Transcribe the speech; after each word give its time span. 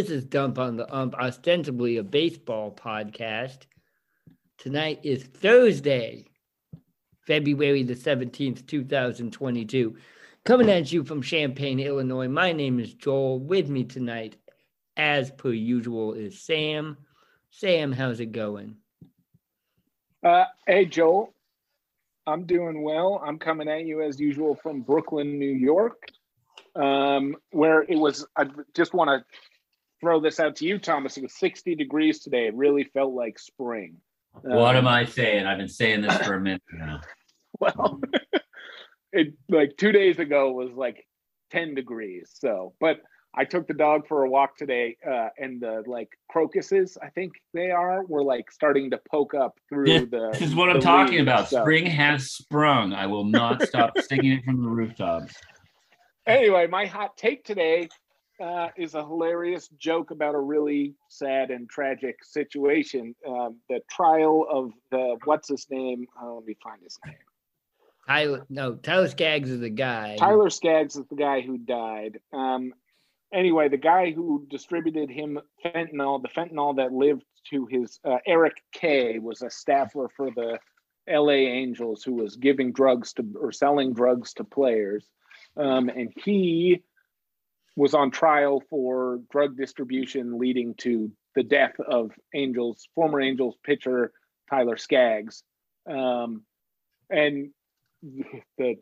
This 0.00 0.08
is 0.08 0.24
Dump 0.24 0.58
on 0.58 0.78
the 0.78 0.90
Ump, 0.90 1.14
ostensibly 1.14 1.98
a 1.98 2.02
baseball 2.02 2.72
podcast. 2.72 3.66
Tonight 4.56 5.00
is 5.02 5.24
Thursday, 5.24 6.24
February 7.26 7.82
the 7.82 7.94
17th, 7.94 8.66
2022. 8.66 9.96
Coming 10.46 10.70
at 10.70 10.90
you 10.90 11.04
from 11.04 11.20
Champaign, 11.20 11.78
Illinois. 11.80 12.28
My 12.28 12.50
name 12.50 12.80
is 12.80 12.94
Joel. 12.94 13.40
With 13.40 13.68
me 13.68 13.84
tonight, 13.84 14.36
as 14.96 15.32
per 15.32 15.52
usual, 15.52 16.14
is 16.14 16.40
Sam. 16.40 16.96
Sam, 17.50 17.92
how's 17.92 18.20
it 18.20 18.32
going? 18.32 18.76
Uh, 20.24 20.46
hey, 20.66 20.86
Joel. 20.86 21.34
I'm 22.26 22.46
doing 22.46 22.82
well. 22.82 23.22
I'm 23.22 23.38
coming 23.38 23.68
at 23.68 23.84
you 23.84 24.00
as 24.00 24.18
usual 24.18 24.54
from 24.54 24.80
Brooklyn, 24.80 25.38
New 25.38 25.52
York, 25.52 26.04
um, 26.74 27.36
where 27.50 27.82
it 27.82 27.96
was. 27.96 28.26
I 28.34 28.46
just 28.74 28.94
want 28.94 29.08
to 29.10 29.22
throw 30.00 30.20
this 30.20 30.40
out 30.40 30.56
to 30.56 30.64
you, 30.66 30.78
Thomas. 30.78 31.16
It 31.16 31.22
was 31.22 31.34
60 31.38 31.74
degrees 31.74 32.20
today. 32.20 32.46
It 32.46 32.54
really 32.54 32.84
felt 32.84 33.12
like 33.14 33.38
spring. 33.38 33.96
What 34.42 34.76
Um, 34.76 34.86
am 34.86 34.88
I 34.88 35.04
saying? 35.04 35.46
I've 35.46 35.58
been 35.58 35.68
saying 35.68 36.02
this 36.02 36.16
for 36.18 36.34
a 36.34 36.40
minute 36.40 36.62
now. 36.72 37.00
Well, 37.58 38.00
it 39.12 39.34
like 39.50 39.76
two 39.76 39.92
days 39.92 40.18
ago 40.18 40.50
was 40.52 40.70
like 40.72 41.06
10 41.50 41.74
degrees. 41.74 42.30
So, 42.32 42.72
but 42.80 43.00
I 43.34 43.44
took 43.44 43.66
the 43.68 43.74
dog 43.74 44.08
for 44.08 44.24
a 44.24 44.30
walk 44.30 44.56
today, 44.56 44.96
uh, 45.06 45.28
and 45.36 45.60
the 45.60 45.82
like 45.86 46.08
crocuses, 46.30 46.96
I 47.02 47.10
think 47.10 47.32
they 47.52 47.70
are, 47.70 48.02
were 48.06 48.22
like 48.24 48.50
starting 48.50 48.90
to 48.92 49.00
poke 49.10 49.34
up 49.34 49.58
through 49.68 49.88
Yeah, 49.90 49.98
the. 50.10 50.30
This 50.32 50.40
is 50.40 50.54
what 50.54 50.70
I'm 50.70 50.80
talking 50.80 51.16
leaves. 51.18 51.22
about. 51.24 51.48
So- 51.50 51.60
Spring 51.60 51.84
has 51.84 52.30
sprung. 52.30 52.94
I 52.94 53.06
will 53.06 53.24
not 53.24 53.60
stop 53.62 53.98
singing 54.00 54.32
it 54.32 54.44
from 54.44 54.62
the 54.62 54.68
rooftops. 54.70 55.34
anyway, 56.26 56.66
my 56.66 56.86
hot 56.86 57.16
take 57.18 57.44
today 57.44 57.88
uh, 58.40 58.68
is 58.76 58.94
a 58.94 59.02
hilarious 59.02 59.68
joke 59.78 60.10
about 60.10 60.34
a 60.34 60.40
really 60.40 60.94
sad 61.08 61.50
and 61.50 61.68
tragic 61.68 62.24
situation. 62.24 63.14
Um, 63.26 63.58
the 63.68 63.80
trial 63.90 64.46
of 64.50 64.72
the 64.90 65.16
what's 65.24 65.48
his 65.48 65.66
name? 65.70 66.06
Oh, 66.20 66.36
let 66.36 66.46
me 66.46 66.56
find 66.62 66.82
his 66.82 66.98
name. 67.04 67.16
Tyler, 68.08 68.46
no, 68.48 68.74
Tyler 68.74 69.08
Skaggs 69.08 69.50
is 69.50 69.60
the 69.60 69.70
guy. 69.70 70.16
Tyler 70.18 70.50
Skaggs 70.50 70.96
is 70.96 71.06
the 71.06 71.16
guy 71.16 71.42
who 71.42 71.58
died. 71.58 72.18
Um, 72.32 72.72
anyway, 73.32 73.68
the 73.68 73.76
guy 73.76 74.10
who 74.10 74.46
distributed 74.50 75.10
him 75.10 75.38
fentanyl, 75.64 76.22
the 76.22 76.28
fentanyl 76.28 76.76
that 76.76 76.92
lived 76.92 77.24
to 77.50 77.66
his 77.66 78.00
uh, 78.04 78.18
Eric 78.26 78.54
Kay 78.72 79.18
was 79.18 79.42
a 79.42 79.50
staffer 79.50 80.08
for 80.16 80.30
the 80.30 80.58
L.A. 81.06 81.46
Angels 81.46 82.02
who 82.02 82.14
was 82.14 82.36
giving 82.36 82.72
drugs 82.72 83.12
to 83.14 83.24
or 83.40 83.52
selling 83.52 83.92
drugs 83.92 84.32
to 84.34 84.44
players, 84.44 85.06
um, 85.56 85.88
and 85.88 86.12
he 86.24 86.82
was 87.80 87.94
on 87.94 88.10
trial 88.10 88.62
for 88.68 89.20
drug 89.30 89.56
distribution, 89.56 90.38
leading 90.38 90.74
to 90.74 91.10
the 91.34 91.42
death 91.42 91.72
of 91.80 92.10
Angels 92.34 92.86
former 92.94 93.22
Angels 93.22 93.56
pitcher 93.64 94.12
Tyler 94.50 94.76
Skaggs, 94.76 95.42
um, 95.88 96.42
and 97.08 97.52
the 98.58 98.74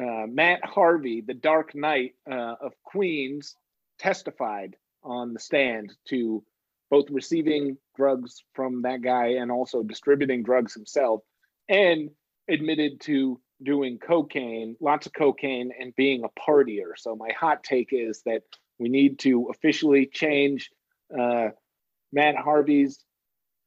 uh, 0.00 0.26
Matt 0.28 0.64
Harvey, 0.64 1.20
the 1.20 1.34
Dark 1.34 1.74
Knight 1.74 2.12
uh, 2.30 2.54
of 2.60 2.72
Queens, 2.84 3.56
testified 3.98 4.76
on 5.02 5.32
the 5.32 5.40
stand 5.40 5.92
to 6.10 6.44
both 6.92 7.06
receiving 7.10 7.76
drugs 7.96 8.44
from 8.54 8.82
that 8.82 9.02
guy 9.02 9.30
and 9.40 9.50
also 9.50 9.82
distributing 9.82 10.44
drugs 10.44 10.74
himself, 10.74 11.22
and 11.68 12.10
admitted 12.48 13.00
to 13.00 13.40
doing 13.64 13.98
cocaine, 13.98 14.76
lots 14.80 15.06
of 15.06 15.12
cocaine, 15.12 15.72
and 15.78 15.94
being 15.96 16.24
a 16.24 16.40
partier. 16.40 16.92
So 16.96 17.16
my 17.16 17.30
hot 17.38 17.64
take 17.64 17.88
is 17.92 18.22
that 18.26 18.42
we 18.78 18.88
need 18.88 19.18
to 19.20 19.48
officially 19.50 20.06
change 20.06 20.70
uh, 21.18 21.48
Matt 22.12 22.36
Harvey's 22.36 22.98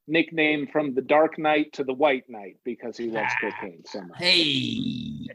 nickname 0.08 0.68
from 0.68 0.94
the 0.94 1.02
Dark 1.02 1.38
Knight 1.38 1.72
to 1.74 1.84
the 1.84 1.94
White 1.94 2.24
Knight 2.28 2.58
because 2.64 2.96
he 2.96 3.10
loves 3.10 3.32
cocaine 3.40 3.82
so 3.86 4.02
much. 4.02 4.18
Hey, 4.18 5.26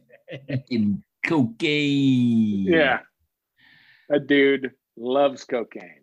fucking 0.49 1.03
cocaine. 1.25 2.65
Yeah. 2.65 2.99
A 4.09 4.19
dude 4.19 4.71
loves 4.97 5.43
cocaine. 5.43 6.01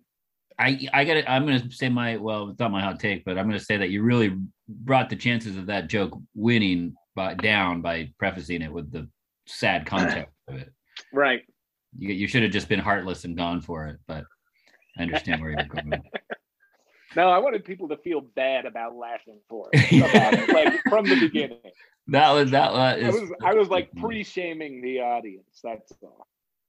I 0.59 0.89
I 0.93 1.05
got 1.05 1.15
to 1.15 1.31
I'm 1.31 1.47
going 1.47 1.61
to 1.61 1.71
say 1.71 1.89
my 1.89 2.17
well, 2.17 2.51
it's 2.51 2.59
not 2.59 2.73
my 2.73 2.83
hot 2.83 2.99
take, 2.99 3.25
but 3.25 3.39
I'm 3.39 3.47
going 3.47 3.59
to 3.59 3.65
say 3.65 3.77
that 3.77 3.91
you 3.91 4.03
really 4.03 4.37
brought 4.69 5.09
the 5.09 5.17
chances 5.17 5.57
of 5.57 5.67
that 5.67 5.89
joke 5.89 6.19
winning 6.35 6.95
by, 7.19 7.35
down 7.35 7.83
by 7.83 8.09
prefacing 8.17 8.63
it 8.63 8.73
with 8.73 8.93
the 8.93 9.09
sad 9.47 9.85
context 9.87 10.33
of 10.47 10.55
it. 10.55 10.73
Right. 11.13 11.43
You 11.99 12.15
you 12.15 12.29
should 12.29 12.45
have 12.45 12.53
just 12.53 12.69
been 12.69 12.79
heartless 12.79 13.25
and 13.25 13.37
gone 13.37 13.61
for 13.61 13.89
it, 13.89 13.99
but 14.07 14.25
I 14.97 15.03
understand 15.03 15.43
where 15.43 15.51
you're 15.51 15.65
going. 15.65 16.03
No, 17.17 17.31
I 17.31 17.39
wanted 17.39 17.65
people 17.65 17.89
to 17.89 17.97
feel 17.97 18.21
bad 18.21 18.67
about 18.67 18.95
laughing 18.95 19.41
for 19.49 19.71
it, 19.73 19.93
about 20.11 20.35
it, 20.35 20.49
like 20.51 20.79
from 20.91 21.07
the 21.07 21.19
beginning. 21.19 21.57
That 22.09 22.31
was 22.33 22.51
that 22.51 22.71
was. 22.71 23.03
I 23.03 23.09
was 23.09 23.33
I 23.43 23.55
was 23.55 23.69
like 23.71 23.91
pre-shaming 23.97 24.83
the 24.83 25.01
audience. 25.01 25.61
That's 25.65 25.91
all. 26.03 26.27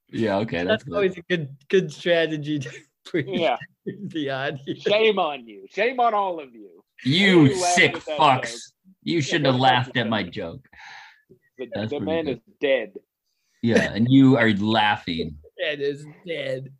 Yeah, 0.07 0.37
okay, 0.37 0.63
that's 0.63 0.85
That's 0.85 0.95
always 0.95 1.17
a 1.17 1.21
good 1.23 1.57
good 1.67 1.91
strategy 1.91 2.57
to 2.59 2.69
pre 3.05 3.25
Yeah. 3.27 3.57
the 3.85 4.29
audience. 4.29 4.81
Shame 4.81 5.19
on 5.19 5.45
you. 5.45 5.65
Shame 5.69 5.99
on 5.99 6.13
all 6.13 6.39
of 6.39 6.55
you. 6.55 6.85
You 7.03 7.43
you 7.43 7.55
sick 7.55 7.95
fucks. 7.97 8.71
Joke. 9.09 9.15
You 9.15 9.21
shouldn't 9.21 9.45
have 9.47 9.59
laughed 9.59 9.97
at 9.97 10.09
my 10.09 10.23
joke. 10.23 10.31
joke. 10.31 10.67
The, 11.57 11.67
That's 11.73 11.91
the 11.91 11.99
man 11.99 12.25
good. 12.25 12.37
is 12.37 12.43
dead. 12.61 12.93
Yeah, 13.61 13.91
and 13.93 14.07
you 14.09 14.37
are 14.37 14.51
laughing. 14.53 15.37
Dead 15.59 15.81
is 15.81 16.05
dead. 16.25 16.71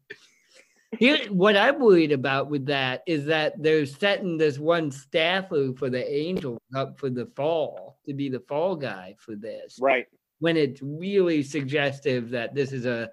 Here, 0.97 1.17
what 1.29 1.57
I'm 1.57 1.79
worried 1.81 2.13
about 2.13 2.49
with 2.49 2.65
that 2.67 3.03
is 3.05 3.25
that 3.25 3.61
they're 3.61 3.85
setting 3.85 4.37
this 4.37 4.57
one 4.57 4.89
staffer 4.89 5.73
for 5.77 5.89
the 5.89 6.09
Angels 6.09 6.61
up 6.73 6.97
for 6.97 7.09
the 7.09 7.25
fall 7.35 7.99
to 8.07 8.13
be 8.13 8.29
the 8.29 8.39
fall 8.47 8.77
guy 8.77 9.15
for 9.19 9.35
this. 9.35 9.77
Right. 9.81 10.05
when 10.39 10.55
it's 10.55 10.81
really 10.81 11.43
suggestive 11.43 12.29
that 12.29 12.55
this 12.55 12.71
is 12.71 12.85
a 12.85 13.09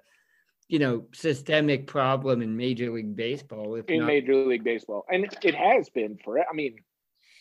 you 0.69 0.79
know 0.79 1.05
systemic 1.13 1.87
problem 1.87 2.41
in 2.41 2.55
major 2.55 2.91
league 2.91 3.15
baseball 3.15 3.75
if 3.75 3.85
In 3.89 3.99
not, 3.99 4.07
Major 4.07 4.35
League 4.35 4.63
Baseball. 4.63 5.05
And 5.09 5.25
it, 5.25 5.37
it 5.43 5.55
has 5.55 5.89
been 5.89 6.17
for 6.23 6.39
I 6.39 6.53
mean, 6.53 6.77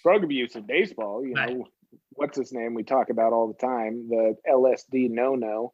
drug 0.07 0.23
abuse 0.25 0.55
in 0.55 0.63
baseball, 0.67 1.25
you 1.27 1.35
know, 1.35 1.67
what's 2.11 2.39
his 2.39 2.53
name 2.53 2.75
we 2.75 2.85
talk 2.85 3.11
about 3.11 3.33
all 3.33 3.49
the 3.49 3.67
time, 3.67 4.09
the 4.09 4.37
LSD 4.49 5.11
no 5.11 5.35
no. 5.35 5.73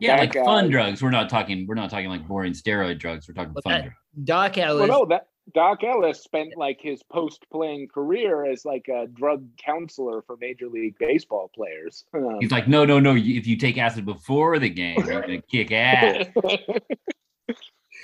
Yeah, 0.00 0.16
That 0.16 0.20
like 0.20 0.32
guy- 0.32 0.44
fun 0.44 0.70
drugs. 0.70 1.02
We're 1.02 1.10
not 1.10 1.28
talking. 1.28 1.66
We're 1.66 1.74
not 1.74 1.90
talking 1.90 2.08
like 2.08 2.26
boring 2.26 2.52
steroid 2.52 2.98
drugs. 2.98 3.28
We're 3.28 3.34
talking 3.34 3.52
But 3.52 3.64
fun 3.64 3.72
that- 3.72 3.82
drugs. 3.82 3.96
doc 4.24 4.58
ellis 4.58 4.88
Well, 4.88 5.00
no, 5.00 5.06
that 5.06 5.26
Doc 5.54 5.82
Ellis 5.82 6.22
spent 6.22 6.56
like 6.56 6.78
his 6.80 7.02
post-playing 7.02 7.88
career 7.92 8.44
as 8.44 8.64
like 8.64 8.86
a 8.88 9.08
drug 9.08 9.44
counselor 9.58 10.22
for 10.22 10.36
Major 10.40 10.68
League 10.68 10.94
Baseball 11.00 11.50
players. 11.52 12.04
Um, 12.14 12.36
He's 12.40 12.52
like, 12.52 12.68
no, 12.68 12.84
no, 12.84 13.00
no. 13.00 13.16
If 13.16 13.44
you 13.48 13.56
take 13.56 13.76
acid 13.76 14.04
before 14.04 14.60
the 14.60 14.68
game, 14.70 15.04
you're 15.04 15.20
gonna 15.20 15.42
kick 15.50 15.72
ass. 15.72 16.26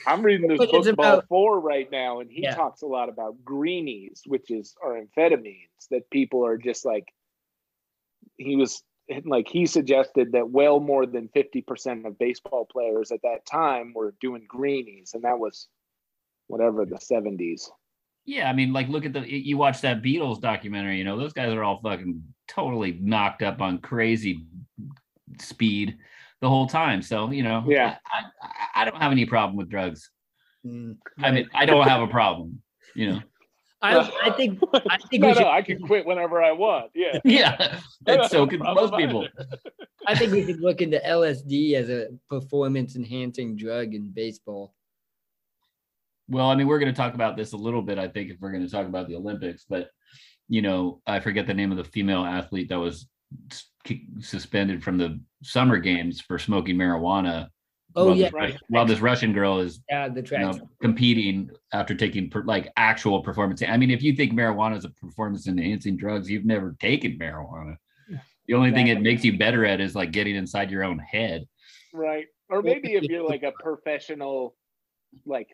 I'm 0.07 0.23
reading 0.23 0.49
this 0.49 0.59
book 0.59 0.87
about- 0.87 1.27
Four 1.29 1.61
right 1.61 1.91
now, 1.91 2.21
and 2.21 2.31
he 2.31 2.43
Yeah. 2.43 2.55
talks 2.55 2.83
a 2.83 2.87
lot 2.87 3.09
about 3.09 3.45
greenies, 3.45 4.23
which 4.27 4.51
is 4.51 4.75
are 4.83 5.01
amphetamines 5.01 5.89
that 5.91 6.09
people 6.11 6.45
are 6.47 6.57
just 6.59 6.85
like. 6.85 7.13
He 8.37 8.57
was 8.57 8.83
like 9.25 9.49
he 9.49 9.67
suggested 9.67 10.33
that 10.33 10.51
well 10.51 10.81
more 10.81 11.07
than 11.07 11.29
fifty 11.29 11.63
percent 11.63 12.07
of 12.07 12.19
baseball 12.19 12.67
players 12.67 13.11
at 13.11 13.23
that 13.23 13.47
time 13.47 13.93
were 13.95 14.15
doing 14.21 14.45
greenies, 14.47 15.13
and 15.15 15.25
that 15.25 15.39
was 15.39 15.69
whatever 16.47 16.85
the 16.85 16.99
seventies. 17.01 17.71
Yeah, 18.27 18.51
I 18.51 18.53
mean, 18.53 18.75
like, 18.75 18.89
look 18.89 19.07
at 19.07 19.15
the. 19.15 19.21
You 19.21 19.57
watch 19.57 19.81
that 19.81 20.03
Beatles 20.03 20.41
documentary. 20.41 20.99
You 20.99 21.05
know, 21.05 21.17
those 21.17 21.33
guys 21.33 21.51
are 21.53 21.65
all 21.65 21.81
fucking 21.81 22.23
totally 22.47 22.93
knocked 23.01 23.43
up 23.43 23.63
on 23.63 23.79
crazy 23.79 24.45
speed 25.41 25.97
the 26.41 26.49
whole 26.49 26.67
time. 26.67 27.01
So 27.03 27.31
you 27.31 27.43
know, 27.43 27.65
Yeah. 27.67 27.97
I, 28.07 28.25
I, 28.79 28.83
I 28.83 28.85
don't 28.85 29.01
have 29.01 29.13
any 29.13 29.27
problem 29.27 29.57
with 29.57 29.69
drugs. 29.69 30.11
Mm, 30.65 30.97
I 31.19 31.31
mean, 31.31 31.49
I 31.55 31.67
don't 31.67 31.87
have 31.87 32.03
a 32.03 32.07
problem. 32.07 32.63
You 32.95 33.13
know. 33.13 33.21
I, 33.81 33.99
I 34.25 34.31
think 34.31 34.61
I 34.75 34.99
think 35.11 35.23
no, 35.23 35.29
we 35.29 35.35
should 35.35 35.43
no, 35.43 35.51
I 35.51 35.63
can 35.63 35.81
quit 35.81 36.05
whenever 36.05 36.43
I 36.43 36.53
want. 36.53 36.91
Yeah. 36.95 37.19
Yeah, 37.25 37.81
and 38.07 38.25
so 38.31 38.47
could 38.47 38.61
most 38.61 38.95
people. 38.95 39.29
I 40.07 40.17
think 40.17 40.33
we 40.33 40.45
should 40.45 40.61
look 40.61 40.81
into 40.81 41.01
LSD 41.05 41.75
as 41.75 41.89
a 41.91 42.09
performance 42.29 42.97
enhancing 42.97 43.57
drug 43.57 43.95
in 43.95 44.11
baseball. 44.11 44.75
Well, 46.29 46.49
I 46.49 46.57
mean, 46.57 46.67
we're 46.67 46.79
going 46.79 46.93
to 46.93 46.97
talk 46.97 47.15
about 47.15 47.37
this 47.37 47.53
a 47.53 47.57
little 47.57 47.83
bit, 47.83 47.99
I 47.99 48.09
think, 48.09 48.31
if 48.31 48.37
we're 48.41 48.53
going 48.53 48.65
to 48.65 48.71
talk 48.71 48.87
about 48.87 49.09
the 49.09 49.17
Olympics. 49.17 49.65
But, 49.69 49.89
you 50.49 50.61
know, 50.61 51.01
I 51.07 51.21
forget 51.21 51.47
the 51.47 51.55
name 51.55 51.71
of 51.71 51.79
the 51.79 51.85
female 51.85 52.25
athlete 52.25 52.69
that 52.69 52.79
was 52.79 53.09
suspended 54.21 54.83
from 54.83 54.99
the 54.99 55.21
summer 55.43 55.79
games 55.79 56.21
for 56.21 56.39
smoking 56.39 56.77
marijuana. 56.77 57.49
Oh 57.97 58.07
while 58.07 58.17
yeah, 58.17 58.27
this, 58.27 58.35
Right. 58.35 58.57
while 58.69 58.87
this 58.87 59.01
Russian 59.01 59.33
girl 59.33 59.61
is 59.61 59.81
yeah, 59.89 60.09
the 60.09 60.23
you 60.23 60.39
know, 60.39 60.69
competing 60.81 61.51
after 61.73 61.95
taking 61.95 62.29
per, 62.29 62.43
like 62.43 62.71
actual 62.77 63.23
performance. 63.23 63.63
I 63.63 63.77
mean, 63.77 63.91
if 63.91 64.03
you 64.03 64.15
think 64.15 64.33
marijuana 64.33 64.77
is 64.77 64.85
a 64.85 64.91
performance 64.91 65.49
enhancing 65.49 65.97
drugs, 65.97 66.31
you've 66.31 66.45
never 66.45 66.77
taken 66.81 67.19
marijuana. 67.19 67.77
The 68.47 68.55
only 68.55 68.73
thing 68.73 68.89
it 68.89 69.03
makes 69.03 69.25
you 69.25 69.37
better 69.37 69.67
at 69.67 69.81
is 69.81 69.95
like 69.95 70.11
getting 70.11 70.35
inside 70.35 70.71
your 70.71 70.83
own 70.83 70.99
head. 70.99 71.47
Right. 71.93 72.27
Or 72.49 72.63
maybe 72.63 72.95
if 72.95 73.05
you're 73.05 73.27
like 73.27 73.43
a 73.43 73.53
professional 73.53 74.55
like 75.27 75.49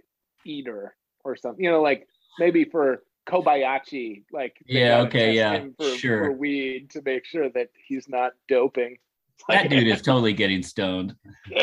eater 0.45 0.95
or 1.25 1.37
something, 1.37 1.65
you 1.65 1.71
know, 1.71 1.83
like 1.83 2.07
maybe 2.39 2.65
for 2.65 3.03
Kobayashi, 3.27 4.25
like 4.33 4.57
Yeah, 4.67 5.01
okay, 5.03 5.35
yeah, 5.35 5.67
for, 5.77 5.89
sure. 5.97 6.25
for 6.25 6.33
weed 6.33 6.91
to 6.91 7.03
make 7.03 7.25
sure 7.25 7.49
that 7.51 7.71
he's 7.87 8.09
not 8.09 8.33
doping. 8.49 8.99
That 9.49 9.69
dude 9.69 9.87
is 9.89 10.01
totally 10.01 10.33
getting 10.33 10.63
stoned. 10.63 11.15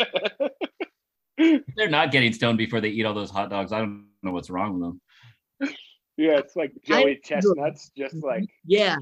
They're 1.38 1.88
not 1.88 2.12
getting 2.12 2.32
stoned 2.32 2.58
before 2.58 2.80
they 2.80 2.90
eat 2.90 3.04
all 3.04 3.14
those 3.14 3.30
hot 3.30 3.50
dogs. 3.50 3.72
I 3.72 3.78
don't 3.80 4.06
know 4.22 4.30
what's 4.32 4.50
wrong 4.50 4.74
with 4.78 4.82
them. 5.60 5.74
yeah, 6.16 6.38
it's 6.38 6.54
like 6.54 6.72
Joey 6.84 7.12
I- 7.12 7.20
Chestnuts 7.26 7.90
just 7.96 8.14
like 8.16 8.44
Yeah. 8.64 8.96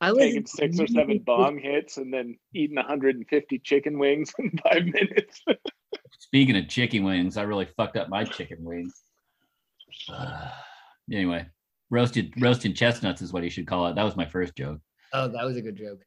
I 0.00 0.10
was 0.12 0.18
taking 0.20 0.44
six 0.46 0.78
or 0.78 0.86
seven 0.86 1.20
bong 1.20 1.58
hits 1.58 1.96
and 1.96 2.12
then 2.12 2.36
eating 2.52 2.76
150 2.76 3.58
chicken 3.60 3.98
wings 3.98 4.34
in 4.38 4.50
five 4.64 4.84
minutes. 4.84 5.40
Speaking 6.18 6.56
of 6.56 6.68
chicken 6.68 7.04
wings, 7.04 7.36
I 7.38 7.42
really 7.42 7.68
fucked 7.76 7.96
up 7.96 8.08
my 8.10 8.24
chicken 8.24 8.58
wings. 8.60 8.92
anyway, 11.10 11.46
roasted 11.90 12.34
roasted 12.38 12.76
chestnuts 12.76 13.22
is 13.22 13.32
what 13.32 13.44
you 13.44 13.50
should 13.50 13.66
call 13.66 13.86
it. 13.86 13.94
That 13.94 14.02
was 14.04 14.16
my 14.16 14.26
first 14.26 14.54
joke. 14.56 14.80
Oh, 15.12 15.28
that 15.28 15.44
was 15.44 15.56
a 15.56 15.62
good 15.62 15.76
joke. 15.76 16.00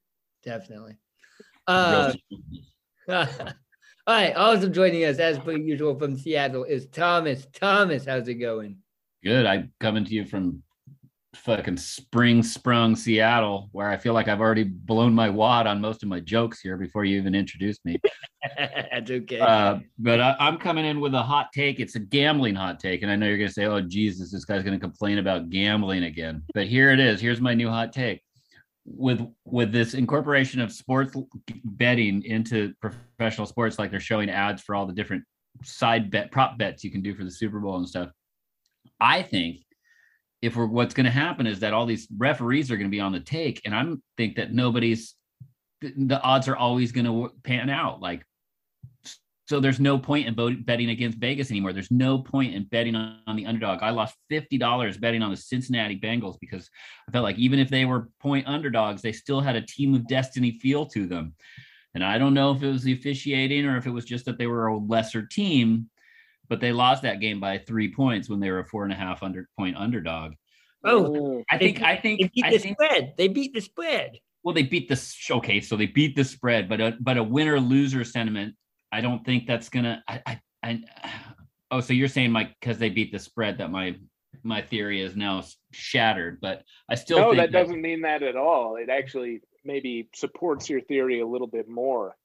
Definitely. 0.43 0.97
Uh, 1.67 2.13
all 3.09 3.27
right. 4.07 4.33
Also 4.33 4.69
joining 4.69 5.03
us, 5.05 5.19
as 5.19 5.37
per 5.39 5.51
usual, 5.51 5.97
from 5.97 6.17
Seattle 6.17 6.63
is 6.63 6.87
Thomas. 6.87 7.45
Thomas, 7.53 8.05
how's 8.05 8.27
it 8.27 8.35
going? 8.35 8.77
Good. 9.23 9.45
I'm 9.45 9.71
coming 9.79 10.05
to 10.05 10.13
you 10.13 10.25
from 10.25 10.63
fucking 11.35 11.77
spring 11.77 12.43
sprung 12.43 12.95
Seattle, 12.95 13.69
where 13.71 13.89
I 13.89 13.97
feel 13.97 14.13
like 14.13 14.27
I've 14.27 14.41
already 14.41 14.63
blown 14.63 15.13
my 15.13 15.29
wad 15.29 15.67
on 15.67 15.81
most 15.81 16.03
of 16.03 16.09
my 16.09 16.19
jokes 16.19 16.61
here 16.61 16.77
before 16.77 17.05
you 17.05 17.17
even 17.17 17.35
introduced 17.35 17.83
me. 17.85 17.99
That's 18.57 19.11
okay. 19.11 19.39
Uh, 19.39 19.79
but 19.99 20.19
I, 20.19 20.35
I'm 20.39 20.57
coming 20.57 20.85
in 20.85 20.99
with 20.99 21.13
a 21.13 21.21
hot 21.21 21.49
take. 21.53 21.79
It's 21.79 21.95
a 21.95 21.99
gambling 21.99 22.55
hot 22.55 22.79
take, 22.79 23.01
and 23.03 23.11
I 23.11 23.15
know 23.15 23.27
you're 23.27 23.37
going 23.37 23.49
to 23.49 23.53
say, 23.53 23.65
"Oh, 23.65 23.81
Jesus, 23.81 24.31
this 24.31 24.45
guy's 24.45 24.63
going 24.63 24.77
to 24.77 24.83
complain 24.83 25.17
about 25.17 25.49
gambling 25.49 26.03
again." 26.03 26.43
But 26.53 26.67
here 26.67 26.91
it 26.91 26.99
is. 26.99 27.19
Here's 27.19 27.41
my 27.41 27.53
new 27.53 27.69
hot 27.69 27.93
take. 27.93 28.21
With 28.89 29.21
with 29.43 29.73
this 29.73 29.93
incorporation 29.93 30.61
of 30.61 30.71
sports 30.71 31.13
betting 31.65 32.23
into 32.23 32.73
professional 32.79 33.45
sports, 33.45 33.77
like 33.77 33.91
they're 33.91 33.99
showing 33.99 34.29
ads 34.29 34.61
for 34.61 34.75
all 34.75 34.85
the 34.85 34.93
different 34.93 35.25
side 35.63 36.09
bet 36.09 36.31
prop 36.31 36.57
bets 36.57 36.85
you 36.85 36.91
can 36.91 37.01
do 37.01 37.13
for 37.13 37.25
the 37.25 37.31
Super 37.31 37.59
Bowl 37.59 37.77
and 37.77 37.87
stuff. 37.87 38.09
I 38.99 39.23
think 39.23 39.57
if 40.41 40.55
we're 40.55 40.67
what's 40.67 40.93
going 40.93 41.05
to 41.05 41.11
happen 41.11 41.47
is 41.47 41.59
that 41.59 41.73
all 41.73 41.85
these 41.85 42.07
referees 42.17 42.71
are 42.71 42.77
going 42.77 42.89
to 42.89 42.95
be 42.95 43.01
on 43.01 43.11
the 43.11 43.19
take, 43.19 43.61
and 43.65 43.75
I'm 43.75 44.01
think 44.15 44.37
that 44.37 44.53
nobody's 44.53 45.15
the 45.81 46.21
odds 46.21 46.47
are 46.47 46.55
always 46.55 46.91
going 46.91 47.05
to 47.05 47.31
pan 47.43 47.69
out. 47.69 48.01
Like 48.01 48.23
so 49.47 49.61
there's 49.61 49.79
no 49.79 49.97
point 49.97 50.27
in 50.27 50.63
betting 50.63 50.89
against 50.89 51.19
Vegas 51.19 51.51
anymore. 51.51 51.71
There's 51.71 51.89
no 51.89 52.19
point 52.19 52.53
in 52.53 52.65
betting 52.65 52.95
on, 52.95 53.21
on 53.27 53.37
the 53.37 53.45
underdog. 53.45 53.79
I 53.81 53.91
lost 53.91 54.17
$50 54.29 54.99
betting 54.99 55.21
on 55.21 55.31
the 55.31 55.37
Cincinnati 55.37 55.97
Bengals 55.97 56.35
because 56.41 56.69
I 57.07 57.13
felt 57.13 57.23
like 57.23 57.37
even 57.37 57.57
if 57.57 57.69
they 57.69 57.85
were 57.85 58.09
point 58.19 58.45
underdogs, 58.45 59.01
they 59.01 59.13
still 59.13 59.39
had 59.39 59.55
a 59.55 59.61
team 59.61 59.95
of 59.95 60.05
destiny 60.05 60.59
feel 60.59 60.85
to 60.87 61.07
them. 61.07 61.33
And 61.95 62.03
I 62.03 62.17
don't 62.17 62.33
know 62.33 62.51
if 62.51 62.61
it 62.61 62.69
was 62.69 62.83
the 62.83 62.91
officiating 62.91 63.65
or 63.65 63.77
if 63.77 63.87
it 63.87 63.91
was 63.91 64.03
just 64.03 64.25
that 64.25 64.37
they 64.37 64.47
were 64.47 64.67
a 64.67 64.77
lesser 64.77 65.25
team, 65.25 65.89
but 66.49 66.59
they 66.59 66.73
lost 66.73 67.03
that 67.03 67.21
game 67.21 67.39
by 67.39 67.57
three 67.57 67.93
points 67.93 68.29
when 68.29 68.41
they 68.41 68.51
were 68.51 68.59
a 68.59 68.65
four 68.65 68.83
and 68.83 68.91
a 68.91 68.97
half 68.97 69.23
under 69.23 69.47
point 69.57 69.77
underdog. 69.77 70.33
oh, 70.83 71.41
I 71.49 71.57
think, 71.57 71.81
I 71.81 71.95
think 71.95 72.19
they 72.19 72.23
think, 72.23 72.33
beat 72.33 72.45
I 72.45 72.49
the 72.51 72.57
think 72.59 72.77
spread. 72.81 73.13
They 73.17 73.29
beat 73.29 73.53
the 73.53 73.61
spread. 73.61 74.19
well, 74.43 74.53
they 74.53 74.63
beat 74.63 74.89
the 74.89 75.01
okay, 75.31 75.61
so 75.61 75.77
they 75.77 75.87
beat 75.87 76.17
the 76.17 76.25
spread, 76.25 76.67
but 76.67 76.81
a 76.81 76.97
but 76.99 77.15
a 77.15 77.23
winner 77.23 77.59
loser 77.61 78.03
sentiment. 78.03 78.55
I 78.91 79.01
don't 79.01 79.25
think 79.25 79.47
that's 79.47 79.69
gonna. 79.69 80.03
I 80.07 80.21
I, 80.25 80.39
I 80.63 80.83
oh, 81.71 81.79
so 81.79 81.93
you're 81.93 82.07
saying 82.07 82.31
Mike 82.31 82.55
because 82.59 82.77
they 82.77 82.89
beat 82.89 83.11
the 83.11 83.19
spread 83.19 83.57
that 83.59 83.71
my 83.71 83.95
my 84.43 84.61
theory 84.61 85.01
is 85.01 85.15
now 85.15 85.43
shattered, 85.71 86.39
but 86.41 86.63
I 86.89 86.95
still 86.95 87.19
no, 87.19 87.35
that 87.35 87.51
doesn't 87.51 87.81
mean 87.81 88.01
that 88.01 88.23
at 88.23 88.35
all. 88.35 88.77
It 88.77 88.89
actually 88.89 89.41
maybe 89.65 90.09
supports 90.15 90.69
your 90.69 90.81
theory 90.81 91.19
a 91.19 91.27
little 91.27 91.47
bit 91.47 91.67
more. 91.67 92.15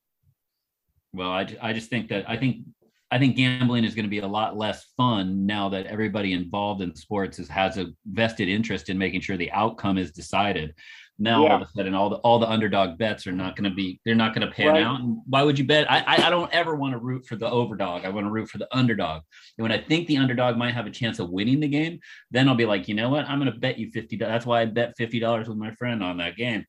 Well, 1.13 1.31
I, 1.31 1.47
I 1.61 1.73
just 1.73 1.91
think 1.91 2.09
that 2.09 2.29
I 2.29 2.37
think 2.37 2.65
I 3.13 3.19
think 3.19 3.37
gambling 3.37 3.85
is 3.85 3.95
going 3.95 4.07
to 4.07 4.11
be 4.11 4.21
a 4.21 4.27
lot 4.27 4.57
less 4.57 4.87
fun 4.97 5.45
now 5.47 5.69
that 5.69 5.87
everybody 5.87 6.33
involved 6.33 6.81
in 6.81 6.95
sports 6.97 7.39
is, 7.39 7.49
has 7.49 7.77
a 7.77 7.87
vested 8.07 8.49
interest 8.49 8.89
in 8.89 8.97
making 8.97 9.21
sure 9.21 9.37
the 9.37 9.53
outcome 9.53 9.99
is 9.99 10.11
decided. 10.13 10.75
Now 11.19 11.47
all 11.47 11.57
of 11.57 11.63
a 11.63 11.69
sudden, 11.77 11.95
all 11.95 12.09
the 12.09 12.17
all 12.17 12.39
the 12.39 12.49
underdog 12.49 12.99
bets 12.99 13.27
are 13.27 13.33
not 13.33 13.55
going 13.55 13.69
to 13.71 13.77
be 13.77 14.01
they're 14.05 14.15
not 14.15 14.35
going 14.35 14.49
to 14.49 14.53
pan 14.53 14.69
Right. 14.69 14.83
out. 14.83 15.01
And 15.01 15.19
why 15.27 15.43
would 15.43 15.59
you 15.59 15.65
bet? 15.67 15.89
I, 15.93 15.99
I 16.01 16.27
I 16.27 16.31
don't 16.31 16.53
ever 16.53 16.75
want 16.75 16.95
to 16.95 16.99
root 16.99 17.27
for 17.27 17.37
the 17.37 17.49
overdog. 17.49 18.05
I 18.05 18.09
want 18.09 18.27
to 18.27 18.31
root 18.31 18.49
for 18.49 18.59
the 18.59 18.67
underdog. 18.77 19.23
And 19.59 19.63
when 19.63 19.73
I 19.73 19.79
think 19.79 20.09
the 20.09 20.17
underdog 20.17 20.57
might 20.57 20.75
have 20.75 20.87
a 20.87 20.91
chance 20.91 21.19
of 21.21 21.31
winning 21.31 21.61
the 21.61 21.69
game, 21.69 22.01
then 22.31 22.49
I'll 22.49 22.57
be 22.57 22.65
like, 22.65 22.89
you 22.89 22.95
know 22.95 23.11
what? 23.11 23.29
I'm 23.29 23.39
going 23.39 23.53
to 23.53 23.59
bet 23.59 23.79
you 23.79 23.91
fifty. 23.93 24.17
That's 24.17 24.47
why 24.47 24.63
I 24.63 24.65
bet 24.65 24.95
fifty 24.97 25.21
dollars 25.21 25.49
with 25.49 25.59
my 25.59 25.73
friend 25.73 26.03
on 26.03 26.17
that 26.17 26.37
game. 26.37 26.65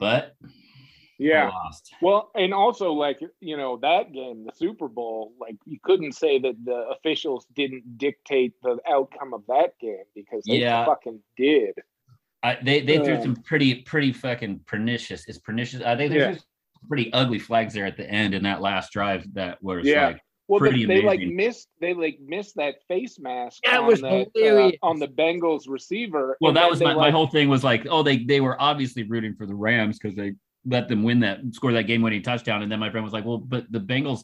But 0.00 0.34
Yeah. 1.20 1.48
lost. 1.48 1.92
Well, 2.00 2.30
and 2.34 2.52
also 2.54 2.92
like 2.92 3.20
you 3.40 3.56
know 3.56 3.76
that 3.78 4.12
game, 4.12 4.44
the 4.44 4.52
Super 4.54 4.88
Bowl, 4.88 5.32
like 5.40 5.56
you 5.66 5.78
couldn't 5.82 6.12
say 6.12 6.38
that 6.38 6.56
the 6.64 6.88
officials 6.88 7.46
didn't 7.54 7.98
dictate 7.98 8.54
the 8.62 8.78
outcome 8.88 9.34
of 9.34 9.42
that 9.48 9.78
game 9.80 10.04
because 10.14 10.42
they 10.46 10.56
Yeah. 10.60 10.84
fucking 10.86 11.20
did. 11.36 11.74
I, 12.42 12.56
they 12.62 12.80
they 12.80 12.98
threw 13.04 13.14
Uh. 13.14 13.22
some 13.22 13.36
pretty 13.36 13.82
pretty 13.82 14.12
fucking 14.12 14.60
pernicious. 14.66 15.28
It's 15.28 15.38
pernicious. 15.38 15.82
I 15.82 15.94
think 15.96 16.10
there's 16.12 16.36
Yeah. 16.36 16.40
some 16.40 16.88
pretty 16.88 17.12
ugly 17.12 17.38
flags 17.38 17.74
there 17.74 17.84
at 17.84 17.98
the 17.98 18.08
end 18.10 18.32
in 18.34 18.42
that 18.44 18.62
last 18.62 18.90
drive 18.92 19.32
that 19.34 19.62
was 19.62 19.86
Yeah. 19.86 20.06
like 20.08 20.20
Well, 20.48 20.58
they, 20.58 20.70
Pretty 20.70 20.86
they 20.86 21.02
like 21.02 21.20
missed 21.20 21.68
they 21.80 21.92
like 21.94 22.18
missed 22.20 22.56
that 22.56 22.76
face 22.88 23.18
mask 23.20 23.62
That 23.64 23.80
on 23.80 23.86
was 23.86 24.00
the, 24.00 24.26
uh, 24.34 24.70
on 24.82 24.98
the 24.98 25.06
Bengals 25.06 25.68
receiver. 25.68 26.36
well 26.40 26.52
that 26.54 26.68
was 26.68 26.78
they, 26.78 26.86
my, 26.86 26.94
my 26.94 27.10
whole 27.10 27.26
thing 27.28 27.48
was 27.50 27.62
like 27.62 27.86
oh 27.90 28.02
they 28.02 28.16
they 28.24 28.40
were 28.40 28.60
obviously 28.60 29.02
rooting 29.04 29.34
for 29.34 29.44
the 29.46 29.54
Rams 29.54 29.98
because 29.98 30.16
they 30.16 30.32
let 30.66 30.88
them 30.88 31.02
win 31.02 31.20
that 31.20 31.40
score 31.52 31.72
that 31.72 31.84
game 31.84 32.02
winning 32.02 32.22
touchdown 32.22 32.62
and 32.62 32.70
then 32.70 32.78
my 32.78 32.90
friend 32.90 33.04
was 33.04 33.12
like 33.12 33.24
well 33.24 33.38
but 33.38 33.70
the 33.72 33.80
Bengals 33.80 34.22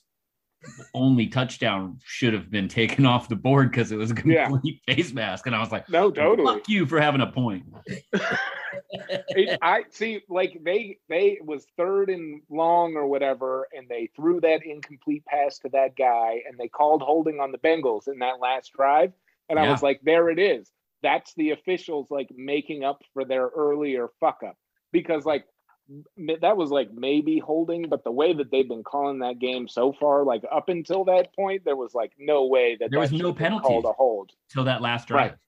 only 0.95 1.27
touchdown 1.27 1.99
should 2.05 2.35
have 2.35 2.51
been 2.51 2.69
taken 2.69 3.07
off 3.13 3.29
the 3.29 3.37
board 3.37 3.71
because 3.71 3.93
it 3.93 3.97
was 3.97 4.11
a 4.11 4.15
Yeah. 4.25 4.47
complete 4.49 4.81
face 4.89 5.13
mask 5.13 5.47
and 5.47 5.55
I 5.57 5.61
was 5.61 5.73
like 5.73 5.89
No, 5.89 6.11
totally. 6.11 6.55
fuck 6.59 6.69
you 6.69 6.87
for 6.87 7.01
having 7.01 7.21
a 7.21 7.27
point 7.31 7.65
It- 9.31 9.59
I 9.63 9.85
see, 9.91 10.21
like 10.29 10.59
they 10.65 10.99
they 11.09 11.39
was 11.43 11.67
third 11.77 12.11
and 12.11 12.43
long 12.51 12.95
or 12.95 13.07
whatever, 13.07 13.69
and 13.77 13.89
they 13.89 14.11
threw 14.17 14.41
that 14.41 14.65
incomplete 14.65 15.25
pass 15.27 15.59
to 15.61 15.69
that 15.71 15.97
guy, 15.97 16.43
and 16.49 16.59
they 16.59 16.69
called 16.69 17.03
holding 17.03 17.41
on 17.41 17.53
the 17.53 17.59
Bengals 17.59 18.09
in 18.09 18.19
that 18.21 18.41
last 18.41 18.73
drive, 18.75 19.13
and 19.49 19.59
I 19.59 19.65
Yeah. 19.65 19.73
was 19.73 19.83
like, 19.83 20.01
there 20.03 20.29
it 20.31 20.39
is. 20.39 20.71
That's 21.03 21.35
the 21.35 21.51
officials 21.51 22.11
like 22.11 22.29
making 22.35 22.85
up 22.85 23.03
for 23.13 23.25
their 23.25 23.47
earlier 23.49 24.09
fuck 24.21 24.43
up 24.47 24.57
because 24.93 25.25
like 25.25 25.45
that 26.41 26.57
was 26.57 26.71
like 26.71 26.93
maybe 26.93 27.39
holding, 27.39 27.89
but 27.89 28.03
the 28.05 28.11
way 28.11 28.33
that 28.33 28.51
they've 28.51 28.69
been 28.69 28.83
calling 28.85 29.21
that 29.21 29.39
game 29.39 29.69
so 29.69 29.93
far, 29.93 30.25
like 30.25 30.43
up 30.53 30.69
until 30.69 31.05
that 31.05 31.35
point, 31.35 31.65
there 31.65 31.77
was 31.77 31.95
like 31.95 32.13
no 32.19 32.47
way 32.47 32.77
that 32.81 32.91
There 32.91 33.01
was 33.01 33.13
no 33.13 33.33
penalty 33.33 33.67
called 33.67 33.85
a 33.85 33.93
hold. 33.93 34.33
till 34.53 34.65
that 34.65 34.83
last 34.83 35.09
drive 35.09 35.33
Right. 35.33 35.39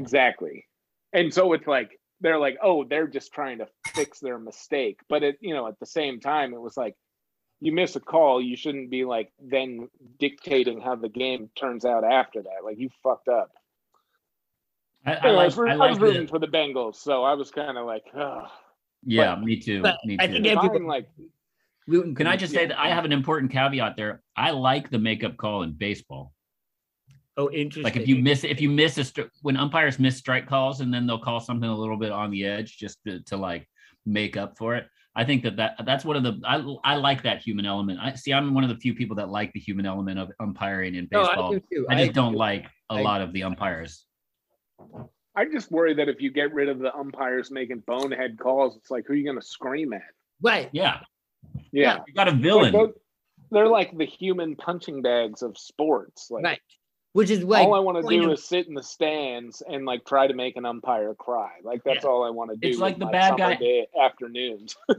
Exactly. 0.00 0.66
And 1.12 1.32
so 1.32 1.52
it's 1.52 1.66
like 1.66 1.98
they're 2.20 2.38
like, 2.38 2.56
oh, 2.62 2.84
they're 2.84 3.06
just 3.08 3.32
trying 3.32 3.58
to 3.58 3.66
fix 3.94 4.20
their 4.20 4.38
mistake. 4.38 5.00
But 5.08 5.22
it, 5.22 5.36
you 5.40 5.54
know, 5.54 5.66
at 5.68 5.78
the 5.80 5.86
same 5.86 6.20
time, 6.20 6.54
it 6.54 6.60
was 6.60 6.76
like 6.76 6.94
you 7.60 7.72
miss 7.72 7.96
a 7.96 8.00
call, 8.00 8.42
you 8.42 8.56
shouldn't 8.56 8.90
be 8.90 9.04
like 9.04 9.32
then 9.42 9.88
dictating 10.18 10.80
how 10.80 10.96
the 10.96 11.08
game 11.08 11.50
turns 11.56 11.84
out 11.84 12.04
after 12.04 12.42
that. 12.42 12.64
Like 12.64 12.78
you 12.78 12.90
fucked 13.02 13.28
up. 13.28 13.50
I, 15.06 15.12
I, 15.12 15.16
Anyway, 15.16 15.28
I, 15.28 15.36
like, 15.36 15.46
was, 15.46 15.58
I 15.58 15.62
I 15.70 15.74
like 15.74 15.90
was 15.90 15.98
the- 15.98 16.04
rooting 16.04 16.26
for 16.26 16.38
the 16.38 16.46
Bengals, 16.48 16.96
so 16.96 17.22
I 17.24 17.34
was 17.34 17.50
kind 17.50 17.76
of 17.78 17.86
like, 17.86 18.04
oh, 18.16 18.46
yeah 19.06 19.36
me 19.36 19.58
too 19.60 19.82
but 19.82 19.96
me 20.04 20.16
I 20.20 20.26
too 20.26 20.32
think 20.34 20.46
everybody- 20.46 20.78
fine, 20.80 20.86
like 20.86 21.08
Rooting 21.86 22.14
Can 22.14 22.26
I 22.26 22.32
the- 22.36 22.40
just 22.40 22.54
say 22.54 22.64
that 22.66 22.78
I 22.78 22.88
have 22.88 23.04
an 23.04 23.12
important 23.12 23.52
caveat 23.52 23.94
there? 23.96 24.22
I 24.36 24.52
like 24.52 24.88
the 24.88 24.98
makeup 24.98 25.36
call 25.36 25.64
in 25.64 25.72
baseball. 25.72 26.32
Oh, 27.36 27.50
interesting. 27.50 27.82
Like 27.82 27.96
if 27.96 28.08
you 28.08 28.16
miss 28.22 28.42
if 28.42 28.58
you 28.60 28.70
miss 28.70 28.96
a 28.96 29.02
stri- 29.02 29.28
when 29.42 29.58
umpires 29.58 29.98
miss 29.98 30.16
strike 30.16 30.46
calls 30.48 30.80
and 30.80 30.94
then 30.94 31.06
they'll 31.06 31.18
call 31.18 31.40
something 31.40 31.68
a 31.68 31.76
little 31.76 31.98
bit 31.98 32.10
on 32.10 32.30
the 32.30 32.46
edge 32.46 32.78
just 32.78 33.04
to, 33.06 33.20
to 33.24 33.36
like 33.36 33.68
make 34.06 34.36
up 34.38 34.56
for 34.56 34.74
it. 34.76 34.86
I 35.14 35.24
think 35.24 35.42
that, 35.42 35.56
that 35.56 35.76
that's 35.84 36.06
one 36.06 36.16
of 36.16 36.22
the 36.22 36.40
I 36.46 36.92
I 36.92 36.96
like 36.96 37.22
that 37.24 37.42
human 37.42 37.66
element. 37.66 37.98
I 38.00 38.14
see 38.14 38.32
I'm 38.32 38.54
one 38.54 38.64
of 38.64 38.70
the 38.70 38.76
few 38.76 38.94
people 38.94 39.16
that 39.16 39.28
like 39.28 39.52
the 39.52 39.60
human 39.60 39.84
element 39.84 40.18
of 40.18 40.30
umpiring 40.40 40.94
in 40.94 41.06
No, 41.12 41.24
I 41.24 41.26
baseball. 41.26 41.50
do 41.52 41.60
too. 41.70 41.86
I 41.90 41.96
just 41.96 42.14
don't 42.14 42.32
do. 42.32 42.38
like 42.38 42.64
a 42.90 42.94
I- 42.94 43.02
lot 43.02 43.20
of 43.20 43.34
the 43.34 43.42
umpires. 43.42 44.06
I 45.36 45.44
just 45.46 45.70
worry 45.70 45.94
that 45.94 46.08
if 46.08 46.20
you 46.20 46.30
get 46.30 46.52
rid 46.54 46.68
of 46.68 46.78
the 46.78 46.94
umpires 46.94 47.50
making 47.50 47.80
bonehead 47.86 48.38
calls, 48.38 48.76
it's 48.76 48.90
like 48.90 49.06
who 49.06 49.14
are 49.14 49.16
you 49.16 49.24
going 49.24 49.40
to 49.40 49.46
scream 49.46 49.92
at? 49.92 50.02
Right. 50.42 50.68
Yeah, 50.72 51.00
Yeah, 51.72 52.00
you 52.06 52.14
got 52.14 52.28
a 52.28 52.30
Like, 52.32 52.40
villain. 52.40 52.72
those- 52.72 52.94
they're 53.50 53.68
like 53.68 53.96
the 53.96 54.04
human 54.06 54.56
punching 54.56 55.02
bags 55.02 55.42
of 55.42 55.56
sports. 55.58 56.30
Like, 56.30 56.44
Right. 56.44 56.60
which 57.12 57.30
is 57.30 57.44
like 57.44 57.66
all 57.66 57.74
I 57.74 57.78
want 57.80 58.02
to 58.02 58.08
do 58.08 58.24
of- 58.26 58.32
is 58.32 58.44
sit 58.44 58.66
in 58.66 58.74
the 58.74 58.82
stands 58.82 59.60
and 59.62 59.84
like 59.84 60.04
try 60.04 60.26
to 60.26 60.34
make 60.34 60.56
an 60.56 60.64
umpire 60.64 61.14
cry. 61.14 61.52
Like 61.62 61.82
that's 61.84 62.04
Yeah. 62.04 62.10
all 62.10 62.24
I 62.24 62.30
want 62.30 62.50
to 62.50 62.56
do. 62.56 62.68
It's 62.68 62.78
like 62.78 62.98
the 62.98 63.06
bad 63.06 63.36
guy- 63.36 63.56
day 63.56 63.86
afternoons. 64.00 64.76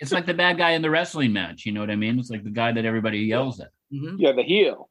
It's 0.00 0.10
like 0.10 0.26
the 0.26 0.34
bad 0.34 0.58
guy 0.58 0.70
in 0.72 0.82
the 0.82 0.90
wrestling 0.90 1.32
match. 1.32 1.64
You 1.64 1.70
know 1.70 1.78
what 1.80 1.90
I 1.90 1.94
mean? 1.96 2.18
It's 2.18 2.28
like 2.30 2.42
the 2.42 2.50
guy 2.50 2.72
that 2.72 2.84
everybody 2.84 3.18
yells 3.20 3.60
at. 3.60 3.70
Mhm. 3.92 4.16
yeah, 4.18 4.32
the 4.32 4.42
heel. 4.42 4.90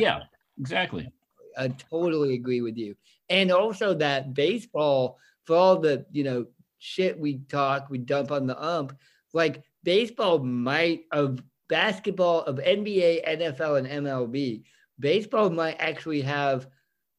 Yeah, 0.00 0.22
exactly. 0.58 1.08
I 1.56 1.68
totally 1.68 2.34
agree 2.34 2.60
with 2.60 2.76
you. 2.76 2.96
And 3.30 3.50
also 3.52 3.94
that 3.94 4.34
baseball, 4.34 5.18
for 5.44 5.56
all 5.56 5.78
the 5.78 6.06
you 6.10 6.24
know 6.24 6.46
shit 6.78 7.18
we 7.18 7.38
talk, 7.48 7.90
we 7.90 7.98
dump 7.98 8.30
on 8.30 8.46
the 8.46 8.60
ump. 8.60 8.96
Like 9.32 9.62
baseball 9.82 10.38
might 10.38 11.02
of 11.12 11.42
basketball 11.68 12.42
of 12.42 12.56
NBA, 12.56 13.26
NFL, 13.26 13.78
and 13.78 14.06
MLB. 14.06 14.62
Baseball 14.98 15.50
might 15.50 15.76
actually 15.78 16.22
have 16.22 16.66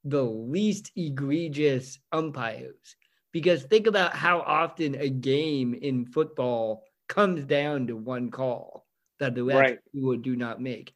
the 0.04 0.24
least 0.24 0.92
egregious 0.96 2.00
umpires 2.12 2.96
because 3.32 3.64
think 3.64 3.88
about 3.88 4.16
how 4.16 4.40
often 4.40 4.96
a 4.96 5.10
game 5.10 5.74
in 5.74 6.06
football 6.06 6.84
comes 7.08 7.46
down 7.46 7.88
to 7.88 7.96
one 7.96 8.32
call 8.32 8.86
that 9.20 9.36
the 9.36 9.44
rest 9.44 9.60
Right. 9.60 9.80
people 9.94 10.16
do 10.18 10.36
not 10.36 10.62
make. 10.62 10.94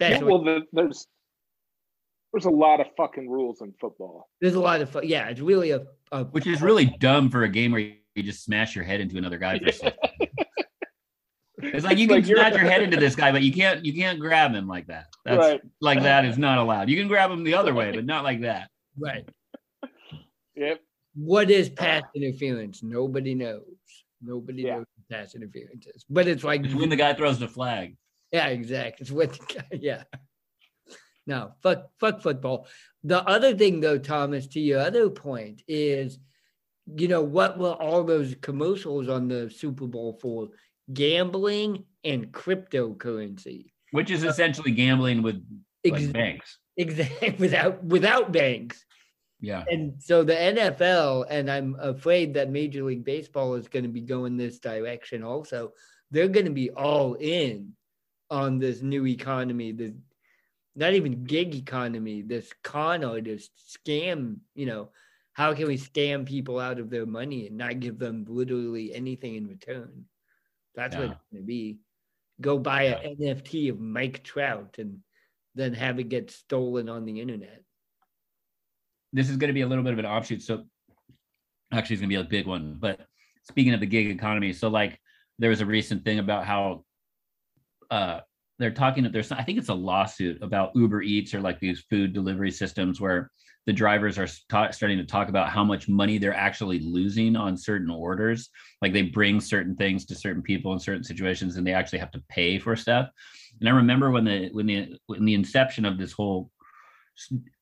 Yeah, 0.00 0.22
well, 0.22 0.42
the, 0.42 0.62
there's 0.72 1.06
there's 2.32 2.44
a 2.44 2.50
lot 2.50 2.80
of 2.80 2.86
fucking 2.96 3.28
rules 3.28 3.60
in 3.60 3.72
football. 3.80 4.28
There's 4.40 4.54
a 4.54 4.60
lot 4.60 4.80
of 4.80 4.90
fun. 4.90 5.02
Yeah, 5.06 5.28
it's 5.28 5.40
really 5.40 5.70
a, 5.72 5.82
a 6.12 6.24
Which 6.24 6.46
is 6.46 6.62
really 6.62 6.86
dumb 7.00 7.30
for 7.30 7.42
a 7.44 7.48
game 7.48 7.72
where 7.72 7.80
you 7.80 8.22
just 8.22 8.44
smash 8.44 8.74
your 8.76 8.84
head 8.84 9.00
into 9.00 9.16
another 9.18 9.38
guy 9.38 9.58
for 9.58 9.66
a 9.68 9.72
second. 9.72 9.98
It's 11.62 11.84
like 11.84 11.98
you 11.98 12.06
can 12.08 12.16
Like 12.16 12.26
you're- 12.26 12.40
smash 12.40 12.54
your 12.54 12.70
head 12.70 12.82
into 12.86 12.96
this 12.96 13.14
guy, 13.14 13.32
but 13.32 13.42
you 13.42 13.52
can't 13.52 13.84
you 13.84 13.92
can't 13.92 14.18
grab 14.18 14.54
him 14.54 14.66
like 14.66 14.86
that. 14.86 15.06
That's 15.26 15.38
Right. 15.38 15.60
like 15.82 16.02
that 16.02 16.24
is 16.24 16.38
not 16.38 16.56
allowed. 16.56 16.88
You 16.88 16.96
can 16.96 17.06
grab 17.06 17.30
him 17.30 17.44
the 17.44 17.52
other 17.52 17.74
way, 17.74 17.92
but 17.92 18.06
not 18.06 18.24
like 18.24 18.40
that. 18.40 18.70
right. 18.98 19.28
Yep. 20.56 20.80
What 21.14 21.50
is 21.50 21.68
pass 21.68 22.02
interference? 22.14 22.82
Nobody 22.82 23.34
knows. 23.34 23.62
Nobody 24.22 24.62
Yeah. 24.62 24.76
knows 24.76 24.86
what 25.08 25.18
pass 25.18 25.34
interference 25.34 25.86
is. 25.86 26.04
But 26.08 26.28
it's 26.28 26.44
like 26.44 26.64
It's 26.64 26.74
when 26.74 26.88
the 26.88 26.96
guy 26.96 27.12
throws 27.12 27.38
the 27.38 27.48
flag. 27.48 27.94
yeah, 28.32 28.46
exactly. 28.46 29.02
It's 29.02 29.10
what 29.10 29.32
the 29.34 29.54
guy, 29.54 29.64
yeah. 29.80 30.04
No, 31.30 31.52
fuck 31.62 31.90
fuck 32.00 32.20
football. 32.22 32.66
The 33.04 33.22
other 33.22 33.56
thing 33.56 33.78
though, 33.78 33.98
Thomas, 33.98 34.48
to 34.48 34.58
your 34.58 34.80
other 34.80 35.08
point 35.08 35.62
is, 35.68 36.18
you 36.96 37.06
know, 37.06 37.22
what 37.22 37.56
were 37.56 37.74
all 37.74 38.02
those 38.02 38.34
commercials 38.40 39.08
on 39.08 39.28
the 39.28 39.48
Super 39.48 39.86
Bowl 39.86 40.18
for? 40.20 40.48
Gambling 40.92 41.84
and 42.02 42.32
cryptocurrency. 42.32 43.70
Which 43.92 44.10
is 44.10 44.24
essentially 44.24 44.72
gambling 44.72 45.22
with 45.22 45.40
like 45.84 46.02
Ex- 46.02 46.06
banks. 46.06 46.58
exactly 46.76 47.30
without 47.38 47.84
without 47.84 48.32
banks. 48.32 48.84
Yeah. 49.40 49.62
And 49.68 50.02
so 50.02 50.24
the 50.24 50.34
NFL, 50.34 51.26
and 51.30 51.48
I'm 51.48 51.76
afraid 51.78 52.34
that 52.34 52.50
Major 52.50 52.82
League 52.82 53.04
Baseball 53.04 53.54
is 53.54 53.68
going 53.68 53.84
to 53.84 53.88
be 53.88 54.00
going 54.00 54.36
this 54.36 54.58
direction 54.58 55.22
also. 55.22 55.74
They're 56.10 56.26
going 56.26 56.46
to 56.46 56.52
be 56.52 56.70
all 56.70 57.14
in 57.14 57.74
on 58.30 58.58
this 58.58 58.82
new 58.82 59.06
economy, 59.06 59.70
the 59.70 59.94
not 60.80 60.94
even 60.94 61.24
gig 61.24 61.54
economy, 61.54 62.22
this 62.22 62.50
con 62.64 63.04
artist 63.04 63.50
scam, 63.68 64.38
you 64.54 64.64
know, 64.66 64.88
how 65.34 65.54
can 65.54 65.68
we 65.68 65.76
scam 65.76 66.26
people 66.26 66.58
out 66.58 66.80
of 66.80 66.88
their 66.90 67.06
money 67.06 67.46
and 67.46 67.58
not 67.58 67.80
give 67.80 67.98
them 67.98 68.24
literally 68.26 68.92
anything 68.94 69.36
in 69.36 69.46
return? 69.46 70.06
That's 70.74 70.96
what 70.96 71.04
it's 71.04 71.14
going 71.30 71.42
to 71.42 71.46
be. 71.46 71.80
Go 72.40 72.58
buy 72.58 72.84
an 72.84 73.16
NFT 73.20 73.70
of 73.70 73.78
Mike 73.78 74.24
Trout 74.24 74.76
and 74.78 75.00
then 75.54 75.74
have 75.74 75.98
it 75.98 76.08
get 76.08 76.30
stolen 76.30 76.88
on 76.88 77.04
the 77.04 77.20
internet. 77.20 77.62
this 79.12 79.28
is 79.28 79.36
going 79.36 79.48
to 79.48 79.54
be 79.54 79.60
a 79.60 79.66
little 79.66 79.84
bit 79.84 79.92
of 79.92 79.98
an 79.98 80.06
offshoot. 80.06 80.40
So 80.42 80.64
actually, 81.72 81.94
it's 81.94 82.00
going 82.00 82.10
to 82.10 82.16
be 82.16 82.20
a 82.20 82.24
big 82.24 82.46
one. 82.46 82.76
But 82.78 83.00
speaking 83.44 83.74
of 83.74 83.80
the 83.80 83.86
gig 83.86 84.06
economy, 84.06 84.52
so 84.54 84.68
like 84.68 84.98
there 85.38 85.50
was 85.50 85.60
a 85.60 85.66
recent 85.66 86.04
thing 86.04 86.18
about 86.18 86.46
how 86.46 86.84
uh, 87.90 88.20
they're 88.60 88.70
talking 88.70 89.10
there's, 89.10 89.32
I 89.32 89.42
think 89.42 89.58
it's 89.58 89.70
a 89.70 89.74
lawsuit 89.74 90.42
about 90.42 90.76
Uber 90.76 91.02
Eats 91.02 91.34
or 91.34 91.40
like 91.40 91.58
these 91.58 91.80
food 91.88 92.12
delivery 92.12 92.50
systems 92.50 93.00
where 93.00 93.30
the 93.66 93.72
drivers 93.72 94.18
are 94.18 94.26
sta- 94.26 94.70
starting 94.70 94.98
to 94.98 95.04
talk 95.04 95.28
about 95.28 95.48
how 95.48 95.64
much 95.64 95.88
money 95.88 96.18
they're 96.18 96.34
actually 96.34 96.78
losing 96.80 97.36
on 97.36 97.56
certain 97.56 97.90
orders. 97.90 98.50
Like 98.82 98.92
they 98.92 99.02
bring 99.02 99.40
certain 99.40 99.76
things 99.76 100.04
to 100.06 100.14
certain 100.14 100.42
people 100.42 100.74
in 100.74 100.78
certain 100.78 101.04
situations, 101.04 101.56
and 101.56 101.66
they 101.66 101.72
actually 101.72 102.00
have 102.00 102.10
to 102.12 102.22
pay 102.28 102.58
for 102.58 102.76
stuff. 102.76 103.08
And 103.60 103.68
I 103.68 103.72
remember 103.72 104.10
when 104.10 104.24
the 104.24 104.50
when 104.52 104.66
the 104.66 104.98
when 105.06 105.24
the 105.24 105.34
inception 105.34 105.84
of 105.86 105.98
this 105.98 106.12
whole 106.12 106.50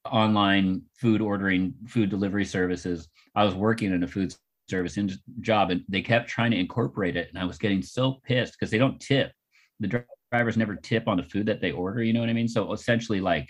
online 0.04 0.82
food 1.00 1.20
ordering, 1.20 1.74
food 1.86 2.10
delivery 2.10 2.44
services, 2.44 3.08
I 3.34 3.44
was 3.44 3.54
working 3.54 3.92
in 3.92 4.02
a 4.02 4.08
food 4.08 4.34
service 4.68 4.96
in- 4.96 5.12
job, 5.40 5.70
and 5.70 5.84
they 5.88 6.02
kept 6.02 6.28
trying 6.28 6.50
to 6.50 6.58
incorporate 6.58 7.16
it, 7.16 7.28
and 7.28 7.38
I 7.38 7.44
was 7.44 7.58
getting 7.58 7.82
so 7.82 8.20
pissed 8.24 8.54
because 8.58 8.70
they 8.70 8.78
don't 8.78 9.00
tip. 9.00 9.32
The 9.80 10.04
drivers 10.30 10.56
never 10.56 10.76
tip 10.76 11.08
on 11.08 11.16
the 11.16 11.23
food 11.23 11.47
that 11.47 11.61
they 11.61 11.73
order. 11.73 12.02
You 12.02 12.12
know 12.12 12.20
what 12.20 12.28
I 12.28 12.35
mean? 12.35 12.49
So 12.49 12.73
essentially, 12.73 13.20
like 13.20 13.49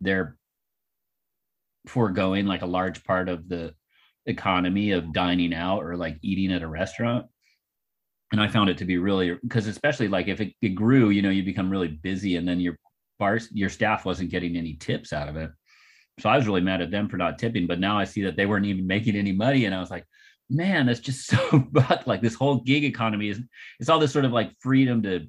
they're 0.00 0.36
foregoing 1.86 2.46
like 2.46 2.62
a 2.62 2.66
large 2.66 3.04
part 3.04 3.28
of 3.28 3.48
the 3.48 3.74
economy 4.26 4.92
of 4.92 5.12
dining 5.12 5.54
out 5.54 5.82
or 5.82 5.96
like 5.96 6.18
eating 6.22 6.52
at 6.52 6.62
a 6.62 6.68
restaurant 6.68 7.26
and 8.32 8.40
i 8.40 8.46
found 8.46 8.68
it 8.68 8.76
to 8.76 8.84
be 8.84 8.98
really 8.98 9.38
because 9.42 9.66
especially 9.66 10.06
like 10.06 10.28
if 10.28 10.40
it, 10.40 10.52
it 10.60 10.70
grew 10.70 11.08
you 11.08 11.22
know 11.22 11.30
you 11.30 11.42
become 11.42 11.70
really 11.70 11.88
busy 11.88 12.36
and 12.36 12.46
then 12.46 12.60
your 12.60 12.76
bar 13.18 13.38
your 13.52 13.70
staff 13.70 14.04
wasn't 14.04 14.30
getting 14.30 14.56
any 14.56 14.74
tips 14.74 15.14
out 15.14 15.28
of 15.28 15.36
it 15.36 15.50
so 16.20 16.28
i 16.28 16.36
was 16.36 16.46
really 16.46 16.60
mad 16.60 16.82
at 16.82 16.90
them 16.90 17.08
for 17.08 17.16
not 17.16 17.38
tipping 17.38 17.66
but 17.66 17.80
now 17.80 17.98
i 17.98 18.04
see 18.04 18.22
that 18.22 18.36
they 18.36 18.44
weren't 18.44 18.66
even 18.66 18.86
making 18.86 19.16
any 19.16 19.32
money 19.32 19.64
and 19.64 19.74
i 19.74 19.80
was 19.80 19.90
like 19.90 20.04
man 20.50 20.86
that's 20.86 21.00
just 21.00 21.26
so 21.26 21.58
but 21.72 22.06
like 22.06 22.20
this 22.20 22.34
whole 22.34 22.60
gig 22.60 22.84
economy 22.84 23.30
is 23.30 23.40
it's 23.80 23.88
all 23.88 23.98
this 23.98 24.12
sort 24.12 24.24
of 24.26 24.32
like 24.32 24.52
freedom 24.60 25.02
to 25.02 25.26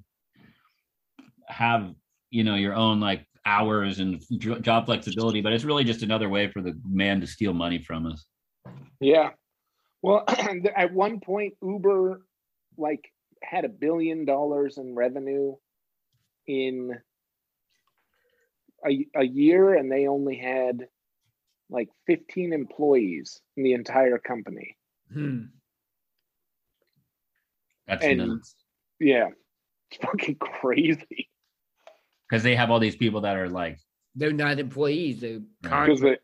have 1.50 1.94
you 2.30 2.44
know 2.44 2.56
your 2.56 2.74
own 2.76 3.00
like 3.00 3.26
hours 3.46 4.00
and 4.00 4.22
job 4.62 4.86
flexibility 4.86 5.42
but 5.42 5.52
it's 5.54 5.64
really 5.64 5.84
just 5.84 6.04
another 6.04 6.30
way 6.30 6.52
for 6.52 6.62
the 6.62 6.80
man 6.88 7.20
to 7.20 7.28
steal 7.28 7.54
money 7.54 7.80
from 7.82 8.06
us 8.06 8.26
Yeah. 9.00 9.32
Well, 10.02 10.24
at 10.76 10.94
one 10.94 11.20
point, 11.20 11.56
Uber 11.62 12.22
like 12.78 13.12
had 13.42 13.66
a 13.66 13.70
billion 13.70 14.26
dollars 14.26 14.78
in 14.78 14.94
revenue 14.96 15.56
in 16.48 16.92
a, 18.86 19.08
a 19.16 19.24
year, 19.26 19.74
and 19.74 19.92
they 19.92 20.08
only 20.08 20.38
had 20.38 20.88
like 21.70 21.90
15 22.08 22.54
employees 22.54 23.42
in 23.58 23.64
the 23.64 23.74
entire 23.74 24.18
company. 24.20 24.78
Hmm. 25.14 25.44
that's 27.88 28.04
And- 28.04 28.18
nuts 28.20 28.56
Yeah. 29.00 29.30
It's 29.92 30.04
fucking 30.06 30.36
crazy. 30.40 31.29
Because 32.30 32.44
they 32.44 32.56
have 32.56 32.70
all 32.70 32.80
these 32.80 32.96
people 32.96 33.22
that 33.22 33.36
are 33.36 33.50
like 33.50 33.80
They're 34.16 34.32
not 34.34 34.60
employees. 34.60 35.22
They're 35.22 35.42
Right. 35.64 36.20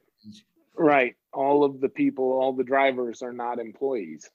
Right, 0.77 1.15
all 1.33 1.63
of 1.63 1.79
the 1.79 1.87
people, 1.89 2.25
all 2.33 2.51
the 2.53 2.63
drivers 2.63 3.21
are 3.21 3.31
not 3.33 3.59
employees. 3.59 4.29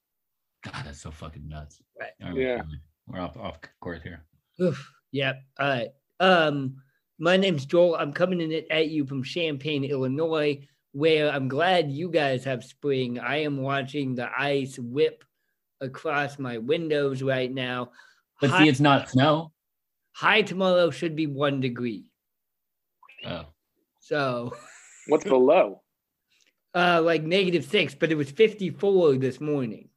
god 0.64 0.82
that's 0.84 1.00
so 1.00 1.10
fucking 1.10 1.48
nuts 1.48 1.80
Right. 1.98 2.10
All 2.24 2.36
Yeah. 2.38 2.62
we're 3.06 3.20
off 3.20 3.36
off 3.36 3.58
course 3.80 4.02
here 4.02 4.24
Oof. 4.60 4.92
Yep. 5.12 5.42
All 5.58 5.68
right. 5.68 5.88
Um, 6.20 6.76
my 7.18 7.36
name's 7.36 7.64
Joel. 7.64 7.96
I'm 7.96 8.12
coming 8.12 8.40
in 8.40 8.64
at 8.70 8.88
you 8.88 9.06
from 9.06 9.22
Champaign, 9.22 9.84
Illinois, 9.84 10.66
where 10.92 11.30
I'm 11.30 11.48
glad 11.48 11.90
you 11.90 12.10
guys 12.10 12.44
have 12.44 12.62
spring. 12.62 13.18
I 13.18 13.36
am 13.38 13.56
watching 13.56 14.14
the 14.14 14.28
ice 14.38 14.78
whip 14.78 15.24
across 15.80 16.38
my 16.38 16.58
windows 16.58 17.22
right 17.22 17.50
now. 17.50 17.90
but 18.40 18.50
high, 18.50 18.64
see 18.64 18.68
it's 18.68 18.80
not 18.80 19.08
snow 19.08 19.52
high 20.12 20.42
tomorrow 20.42 20.90
should 20.90 21.16
be 21.16 21.26
one 21.26 21.60
degree. 21.60 22.04
oh 23.26 23.46
So 24.00 24.52
What's 25.08 25.24
below? 25.24 25.82
uh 26.74 27.00
like 27.02 27.22
negative 27.22 27.64
six, 27.64 27.94
but 27.94 28.10
it 28.12 28.14
was 28.16 28.30
54 28.30 29.16
this 29.16 29.40
morning. 29.40 29.88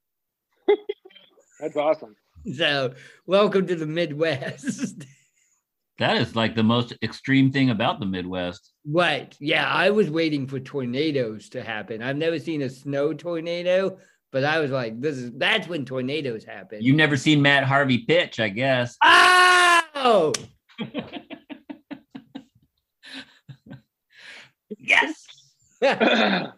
That's 1.59 1.77
awesome. 1.77 2.15
So 2.55 2.93
welcome 3.25 3.67
to 3.67 3.75
the 3.75 3.85
Midwest. 3.85 5.05
that 5.99 6.17
is 6.17 6.35
like 6.35 6.55
the 6.55 6.63
most 6.63 6.93
extreme 7.03 7.51
thing 7.51 7.69
about 7.69 7.99
the 7.99 8.05
midwest 8.05 8.71
Right. 8.85 9.33
Yeah, 9.39 9.67
I 9.69 9.91
was 9.91 10.09
waiting 10.09 10.47
for 10.47 10.59
tornadoes 10.59 11.49
to 11.49 11.63
happen. 11.63 12.01
I've 12.01 12.17
never 12.17 12.39
seen 12.39 12.63
a 12.63 12.69
snow 12.69 13.13
tornado, 13.13 13.97
but 14.31 14.43
I 14.43 14.59
was 14.59 14.71
like, 14.71 14.99
this 14.99 15.15
is 15.17 15.31
that's 15.37 15.67
when 15.67 15.85
tornadoes 15.85 16.43
happen. 16.43 16.79
you've 16.81 16.97
never 16.97 17.15
seen 17.15 17.41
matt 17.41 17.63
harvey 17.63 17.99
pitch 17.99 18.39
i 18.39 18.49
guess 18.49 18.97
Oh 20.05 20.33
yes. 24.77 25.25
yeah, 25.81 26.51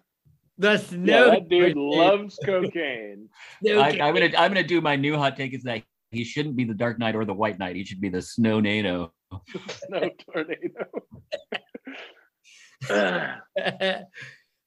the 0.57 0.77
snow. 0.77 1.31
that 1.31 1.47
dude 1.47 1.77
loves 1.77 2.39
cocaine. 2.43 3.29
I, 3.67 3.99
I'm 4.01 4.13
gonna. 4.13 4.31
I'm 4.37 4.51
gonna 4.51 4.63
do 4.63 4.81
my 4.81 4.95
new 4.95 5.15
hot 5.15 5.37
take 5.37 5.53
is 5.53 5.63
that 5.63 5.83
he 6.11 6.23
shouldn't 6.23 6.55
be 6.55 6.63
the 6.63 6.73
Dark 6.73 6.97
Knight 6.97 7.15
or 7.15 7.25
the 7.25 7.33
White 7.33 7.59
Knight. 7.59 7.75
He 7.75 7.83
should 7.83 8.01
be 8.01 8.09
the 8.09 8.21
Snow 8.21 8.59
NATO. 8.59 9.13
Snow 9.87 10.09
tornado. 10.33 10.85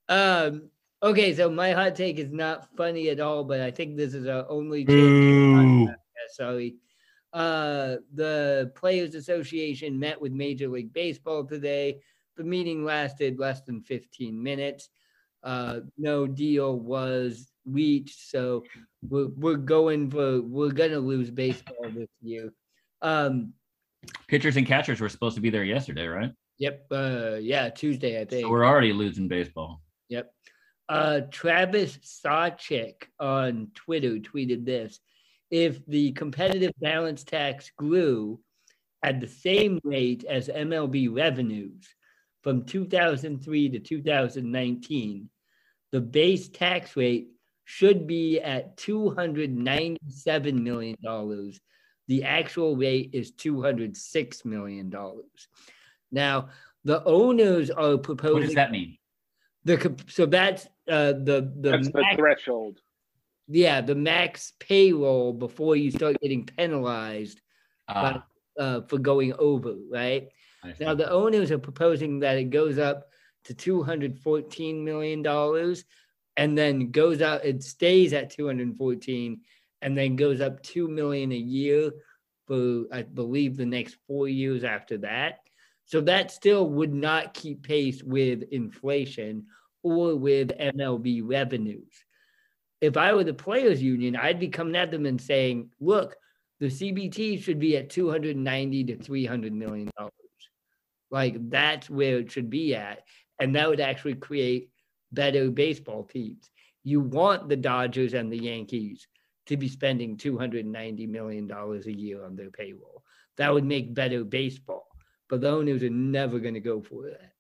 um, 0.09 0.71
okay, 1.03 1.35
so 1.35 1.51
my 1.51 1.73
hot 1.73 1.97
take 1.97 2.19
is 2.19 2.31
not 2.31 2.69
funny 2.77 3.09
at 3.11 3.21
all, 3.21 3.45
but 3.45 3.61
I 3.61 3.71
think 3.71 3.97
this 3.97 4.15
is 4.15 4.27
our 4.27 4.49
only 4.49 4.85
change. 4.85 4.89
Boo. 4.89 5.85
Yeah, 5.87 5.95
sorry. 6.31 6.77
Uh, 7.33 7.97
the 8.15 8.73
Players 8.75 9.15
Association 9.15 9.99
met 9.99 10.21
with 10.21 10.33
Major 10.33 10.69
League 10.69 10.93
Baseball 10.93 11.45
today. 11.45 12.01
The 12.37 12.45
meeting 12.45 12.85
lasted 12.85 13.39
less 13.39 13.63
than 13.63 13.83
15 13.83 14.41
minutes. 14.43 14.89
Uh, 15.43 15.81
no 15.97 16.27
deal 16.27 16.79
was 16.79 17.53
reached, 17.65 18.31
so 18.31 18.65
we're, 19.09 19.29
we're 19.37 19.57
going 19.57 20.11
for 20.11 20.41
we're 20.43 20.73
gonna 20.73 20.99
lose 20.99 21.31
baseball 21.31 21.91
this 21.95 22.09
year. 22.21 22.53
Um, 23.03 23.53
Pitchers 24.27 24.57
and 24.57 24.67
catchers 24.67 25.01
were 25.01 25.09
supposed 25.09 25.37
to 25.37 25.41
be 25.41 25.51
there 25.51 25.65
yesterday, 25.65 26.07
right? 26.07 26.33
yep, 26.59 26.87
uh, 26.91 27.37
yeah, 27.41 27.71
Tuesday 27.71 28.21
I 28.21 28.25
think. 28.25 28.43
So 28.43 28.51
we're 28.51 28.67
already 28.67 28.93
losing 28.93 29.29
baseball. 29.29 29.81
Yep. 30.09 30.33
Uh, 30.89 31.21
Travis 31.31 31.99
Sawchik 31.99 33.05
on 33.21 33.69
Twitter 33.75 34.17
tweeted 34.17 34.65
this: 34.65 35.01
If 35.51 35.85
the 35.87 36.13
competitive 36.13 36.73
balance 36.81 37.25
tax 37.25 37.71
grew 37.77 38.41
at 39.03 39.21
the 39.21 39.29
same 39.29 39.81
rate 39.85 40.25
as 40.25 40.49
MLB 40.49 41.15
revenues 41.15 41.89
from 42.43 42.65
2003 42.65 43.71
to 43.71 43.79
2019, 43.79 45.31
the 45.93 46.01
base 46.01 46.49
tax 46.49 46.97
rate 46.97 47.29
should 47.65 48.07
be 48.07 48.41
at 48.41 48.77
297 48.77 50.65
million 50.65 50.97
dollars. 51.03 51.61
The 52.09 52.25
actual 52.25 52.77
rate 52.77 53.11
is 53.13 53.33
206 53.33 54.45
million 54.45 54.91
dollars. 54.91 55.49
Now, 56.11 56.49
the 56.85 57.05
owners 57.05 57.71
are 57.71 57.99
proposing 57.99 58.35
What 58.35 58.47
does 58.47 58.55
that 58.55 58.71
mean? 58.71 58.97
the 59.65 59.95
so 60.09 60.25
that's 60.25 60.67
uh 60.91 61.13
the 61.13 61.53
the 61.61 61.71
That's 61.73 61.91
the 61.91 62.05
threshold. 62.17 62.81
Yeah 63.49 63.81
the 63.81 63.95
max 63.95 64.53
payroll 64.61 65.33
before 65.33 65.75
you 65.77 65.91
start 65.91 66.21
getting 66.21 66.45
penalized 66.45 67.41
Ah, 67.89 68.23
uh 68.59 68.83
for 68.83 68.99
going 68.99 69.33
over 69.39 69.75
right? 69.91 70.29
Now 70.81 70.95
the 70.95 71.11
owners 71.11 71.51
are 71.51 71.59
proposing 71.59 72.21
that 72.21 72.37
it 72.37 72.51
goes 72.51 72.79
up 72.79 73.09
to 73.45 73.55
214 73.55 74.85
million 74.85 75.23
dollars 75.23 75.85
and 76.37 76.57
then 76.59 76.91
goes 76.91 77.23
out 77.23 77.45
it 77.45 77.63
stays 77.63 78.13
at 78.13 78.31
214 78.31 79.41
and 79.81 79.97
then 79.97 80.17
goes 80.17 80.41
up 80.41 80.63
2 80.63 80.89
million 80.89 81.33
a 81.33 81.37
year 81.37 81.91
for 82.47 82.85
i 82.93 83.03
believe 83.03 83.57
the 83.57 83.65
next 83.65 83.97
four 84.07 84.29
years 84.29 84.65
after 84.65 84.99
that. 84.99 85.41
So 85.87 86.03
that 86.03 86.31
still 86.31 86.69
would 86.69 86.93
not 86.93 87.33
keep 87.33 87.63
pace 87.63 88.03
with 88.03 88.43
inflation 88.53 89.47
or 89.83 90.17
with 90.17 90.49
mlb 90.59 91.23
revenues 91.25 92.05
if 92.81 92.97
i 92.97 93.13
were 93.13 93.25
the 93.25 93.35
players 93.35 93.83
union 93.83 94.17
i'd 94.17 94.41
be 94.41 94.49
coming 94.49 94.77
at 94.77 94.91
them 94.91 95.07
and 95.07 95.21
saying 95.21 95.71
look 95.81 96.17
the 96.61 96.67
cbt 96.67 97.43
should 97.43 97.59
be 97.59 97.77
at 97.77 97.91
290 97.91 98.85
to 98.85 98.97
300 98.97 99.53
million 99.53 99.91
dollars 99.97 100.13
like 101.11 101.51
that's 101.51 101.89
where 101.89 102.19
it 102.19 102.31
should 102.31 102.51
be 102.51 102.75
at. 102.75 103.05
And 103.41 103.55
that 103.55 103.69
would 103.69 103.81
actually 103.81 104.15
create 104.15 104.71
better 105.13 105.51
baseball 105.51 106.05
teams. 106.05 106.51
You 106.85 107.01
want 107.01 107.49
the 107.49 107.57
Dodgers 107.57 108.15
and 108.15 108.33
the 108.33 108.39
Yankees 108.39 109.07
to 109.47 109.57
be 109.57 109.69
spending 109.69 110.17
$290 110.17 111.09
million 111.09 111.51
a 111.51 111.91
year 111.91 112.25
on 112.25 112.37
their 112.37 112.51
payroll. 112.51 113.03
That 113.37 113.53
would 113.53 113.65
make 113.65 113.95
better 113.95 114.25
baseball. 114.25 114.87
But 115.29 115.41
the 115.41 115.51
owners 115.51 115.83
are 115.83 115.91
never 115.91 116.39
going 116.39 116.55
to 116.55 116.61
go 116.61 116.83
for 116.83 117.05
that. 117.05 117.33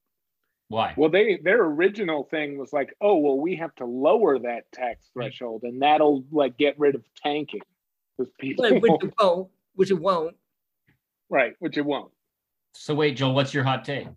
Why? 0.68 0.92
Well, 0.96 1.08
they 1.10 1.38
their 1.42 1.62
original 1.64 2.24
thing 2.24 2.58
was 2.58 2.72
like, 2.72 2.94
oh, 3.00 3.16
well, 3.16 3.38
we 3.38 3.56
have 3.56 3.74
to 3.76 3.86
lower 3.86 4.38
that 4.38 4.70
tax 4.72 5.08
threshold, 5.14 5.62
and 5.62 5.80
that'll 5.80 6.24
like 6.30 6.58
get 6.58 6.78
rid 6.78 6.94
of 6.94 7.02
tanking 7.22 7.62
because 8.16 8.30
people, 8.38 8.64
which 8.80 9.02
it 9.02 9.14
won't, 9.18 9.48
which 9.74 9.90
it 9.90 10.00
won't. 10.00 10.36
right? 11.30 11.54
Which 11.58 11.78
it 11.78 11.84
won't. 11.86 12.12
So 12.74 12.94
wait, 12.94 13.16
Joel, 13.16 13.34
what's 13.34 13.54
your 13.54 13.64
hot 13.64 13.84
take? 13.84 14.08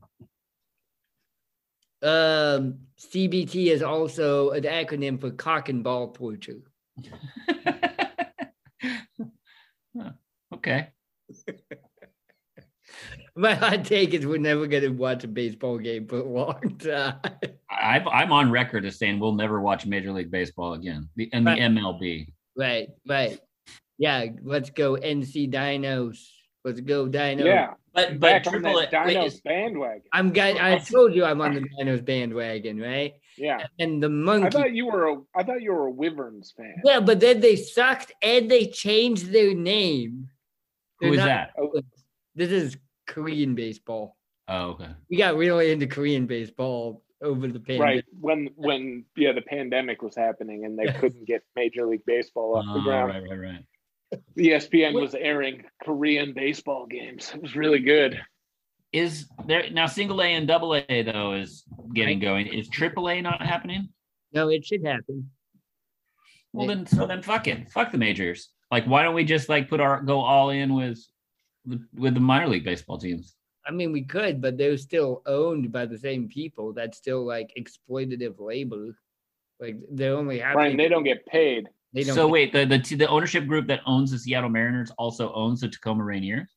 Um, 2.03 2.79
CBT 2.99 3.67
is 3.67 3.81
also 3.81 4.49
an 4.51 4.63
acronym 4.63 5.21
for 5.21 5.31
cock 5.31 5.69
and 5.69 5.83
ball 5.83 6.11
torture. 6.11 6.61
Huh, 9.97 10.11
okay. 10.53 10.87
My 13.35 13.53
hot 13.53 13.85
take 13.85 14.13
is 14.13 14.25
we're 14.25 14.37
never 14.39 14.67
going 14.67 14.83
to 14.83 14.89
watch 14.89 15.23
a 15.23 15.27
baseball 15.27 15.77
game 15.77 16.05
for 16.07 16.19
a 16.19 16.23
long 16.23 16.77
time. 16.79 17.15
I've, 17.69 18.05
I'm 18.07 18.31
on 18.33 18.51
record 18.51 18.85
as 18.85 18.97
saying 18.97 19.19
we'll 19.19 19.33
never 19.35 19.61
watch 19.61 19.85
Major 19.85 20.11
League 20.11 20.31
Baseball 20.31 20.73
again. 20.73 21.07
The 21.15 21.29
and 21.31 21.47
the 21.47 21.51
MLB. 21.51 22.27
Right, 22.57 22.89
right. 23.07 23.39
Yeah, 23.97 24.25
let's 24.43 24.69
go 24.71 24.95
NC 24.95 25.51
Dinos. 25.51 26.17
Let's 26.65 26.81
go 26.81 27.07
Dinos. 27.07 27.45
Yeah, 27.45 27.73
But 27.93 28.19
but 28.19 28.19
back 28.19 28.47
on 28.47 28.53
triple 28.53 28.79
that 28.81 28.93
A- 28.93 29.05
wait, 29.05 29.15
Dinos 29.17 29.25
is- 29.27 29.41
bandwagon. 29.41 30.01
I'm 30.11 30.31
guy. 30.31 30.73
I 30.73 30.77
told 30.79 31.15
you 31.15 31.23
I'm 31.23 31.39
on 31.39 31.53
the 31.55 31.61
Dinos 31.61 32.03
bandwagon, 32.03 32.79
right? 32.81 33.13
Yeah, 33.37 33.65
And 33.79 34.03
the 34.03 34.09
monkey. 34.09 34.47
I 34.47 34.49
thought 34.49 34.73
you 34.73 34.87
were 34.87 35.07
a 35.07 35.17
I 35.35 35.43
thought 35.43 35.61
you 35.61 35.71
were 35.71 35.87
a 35.87 35.91
Wyverns 35.91 36.53
fan. 36.57 36.75
yeah, 36.83 36.99
but 36.99 37.21
then 37.21 37.39
they 37.39 37.55
sucked 37.55 38.11
and 38.21 38.51
they 38.51 38.65
changed 38.67 39.31
their 39.31 39.53
name. 39.55 40.29
who 40.99 41.05
They're 41.07 41.13
is 41.13 41.19
not- 41.19 41.25
that? 41.65 41.83
This 42.35 42.49
is 42.51 42.77
Korean 43.11 43.55
baseball. 43.55 44.17
Oh, 44.47 44.69
okay. 44.71 44.89
We 45.09 45.17
got 45.17 45.35
really 45.35 45.71
into 45.71 45.87
Korean 45.87 46.25
baseball 46.27 47.03
over 47.21 47.47
the 47.47 47.59
pandemic. 47.59 47.81
Right 47.81 48.05
when 48.19 48.49
when 48.55 49.05
yeah 49.15 49.33
the 49.33 49.41
pandemic 49.41 50.01
was 50.01 50.15
happening 50.15 50.65
and 50.65 50.77
they 50.79 50.91
couldn't 50.93 51.25
get 51.27 51.43
Major 51.55 51.85
League 51.85 52.05
Baseball 52.05 52.57
off 52.57 52.65
the 52.65 52.79
Oh, 52.79 52.83
ground. 52.83 53.09
right, 53.13 53.29
right, 53.29 53.39
right. 53.39 54.19
ESPN 54.37 54.93
was 54.93 55.13
airing 55.15 55.63
Korean 55.83 56.33
baseball 56.33 56.85
games. 56.85 57.31
It 57.35 57.41
was 57.41 57.55
really 57.55 57.79
good. 57.79 58.19
Is 58.91 59.27
there 59.45 59.69
now 59.71 59.85
single 59.85 60.21
A 60.21 60.25
and 60.25 60.47
double 60.47 60.75
A 60.75 61.01
though 61.03 61.33
is 61.33 61.63
getting 61.93 62.19
going? 62.19 62.47
Is 62.47 62.67
triple 62.69 63.09
A 63.09 63.21
not 63.21 63.41
happening? 63.45 63.89
No, 64.33 64.49
it 64.49 64.65
should 64.65 64.85
happen. 64.85 65.29
Well 66.53 66.67
Yeah. 66.67 66.75
then 66.75 66.85
so 66.87 67.05
then 67.07 67.21
fuck 67.21 67.47
it. 67.47 67.69
Fuck 67.71 67.91
the 67.91 67.97
majors. 67.97 68.49
Like 68.71 68.85
why 68.85 69.03
don't 69.03 69.15
we 69.15 69.23
just 69.25 69.47
like 69.47 69.69
put 69.69 69.79
our 69.79 70.01
go 70.01 70.19
all 70.21 70.49
in 70.49 70.73
with 70.73 70.99
the- 71.65 71.85
with 71.93 72.13
the 72.13 72.19
minor 72.19 72.47
league 72.47 72.65
baseball 72.65 72.97
teams? 72.97 73.35
I 73.65 73.71
mean, 73.71 73.91
we 73.91 74.03
could, 74.03 74.41
but 74.41 74.57
they're 74.57 74.77
still 74.77 75.21
owned 75.27 75.71
by 75.71 75.85
the 75.85 75.97
same 75.97 76.27
people. 76.27 76.73
That's 76.73 76.97
still 76.97 77.23
like 77.25 77.53
exploitative 77.57 78.39
labor. 78.39 78.97
Like 79.59 79.77
they're 79.91 80.15
only 80.15 80.39
Right, 80.39 80.45
happening. 80.47 80.77
they 80.77 80.87
don't 80.89 81.03
get 81.03 81.23
paid. 81.27 81.69
They 81.93 82.03
don't. 82.03 82.15
So 82.15 82.27
wait, 82.27 82.51
the 82.53 82.65
the 82.65 82.79
the 82.95 83.07
ownership 83.07 83.45
group 83.45 83.67
that 83.67 83.81
owns 83.85 84.09
the 84.11 84.17
Seattle 84.17 84.49
Mariners 84.49 84.89
also 84.97 85.31
owns 85.33 85.61
the 85.61 85.67
Tacoma 85.69 86.03
Rainiers. 86.03 86.47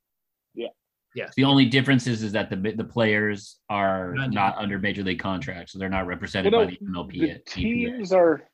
Yeah. 0.55 0.69
Yes. 1.14 1.35
The 1.37 1.45
only 1.45 1.67
difference 1.67 2.07
is, 2.07 2.23
is 2.23 2.33
that 2.33 2.49
the 2.49 2.57
the 2.57 2.85
players 2.85 3.59
are 3.69 4.14
Not- 4.14 4.31
not 4.33 4.57
under 4.57 4.79
major 4.79 5.03
league 5.03 5.19
contracts, 5.21 5.73
so 5.73 5.79
they're 5.79 5.90
not 5.90 6.07
represented 6.07 6.53
Well, 6.55 6.64
by 6.64 6.71
the 6.71 6.79
MLB. 6.79 7.21
The 7.21 7.31
at 7.33 7.45
EPA. 7.45 7.53
teams 7.53 8.12
are 8.12 8.49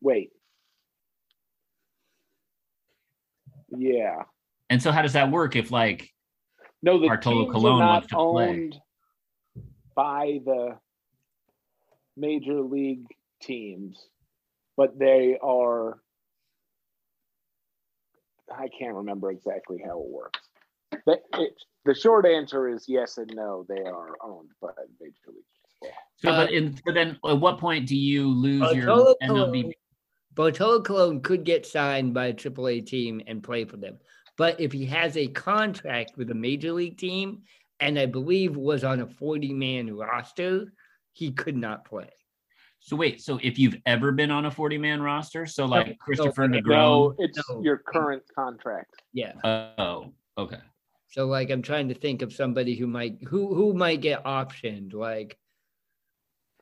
wait. 0.00 0.30
Yeah. 3.76 4.22
And 4.70 4.82
so 4.82 4.90
how 4.92 5.02
does 5.02 5.12
that 5.14 5.30
work 5.30 5.56
if 5.56 5.70
like 5.70 6.10
No, 6.82 6.98
the 7.00 7.08
Bartolo 7.08 7.44
teams 7.44 7.52
Colon 7.54 7.72
are 7.72 7.86
wants 7.86 8.12
not 8.12 8.18
to 8.18 8.30
play. 8.32 8.48
owned 8.48 8.76
by 9.94 10.40
the 10.44 10.76
major 12.16 12.60
league 12.60 13.06
teams, 13.42 14.08
but 14.76 14.98
they 14.98 15.38
are. 15.42 15.98
I 18.54 18.68
can't 18.78 18.94
remember 18.94 19.30
exactly 19.30 19.82
how 19.84 20.00
it 20.00 20.08
works. 20.08 20.40
The, 21.04 21.18
it, 21.34 21.54
the 21.84 21.94
short 21.94 22.26
answer 22.26 22.68
is 22.68 22.84
yes 22.88 23.18
and 23.18 23.30
no. 23.34 23.66
They 23.68 23.82
are 23.82 24.16
owned 24.22 24.50
by 24.62 24.68
Major 25.00 25.14
League 25.28 25.44
Baseball. 25.82 25.98
so 26.16 26.30
Uh, 26.30 26.44
but 26.44 26.52
in 26.52 26.76
so 26.76 26.92
then 26.92 27.18
at 27.28 27.40
what 27.40 27.58
point 27.58 27.86
do 27.86 27.96
you 27.96 28.28
lose 28.28 28.72
your 28.72 28.86
Bartolo 28.86 29.14
MLB? 29.22 29.62
Colon, 29.62 29.72
Bartolo 30.34 30.80
Colon 30.82 31.20
could 31.22 31.44
get 31.44 31.66
signed 31.66 32.14
by 32.14 32.26
a 32.26 32.34
AAA 32.34 32.86
team 32.86 33.20
and 33.26 33.42
play 33.42 33.64
for 33.64 33.78
them. 33.78 33.98
But 34.36 34.60
if 34.60 34.72
he 34.72 34.84
has 34.86 35.16
a 35.16 35.28
contract 35.28 36.16
with 36.16 36.30
a 36.30 36.34
major 36.34 36.72
league 36.72 36.98
team, 36.98 37.42
and 37.80 37.98
I 37.98 38.06
believe 38.06 38.56
was 38.56 38.84
on 38.84 39.00
a 39.00 39.06
40 39.06 39.52
man 39.52 39.94
roster, 39.96 40.72
he 41.12 41.32
could 41.32 41.56
not 41.56 41.84
play. 41.84 42.10
So 42.80 42.94
wait, 42.96 43.20
so 43.20 43.38
if 43.42 43.58
you've 43.58 43.76
ever 43.86 44.12
been 44.12 44.30
on 44.30 44.44
a 44.46 44.50
40 44.50 44.78
man 44.78 45.02
roster, 45.02 45.44
so 45.46 45.64
like 45.66 45.98
Christopher 45.98 46.46
no, 46.48 46.60
No, 46.60 46.70
Negron. 47.10 47.14
it's 47.18 47.50
No. 47.50 47.62
your 47.62 47.78
current 47.78 48.22
contract. 48.34 49.02
Yeah. 49.12 49.32
Oh, 49.44 50.12
okay. 50.38 50.60
So 51.08 51.26
like 51.26 51.50
I'm 51.50 51.62
trying 51.62 51.88
to 51.88 51.94
think 51.94 52.22
of 52.22 52.32
somebody 52.32 52.76
who 52.76 52.86
might 52.86 53.16
who 53.26 53.54
who 53.54 53.72
might 53.74 54.00
get 54.02 54.22
optioned 54.24 54.92
like 54.92 55.36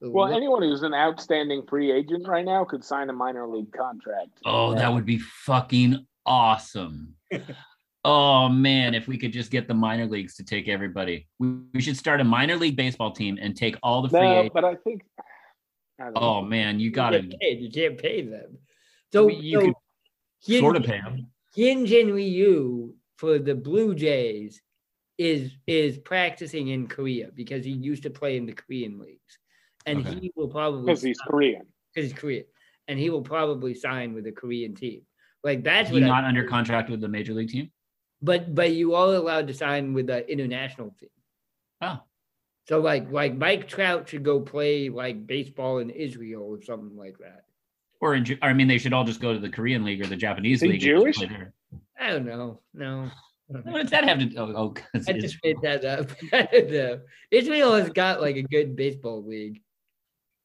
Well, 0.01 0.29
what- 0.29 0.33
anyone 0.33 0.63
who's 0.63 0.83
an 0.83 0.95
outstanding 0.95 1.67
free 1.67 1.91
agent 1.93 2.27
right 2.27 2.45
now 2.45 2.65
could 2.65 2.85
sign 2.85 3.11
a 3.11 3.13
minor 3.13 3.47
league 3.47 3.73
contract. 3.73 4.39
Oh, 4.47 4.75
that 4.75 4.93
would 4.93 5.05
be 5.07 5.19
fucking 5.19 6.07
awesome. 6.27 7.15
Oh 8.05 8.49
man, 8.51 8.95
if 8.95 9.09
we 9.09 9.17
could 9.17 9.33
just 9.33 9.51
get 9.51 9.67
the 9.67 9.75
minor 9.75 10.07
leagues 10.07 10.35
to 10.37 10.45
take 10.45 10.69
everybody, 10.69 11.27
we, 11.39 11.55
we 11.73 11.81
should 11.81 11.97
start 11.97 12.21
a 12.21 12.25
minor 12.25 12.57
league 12.57 12.77
baseball 12.77 13.13
team 13.13 13.39
and 13.41 13.57
take 13.57 13.77
all 13.83 14.03
the 14.03 14.11
free 14.11 14.21
No, 14.21 14.39
agents. 14.41 14.53
but 14.55 14.65
I 14.65 14.75
think. 14.77 15.03
I 15.99 16.05
don't 16.05 16.17
Oh 16.17 16.41
know. 16.43 16.47
man, 16.49 16.79
you 16.81 16.87
You 16.87 16.91
gotta 16.91 17.21
can't 17.21 17.41
pay, 17.41 17.57
you 17.57 17.71
can't 17.71 17.99
pay 17.99 18.23
them. 18.23 18.59
So 19.13 19.29
you 19.29 19.61
so 19.61 19.67
could 19.67 19.75
Hyun- 20.47 20.61
sort 20.61 20.77
of 20.77 20.83
pay 20.83 21.01
them. 21.01 21.27
Hyun 21.57 21.87
Jin 21.87 22.13
Ryu 22.13 22.95
for 23.17 23.39
the 23.39 23.55
Blue 23.55 23.95
Jays 23.95 24.61
is 25.17 25.53
is 25.67 25.97
practicing 25.99 26.69
in 26.69 26.89
Korea 26.89 27.31
because 27.35 27.65
he 27.65 27.71
used 27.71 28.03
to 28.03 28.11
play 28.11 28.37
in 28.37 28.45
the 28.45 28.53
Korean 28.53 28.99
leagues, 28.99 29.39
and 29.87 30.01
Okay. 30.01 30.19
he 30.21 30.33
will 30.37 30.49
probably 30.49 30.87
because 30.87 31.03
he's 31.03 31.21
Korean. 31.21 31.63
because 31.95 32.11
he's 32.11 32.19
Korean, 32.19 32.45
and 32.89 32.99
he 32.99 33.09
will 33.09 33.23
probably 33.23 33.73
sign 33.75 34.13
with 34.13 34.27
a 34.27 34.33
Korean 34.33 34.75
team. 34.75 35.03
Like 35.45 35.63
that's 35.63 35.91
Is 35.91 35.95
he 35.97 36.01
what. 36.03 36.09
not 36.09 36.25
I, 36.25 36.29
under 36.29 36.45
contract 36.45 36.89
with 36.91 37.01
the 37.01 37.09
major 37.09 37.35
league 37.35 37.51
team? 37.51 37.71
but 38.23 38.55
but 38.55 38.73
you 38.73 38.95
all 38.95 39.15
allowed 39.15 39.47
to 39.49 39.55
sign 39.55 39.93
with 39.93 40.07
the 40.07 40.27
international 40.31 40.95
team. 40.99 41.11
Oh, 41.83 42.01
So 42.69 42.81
like 42.81 43.11
like 43.13 43.37
Mike 43.37 43.69
Trout 43.69 44.09
should 44.09 44.23
go 44.25 44.41
play 44.41 44.89
like 44.89 45.27
baseball 45.27 45.79
in 45.79 45.91
Israel 45.91 46.43
or 46.45 46.63
something 46.63 46.97
like 46.97 47.19
that. 47.19 47.45
or 48.01 48.15
in, 48.15 48.25
I 48.41 48.53
mean, 48.55 48.69
they 48.69 48.79
should 48.79 48.93
all 48.95 49.05
just 49.05 49.21
go 49.21 49.33
to 49.35 49.39
the 49.39 49.51
Korean 49.51 49.85
league 49.85 50.01
or 50.03 50.07
the 50.07 50.17
Japanese 50.17 50.61
he 50.63 50.69
league. 50.69 50.83
and 50.83 50.83
Jewish? 50.83 51.19
I 52.01 52.11
don't 52.11 52.25
know. 52.27 52.61
No. 52.73 53.11
What 53.47 53.83
does 53.83 53.91
that 53.91 54.05
have 54.05 54.19
to? 54.21 54.35
Oh, 54.37 54.53
oh 54.57 54.69
'cause 54.71 55.07
I 55.07 55.11
it's- 55.11 55.23
just 55.23 55.37
made 55.45 55.57
that 55.63 55.85
up. 55.85 56.11
I 56.33 56.49
don't 56.51 56.71
know. 56.71 57.01
Israel 57.31 57.75
has 57.75 57.91
got 57.91 58.23
like 58.23 58.37
a 58.37 58.43
good 58.43 58.75
baseball 58.75 59.23
league. 59.23 59.61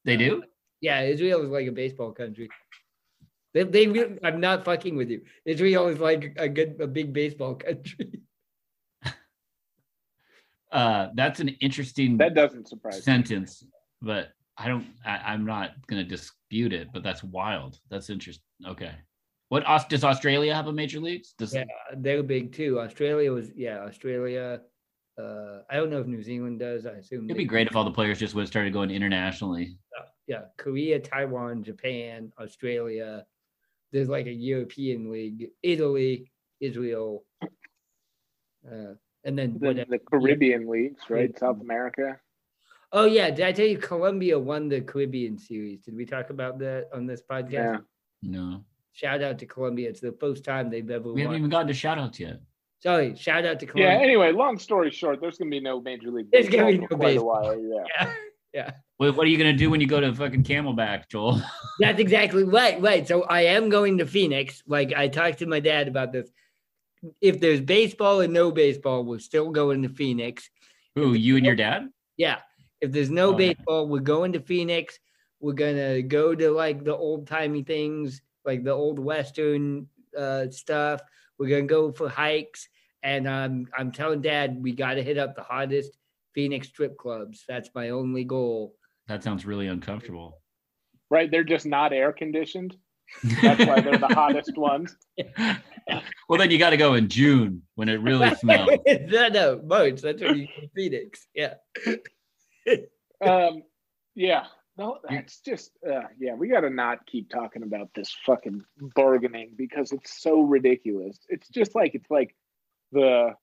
they 0.04 0.18
do. 0.18 0.44
Yeah, 0.82 1.02
Israel 1.04 1.42
is 1.46 1.50
like 1.50 1.68
a 1.68 1.72
baseball 1.72 2.12
country. 2.12 2.50
They, 3.54 3.64
they 3.64 3.88
really, 3.88 4.18
I'm 4.24 4.40
not 4.40 4.66
fucking 4.66 4.96
with 4.96 5.10
you. 5.10 5.22
Israel 5.46 5.88
is 5.88 6.00
like 6.00 6.36
a 6.38 6.48
good, 6.48 6.78
a 6.80 6.88
big 6.88 7.14
baseball 7.14 7.56
country. 7.56 8.22
Uh, 10.72 11.08
that's 11.16 11.40
an 11.40 11.50
interesting 11.62 12.16
That 12.18 12.36
doesn't 12.36 12.68
surprise 12.68 12.98
me. 12.98 13.02
sentence, 13.02 13.66
but 14.04 14.34
I 14.56 14.68
don't. 14.68 14.86
I, 15.04 15.18
I'm 15.18 15.44
not 15.44 15.72
going 15.88 16.04
to 16.04 16.08
dispute 16.08 16.74
it. 16.74 16.90
But 16.94 17.02
that's 17.02 17.24
wild. 17.24 17.80
That's 17.90 18.12
interesting. 18.12 18.44
Okay. 18.68 18.92
What 19.48 19.66
does 19.90 20.04
Australia 20.04 20.54
have 20.54 20.68
a 20.68 20.74
major 20.74 21.00
leagues? 21.00 21.34
Does 21.38 21.56
Yeah, 21.56 21.64
they're 21.98 22.22
big 22.22 22.54
too. 22.54 22.80
Australia 22.80 23.32
was, 23.32 23.50
yeah, 23.56 23.80
Australia. 23.80 24.62
Uh, 25.20 25.62
I 25.70 25.76
don't 25.76 25.90
know 25.90 26.00
if 26.00 26.06
New 26.06 26.22
Zealand 26.22 26.60
does. 26.60 26.86
I 26.86 26.92
assume 26.92 27.26
it'd 27.26 27.36
be 27.36 27.46
great 27.46 27.68
if 27.68 27.76
all 27.76 27.84
the 27.84 27.92
players 27.92 28.20
just 28.20 28.36
would 28.36 28.48
started 28.48 28.74
going 28.74 28.92
internationally. 28.92 29.76
yeah, 30.28 30.44
Korea, 30.58 31.00
Taiwan, 31.00 31.64
Japan, 31.64 32.32
Australia. 32.40 33.26
There's 33.92 34.10
like 34.10 34.28
a 34.28 34.32
European 34.32 35.12
league, 35.12 35.50
Italy, 35.64 36.32
Israel, 36.60 37.24
uh, 38.70 38.94
and 39.24 39.38
then 39.38 39.58
The, 39.60 39.68
whatever. 39.68 39.90
the 39.92 40.00
Caribbean 40.00 40.68
leagues, 40.70 41.02
right? 41.10 41.36
Caribbean. 41.36 41.38
South 41.38 41.62
America. 41.62 42.20
Oh 42.92 43.06
yeah, 43.06 43.30
did 43.30 43.46
I 43.46 43.52
tell 43.52 43.68
you 43.68 43.78
Colombia 43.78 44.38
won 44.40 44.68
the 44.70 44.82
Caribbean 44.82 45.38
series? 45.38 45.82
Did 45.82 45.96
we 45.96 46.06
talk 46.06 46.30
about 46.32 46.58
that 46.60 46.90
on 46.94 47.06
this 47.06 47.22
podcast? 47.22 47.52
Yeah. 47.52 47.78
No, 48.22 48.64
Shout 48.94 49.22
out 49.22 49.38
to 49.40 49.46
Colombia. 49.46 49.88
It's 49.90 50.02
the 50.02 50.12
first 50.20 50.44
time 50.44 50.70
they've 50.70 50.90
ever 50.90 51.14
we 51.14 51.22
haven't 51.22 51.38
even 51.38 51.50
gotten 51.50 51.68
to 51.68 51.74
shout 51.74 51.98
outs 52.00 52.20
yet. 52.20 52.42
Sorry, 52.82 53.16
shout 53.16 53.46
out 53.46 53.60
to 53.60 53.66
Colombia. 53.66 53.94
Yeah. 53.98 54.04
Anyway, 54.04 54.32
long 54.32 54.58
story 54.60 54.90
short, 54.92 55.22
there's 55.22 55.38
gonna 55.38 55.52
be 55.52 55.60
no 55.60 55.80
major 55.82 56.10
league. 56.12 56.28
There's 56.32 56.50
gonna 56.50 56.66
be 56.66 56.78
baseball 56.80 56.88
for 56.88 56.96
no 56.96 56.98
quite 56.98 57.10
a 57.10 57.14
baseball. 57.14 57.42
while. 57.44 57.60
Yeah. 57.60 57.84
Yeah. 58.02 58.14
Yeah. 58.54 58.72
What, 58.98 59.16
what 59.16 59.26
are 59.26 59.30
you 59.30 59.38
going 59.38 59.56
to 59.56 59.58
do 59.58 59.70
when 59.70 59.82
you 59.82 59.88
go 59.88 60.00
to 60.00 60.14
fucking 60.14 60.44
Camelback, 60.44 61.08
Joel? 61.10 61.42
That's 61.80 62.00
exactly 62.00 62.44
right. 62.44 62.82
Right. 62.82 63.08
So 63.08 63.24
I 63.24 63.42
am 63.42 63.70
going 63.70 63.98
to 64.00 64.06
Phoenix. 64.06 64.64
Like 64.68 64.94
I 64.94 65.08
talked 65.08 65.40
to 65.40 65.46
my 65.46 65.60
dad 65.60 65.88
about 65.88 66.12
this. 66.12 66.30
If 67.22 67.40
there's 67.40 67.62
baseball 67.62 68.22
and 68.22 68.34
no 68.34 68.52
baseball, 68.52 69.06
we're 69.06 69.20
still 69.20 69.52
going 69.52 69.84
to 69.84 69.90
Phoenix. 69.90 70.50
Who 70.96 71.14
you 71.14 71.38
and 71.38 71.46
your 71.46 71.56
dad? 71.56 71.90
Yeah. 72.18 72.40
If 72.82 72.92
there's 72.92 73.10
no 73.10 73.30
Oh, 73.30 73.34
baseball, 73.34 73.88
we're 73.88 74.00
going 74.00 74.34
to 74.34 74.42
Phoenix. 74.42 75.00
We're 75.40 75.54
gonna 75.54 76.02
go 76.02 76.36
to 76.36 76.52
like 76.52 76.84
the 76.84 76.96
old 76.96 77.28
timey 77.28 77.64
things, 77.64 78.22
like 78.44 78.64
the 78.64 78.74
old 78.74 79.00
western 79.00 79.88
uh, 80.18 80.50
stuff. 80.50 81.02
We're 81.38 81.50
gonna 81.50 81.62
go 81.62 81.94
for 81.94 82.10
hikes, 82.10 82.68
and 83.04 83.28
I'm 83.30 83.70
I'm 83.78 83.92
telling 83.94 84.22
Dad 84.22 84.62
we 84.62 84.74
got 84.74 84.96
to 84.96 85.04
hit 85.04 85.18
up 85.18 85.36
the 85.36 85.44
hottest 85.44 85.98
Phoenix 86.40 86.70
strip 86.70 86.98
clubs. 86.98 87.44
That's 87.50 87.70
my 87.76 87.90
only 87.90 88.24
goal. 88.24 88.74
That 89.10 89.24
sounds 89.26 89.46
really 89.46 89.68
uncomfortable. 89.68 90.40
Right. 91.10 91.30
They're 91.30 91.44
just 91.44 91.66
not 91.66 91.92
air 91.92 92.14
conditioned. 92.14 92.78
That's 93.42 93.66
why 93.66 93.82
they're 93.82 93.98
the 93.98 94.08
hottest 94.08 94.54
ones. 94.58 94.96
well, 96.30 96.40
then 96.40 96.50
you 96.50 96.58
got 96.58 96.70
to 96.70 96.78
go 96.78 96.94
in 96.94 97.10
June 97.10 97.64
when 97.76 97.90
it 97.90 98.00
really 98.02 98.34
smells. 98.36 98.70
no, 98.88 99.28
no, 99.28 99.62
March. 99.66 100.00
That's 100.02 100.22
when 100.22 100.38
you 100.38 100.48
go 100.48 100.62
to 100.62 100.70
Phoenix. 100.74 101.28
Yeah. 101.34 101.56
Um. 103.22 103.64
Yeah. 104.16 104.46
No, 104.78 105.00
that's 105.10 105.42
just 105.42 105.72
uh, 105.86 106.04
yeah. 106.22 106.36
We 106.36 106.48
got 106.48 106.62
to 106.62 106.70
not 106.70 107.06
keep 107.06 107.30
talking 107.30 107.64
about 107.64 107.90
this 107.94 108.16
fucking 108.26 108.64
bargaining 108.96 109.56
because 109.58 109.92
it's 109.92 110.22
so 110.22 110.40
ridiculous. 110.40 111.20
It's 111.28 111.50
just 111.50 111.76
like 111.76 111.96
it's 111.96 112.10
like 112.10 112.34
the 112.94 113.34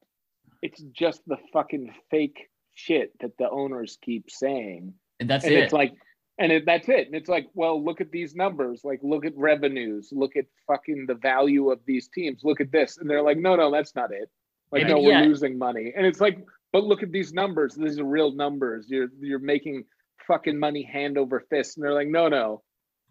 it's 0.63 0.81
just 0.81 1.21
the 1.27 1.37
fucking 1.53 1.93
fake 2.11 2.49
shit 2.77 3.13
that 3.21 3.37
the 3.39 3.51
owners 3.51 3.99
keep 4.01 4.31
saying. 4.31 4.95
And 5.19 5.29
that's 5.29 5.45
and 5.45 5.55
it. 5.55 5.65
it's 5.65 5.73
like 5.73 5.93
and 6.39 6.53
it, 6.53 6.67
that's 6.67 6.89
it. 6.89 7.07
And 7.07 7.17
it's 7.17 7.29
like 7.29 7.49
well 7.55 7.83
look 7.83 8.01
at 8.01 8.11
these 8.11 8.35
numbers. 8.35 8.83
Like 8.85 9.01
look 9.03 9.25
at 9.25 9.37
revenues. 9.37 10.11
Look 10.13 10.37
at 10.37 10.45
fucking 10.67 11.07
the 11.09 11.15
value 11.15 11.71
of 11.71 11.81
these 11.87 12.09
teams. 12.09 12.43
Look 12.45 12.61
at 12.61 12.71
this. 12.71 12.99
And 12.99 13.09
they're 13.09 13.23
like 13.23 13.39
no 13.39 13.57
no 13.57 13.71
that's 13.73 13.95
not 13.95 14.13
it. 14.13 14.31
Like 14.71 14.83
And 14.83 14.91
no 14.91 15.01
we're 15.01 15.21
losing 15.23 15.59
money. 15.59 15.93
And 15.97 16.07
it's 16.07 16.21
like 16.21 16.45
but 16.73 16.85
look 16.85 17.03
at 17.03 17.13
these 17.13 17.33
numbers. 17.33 17.75
These 17.75 17.99
are 17.99 18.05
real 18.05 18.33
numbers. 18.33 18.87
You're 18.89 19.09
you're 19.19 19.39
making 19.39 19.85
fucking 20.27 20.59
money 20.59 20.83
hand 20.83 21.19
over 21.19 21.41
fist. 21.49 21.77
And 21.77 21.85
they're 21.85 21.95
like 21.95 22.09
no 22.09 22.29
no. 22.29 22.63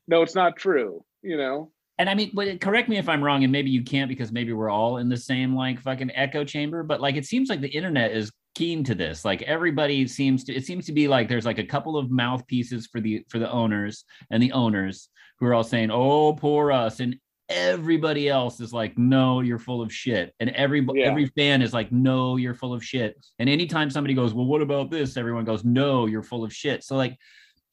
No 0.07 0.21
it's 0.21 0.35
not 0.35 0.55
true 0.55 1.03
you 1.25 1.37
know? 1.37 1.71
And 1.97 2.09
I 2.09 2.13
mean, 2.13 2.31
but 2.33 2.59
correct 2.61 2.89
me 2.89 2.97
if 2.97 3.09
I'm 3.09 3.23
wrong, 3.23 3.43
and 3.43 3.51
maybe 3.51 3.69
you 3.69 3.83
can't 3.83 4.09
because 4.09 4.31
maybe 4.31 4.53
we're 4.53 4.69
all 4.69 4.97
in 4.97 5.09
the 5.09 5.17
same 5.17 5.55
like 5.55 5.81
fucking 5.81 6.11
echo 6.13 6.43
chamber. 6.43 6.83
But 6.83 7.01
like, 7.01 7.15
it 7.15 7.25
seems 7.25 7.49
like 7.49 7.61
the 7.61 7.69
internet 7.69 8.11
is 8.11 8.31
keen 8.55 8.83
to 8.85 8.95
this. 8.95 9.23
Like 9.25 9.41
everybody 9.43 10.07
seems 10.07 10.43
to. 10.45 10.53
It 10.53 10.65
seems 10.65 10.85
to 10.87 10.93
be 10.93 11.07
like 11.07 11.29
there's 11.29 11.45
like 11.45 11.59
a 11.59 11.65
couple 11.65 11.97
of 11.97 12.09
mouthpieces 12.09 12.87
for 12.87 12.99
the 12.99 13.23
for 13.29 13.37
the 13.39 13.51
owners 13.51 14.05
and 14.31 14.41
the 14.41 14.51
owners 14.53 15.09
who 15.39 15.45
are 15.45 15.53
all 15.53 15.63
saying, 15.63 15.91
"Oh, 15.91 16.33
poor 16.33 16.71
us," 16.71 16.99
and 17.01 17.17
everybody 17.49 18.27
else 18.29 18.59
is 18.59 18.73
like, 18.73 18.97
"No, 18.97 19.41
you're 19.41 19.59
full 19.59 19.81
of 19.81 19.93
shit," 19.93 20.33
and 20.39 20.49
every 20.51 20.85
Yeah. 20.93 21.05
every 21.05 21.27
fan 21.27 21.61
is 21.61 21.73
like, 21.73 21.91
"No, 21.91 22.37
you're 22.37 22.55
full 22.55 22.73
of 22.73 22.83
shit." 22.83 23.15
And 23.39 23.47
anytime 23.49 23.89
somebody 23.91 24.13
goes, 24.13 24.33
"Well, 24.33 24.45
what 24.45 24.61
about 24.61 24.89
this?" 24.89 25.17
Everyone 25.17 25.45
goes, 25.45 25.63
"No, 25.63 26.05
you're 26.07 26.23
full 26.23 26.43
of 26.43 26.53
shit." 26.53 26.83
So 26.83 26.95
like, 26.95 27.17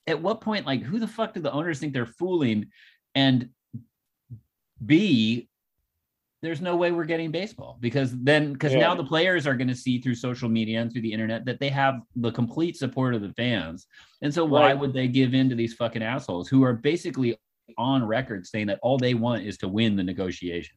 at 0.06 0.20
what 0.20 0.40
point, 0.40 0.66
like, 0.66 0.82
who 0.82 0.98
the 0.98 1.06
fuck 1.06 1.32
do 1.34 1.40
the 1.40 1.52
owners 1.52 1.78
think 1.78 1.92
they're 1.92 2.06
fooling? 2.06 2.66
And 3.14 3.50
B, 4.84 5.48
there's 6.42 6.60
no 6.60 6.74
way 6.76 6.90
we're 6.90 7.04
getting 7.04 7.30
baseball 7.30 7.78
because 7.80 8.12
then 8.18 8.52
because 8.52 8.74
now 8.74 8.94
the 8.94 9.04
players 9.04 9.46
are 9.46 9.54
going 9.54 9.68
to 9.68 9.74
see 9.76 10.00
through 10.00 10.16
social 10.16 10.48
media 10.48 10.80
and 10.80 10.92
through 10.92 11.02
the 11.02 11.12
internet 11.12 11.44
that 11.44 11.60
they 11.60 11.68
have 11.68 12.00
the 12.16 12.32
complete 12.32 12.76
support 12.76 13.14
of 13.14 13.22
the 13.22 13.32
fans. 13.34 13.86
And 14.22 14.34
so 14.34 14.44
why 14.44 14.66
Right. 14.72 14.78
would 14.78 14.92
they 14.92 15.06
give 15.08 15.34
in 15.34 15.48
to 15.50 15.54
these 15.54 15.74
fucking 15.74 16.02
assholes 16.02 16.48
who 16.48 16.64
are 16.64 16.72
basically 16.74 17.36
on 17.78 18.04
record 18.04 18.46
saying 18.46 18.66
that 18.66 18.80
all 18.82 18.98
they 18.98 19.14
want 19.14 19.44
is 19.44 19.56
to 19.58 19.68
win 19.68 19.96
the 19.96 20.02
negotiation? 20.02 20.76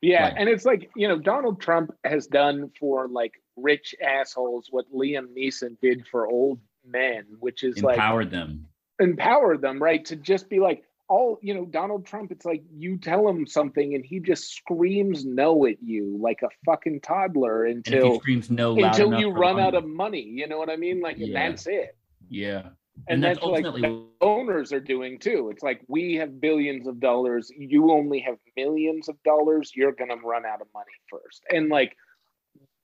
yeah 0.00 0.24
Right. 0.24 0.34
and 0.36 0.48
it's 0.48 0.64
like 0.64 0.90
you 0.94 1.08
know 1.08 1.18
donald 1.18 1.60
trump 1.60 1.90
has 2.04 2.28
done 2.28 2.70
for 2.78 3.08
like 3.08 3.32
rich 3.56 3.96
assholes 4.00 4.68
what 4.70 4.84
liam 4.94 5.26
neeson 5.36 5.76
did 5.82 6.06
for 6.06 6.28
old 6.28 6.60
men 6.86 7.24
which 7.40 7.64
is 7.64 7.82
like 7.82 7.96
Empowered 7.96 8.30
them. 8.30 8.66
empower 9.00 9.56
them, 9.56 9.80
right? 9.82 10.04
To 10.06 10.16
just 10.16 10.48
be 10.48 10.58
like, 10.60 10.82
all 11.08 11.38
you 11.40 11.54
know, 11.54 11.64
Donald 11.64 12.06
Trump, 12.06 12.30
it's 12.30 12.44
like 12.44 12.62
you 12.76 12.98
tell 12.98 13.26
him 13.28 13.46
something 13.46 13.94
and 13.94 14.04
he 14.04 14.20
just 14.20 14.54
screams 14.54 15.24
no 15.24 15.66
at 15.66 15.82
you 15.82 16.18
like 16.20 16.42
a 16.42 16.48
fucking 16.66 17.00
toddler 17.00 17.64
And 17.64 17.86
if 17.86 17.92
he 17.92 17.96
until 17.96 18.20
screams 18.20 18.50
no 18.50 18.74
loud 18.74 18.98
until 18.98 19.18
you 19.18 19.30
run 19.30 19.58
out 19.58 19.74
of 19.74 19.86
money. 19.86 20.22
You 20.22 20.46
know 20.46 20.58
what 20.58 20.70
I 20.70 20.76
mean? 20.76 21.00
Like 21.00 21.16
Yeah. 21.18 21.32
that's 21.32 21.66
it. 21.66 21.96
yeah. 22.28 22.68
And, 23.06 23.14
And, 23.14 23.24
that's, 23.24 23.38
that's, 23.38 23.46
like 23.46 23.64
ultimately 23.64 24.04
owners 24.20 24.72
are 24.72 24.80
doing 24.80 25.18
too. 25.18 25.50
It's 25.52 25.62
like 25.62 25.80
we 25.88 26.16
have 26.16 26.40
billions 26.40 26.86
of 26.86 27.00
dollars, 27.00 27.50
you 27.56 27.90
only 27.92 28.20
have 28.20 28.36
millions 28.56 29.08
of 29.08 29.16
dollars, 29.22 29.72
you're 29.74 29.92
gonna 29.92 30.16
run 30.16 30.44
out 30.44 30.60
of 30.60 30.66
money 30.74 30.86
first. 31.08 31.42
And 31.50 31.68
like, 31.68 31.96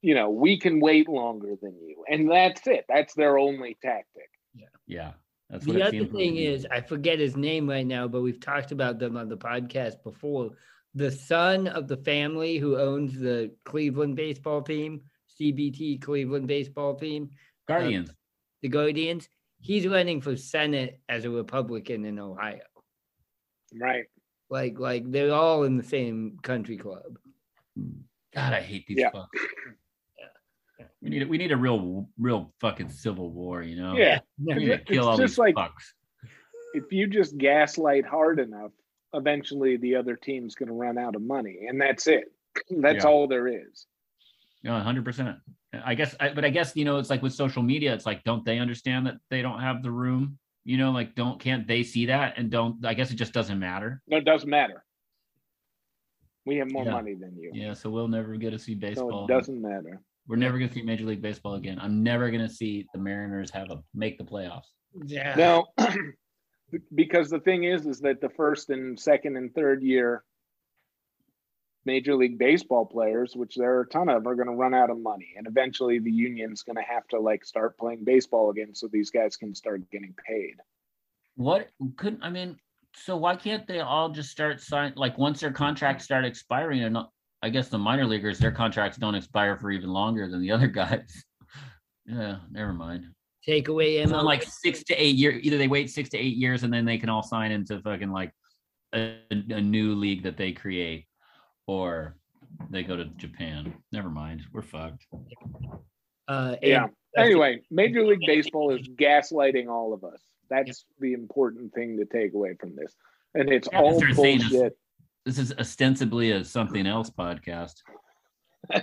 you 0.02 0.14
know, 0.14 0.30
we 0.30 0.58
can 0.58 0.80
wait 0.80 1.08
longer 1.08 1.54
than 1.60 1.74
you. 1.86 2.04
And 2.08 2.30
that's 2.30 2.66
it. 2.66 2.84
That's 2.88 3.14
their 3.14 3.38
only 3.38 3.76
tactic. 3.82 4.30
yeah 4.54 4.66
yeah. 4.86 5.12
That's 5.50 5.66
what 5.66 5.76
The 5.76 5.82
other 5.82 6.04
thing 6.06 6.36
is, 6.36 6.66
I 6.70 6.80
forget 6.80 7.18
his 7.18 7.36
name 7.36 7.68
right 7.68 7.86
now, 7.86 8.08
but 8.08 8.22
we've 8.22 8.40
talked 8.40 8.72
about 8.72 8.98
them 8.98 9.16
on 9.16 9.28
the 9.28 9.36
podcast 9.36 10.02
before. 10.02 10.50
The 10.94 11.10
son 11.10 11.66
of 11.68 11.88
the 11.88 11.96
family 11.98 12.56
who 12.58 12.78
owns 12.78 13.18
the 13.18 13.52
Cleveland 13.64 14.16
baseball 14.16 14.62
team, 14.62 15.02
CBT 15.40 16.00
Cleveland 16.00 16.46
baseball 16.48 16.94
team, 16.94 17.24
um, 17.24 17.28
Guardians. 17.68 18.10
the 18.62 18.68
Guardians, 18.68 19.28
he's 19.60 19.86
running 19.86 20.20
for 20.20 20.36
Senate 20.36 21.00
as 21.08 21.24
a 21.24 21.30
Republican 21.30 22.04
in 22.04 22.18
Ohio. 22.18 22.60
Right. 23.78 24.04
Like, 24.50 24.78
like 24.78 25.10
they're 25.10 25.32
all 25.34 25.64
in 25.64 25.76
the 25.76 25.82
same 25.82 26.38
country 26.42 26.76
club. 26.76 27.18
Hmm. 27.76 28.00
God, 28.34 28.52
I 28.52 28.60
hate 28.60 28.86
these 28.86 28.98
Yeah. 28.98 29.10
fucks. 29.10 29.28
We 31.02 31.10
need 31.10 31.22
a, 31.22 31.26
we 31.26 31.38
need 31.38 31.52
a 31.52 31.56
real 31.56 32.08
real 32.18 32.52
fucking 32.60 32.90
civil 32.90 33.30
war, 33.30 33.62
you 33.62 33.76
know? 33.80 33.94
Yeah. 33.96 34.18
We 34.38 34.54
need 34.54 34.66
to 34.66 34.72
It's 34.74 34.84
kill 34.90 35.08
all 35.08 35.16
just 35.16 35.32
these 35.32 35.38
like- 35.38 35.54
fucks. 35.54 35.92
If 36.74 36.90
you 36.90 37.06
just 37.06 37.38
gaslight 37.38 38.04
hard 38.04 38.40
enough, 38.40 38.72
eventually 39.12 39.76
the 39.76 39.94
other 39.94 40.16
team's 40.16 40.56
going 40.56 40.66
to 40.68 40.74
run 40.74 40.98
out 40.98 41.14
of 41.14 41.22
money, 41.22 41.66
and 41.68 41.80
that's 41.80 42.06
it. 42.08 42.24
That's 42.70 43.04
Yeah. 43.04 43.10
all 43.10 43.26
there 43.28 43.46
is. 43.48 43.86
No, 44.64 44.78
hundred 44.80 45.04
percent. 45.04 45.36
I 45.84 45.94
guess, 45.94 46.14
I, 46.20 46.32
but 46.32 46.44
I 46.44 46.50
guess 46.50 46.74
you 46.76 46.84
know, 46.84 46.98
it's 46.98 47.10
like 47.10 47.20
with 47.22 47.32
social 47.34 47.62
media. 47.62 47.92
It's 47.94 48.06
like, 48.06 48.22
don't 48.24 48.44
they 48.44 48.58
understand 48.58 49.06
that 49.06 49.16
they 49.30 49.42
don't 49.42 49.60
have 49.60 49.82
the 49.82 49.90
room? 49.90 50.38
You 50.64 50.78
know, 50.78 50.90
like, 50.92 51.14
don't 51.14 51.38
can't 51.40 51.66
they 51.66 51.82
see 51.82 52.06
that? 52.06 52.38
And 52.38 52.50
don't 52.50 52.84
I 52.86 52.94
guess 52.94 53.10
it 53.10 53.16
just 53.16 53.32
doesn't 53.32 53.58
matter. 53.58 54.00
No, 54.08 54.16
it 54.16 54.24
doesn't 54.24 54.48
matter. 54.48 54.84
We 56.46 56.56
have 56.56 56.70
more 56.70 56.84
Yeah. 56.84 56.92
money 56.92 57.14
than 57.14 57.36
you. 57.36 57.50
Yeah, 57.54 57.72
so 57.74 57.90
we'll 57.90 58.08
never 58.08 58.36
get 58.36 58.50
to 58.50 58.58
see 58.58 58.74
so 58.74 58.80
baseball. 58.80 59.24
it 59.26 59.28
doesn't 59.28 59.60
matter. 59.60 60.00
We're 60.26 60.36
never 60.36 60.58
gonna 60.58 60.72
see 60.72 60.82
Major 60.82 61.04
League 61.04 61.22
Baseball 61.22 61.54
again. 61.54 61.78
I'm 61.80 62.02
never 62.02 62.30
gonna 62.30 62.48
see 62.48 62.86
the 62.92 62.98
Mariners 62.98 63.50
have 63.50 63.70
a 63.70 63.82
make 63.94 64.18
the 64.18 64.24
playoffs. 64.24 64.68
Yeah. 65.04 65.34
No, 65.36 65.66
because 66.94 67.30
the 67.30 67.40
thing 67.40 67.64
is, 67.64 67.86
is 67.86 68.00
that 68.00 68.20
the 68.20 68.30
first 68.30 68.70
and 68.70 68.98
second 68.98 69.36
and 69.36 69.54
third 69.54 69.82
year 69.82 70.24
Major 71.84 72.14
League 72.16 72.38
Baseball 72.38 72.86
players, 72.86 73.36
which 73.36 73.56
there 73.56 73.74
are 73.76 73.82
a 73.82 73.88
ton 73.88 74.08
of, 74.08 74.26
are 74.26 74.34
going 74.34 74.48
to 74.48 74.54
run 74.54 74.74
out 74.74 74.90
of 74.90 74.98
money, 74.98 75.34
and 75.36 75.46
eventually 75.46 75.98
the 75.98 76.10
union's 76.10 76.62
going 76.62 76.76
to 76.76 76.82
have 76.82 77.06
to 77.08 77.20
like 77.20 77.44
start 77.44 77.76
playing 77.78 78.04
baseball 78.04 78.50
again, 78.50 78.74
so 78.74 78.88
these 78.90 79.10
guys 79.10 79.36
can 79.36 79.54
start 79.54 79.90
getting 79.90 80.14
paid. 80.26 80.56
What 81.36 81.68
couldn't 81.96 82.22
I 82.22 82.30
mean? 82.30 82.56
So 82.96 83.16
why 83.16 83.36
can't 83.36 83.66
they 83.66 83.80
all 83.80 84.10
just 84.10 84.30
start 84.30 84.60
sign 84.60 84.92
like 84.96 85.18
once 85.18 85.40
their 85.40 85.52
contracts 85.52 86.04
start 86.04 86.24
expiring 86.24 86.82
and 86.82 86.94
not, 86.94 87.10
I 87.44 87.50
guess 87.50 87.68
the 87.68 87.76
minor 87.78 88.06
leaguers 88.06 88.38
their 88.38 88.50
contracts 88.50 88.96
don't 88.96 89.14
expire 89.14 89.58
for 89.58 89.70
even 89.70 89.90
longer 89.90 90.30
than 90.30 90.40
the 90.40 90.50
other 90.50 90.66
guys. 90.80 91.24
yeah, 92.06 92.36
never 92.50 92.72
mind. 92.72 93.04
Take 93.44 93.68
away 93.68 93.98
It's 93.98 94.10
MLB. 94.10 94.18
on 94.20 94.24
like 94.24 94.42
six 94.42 94.82
to 94.84 94.94
eight 94.94 95.16
years. 95.16 95.42
Either 95.44 95.58
they 95.58 95.68
wait 95.68 95.90
six 95.90 96.08
to 96.10 96.18
eight 96.18 96.36
years 96.38 96.62
and 96.62 96.72
then 96.72 96.86
they 96.86 96.96
can 96.96 97.10
all 97.10 97.22
sign 97.22 97.52
into 97.52 97.78
fucking 97.82 98.10
like 98.10 98.32
a, 98.94 99.16
a 99.30 99.60
new 99.60 99.94
league 99.94 100.22
that 100.22 100.38
they 100.38 100.52
create, 100.52 101.04
or 101.66 102.16
they 102.70 102.82
go 102.82 102.96
to 102.96 103.04
Japan. 103.16 103.74
Never 103.92 104.08
mind, 104.08 104.40
we're 104.52 104.62
fucked. 104.62 105.04
uh, 106.28 106.56
Yeah. 106.62 106.86
Anyway, 107.16 107.60
Major 107.70 108.04
League 108.06 108.22
Baseball 108.26 108.70
is 108.74 108.88
gaslighting 108.88 109.68
all 109.68 109.92
of 109.92 110.02
us. 110.02 110.20
That's 110.50 110.84
the 110.98 111.12
important 111.12 111.72
thing 111.74 111.98
to 111.98 112.06
take 112.06 112.32
away 112.34 112.54
from 112.58 112.74
this, 112.74 112.94
and 113.34 113.50
it's 113.52 113.68
Yeah, 113.70 113.80
all 113.80 114.00
they're 114.00 114.14
saying 114.14 114.38
bullshit. 114.40 114.78
This 115.24 115.38
is 115.38 115.52
ostensibly 115.58 116.32
a 116.32 116.44
something 116.44 116.86
else 116.86 117.10
podcast. 117.10 117.76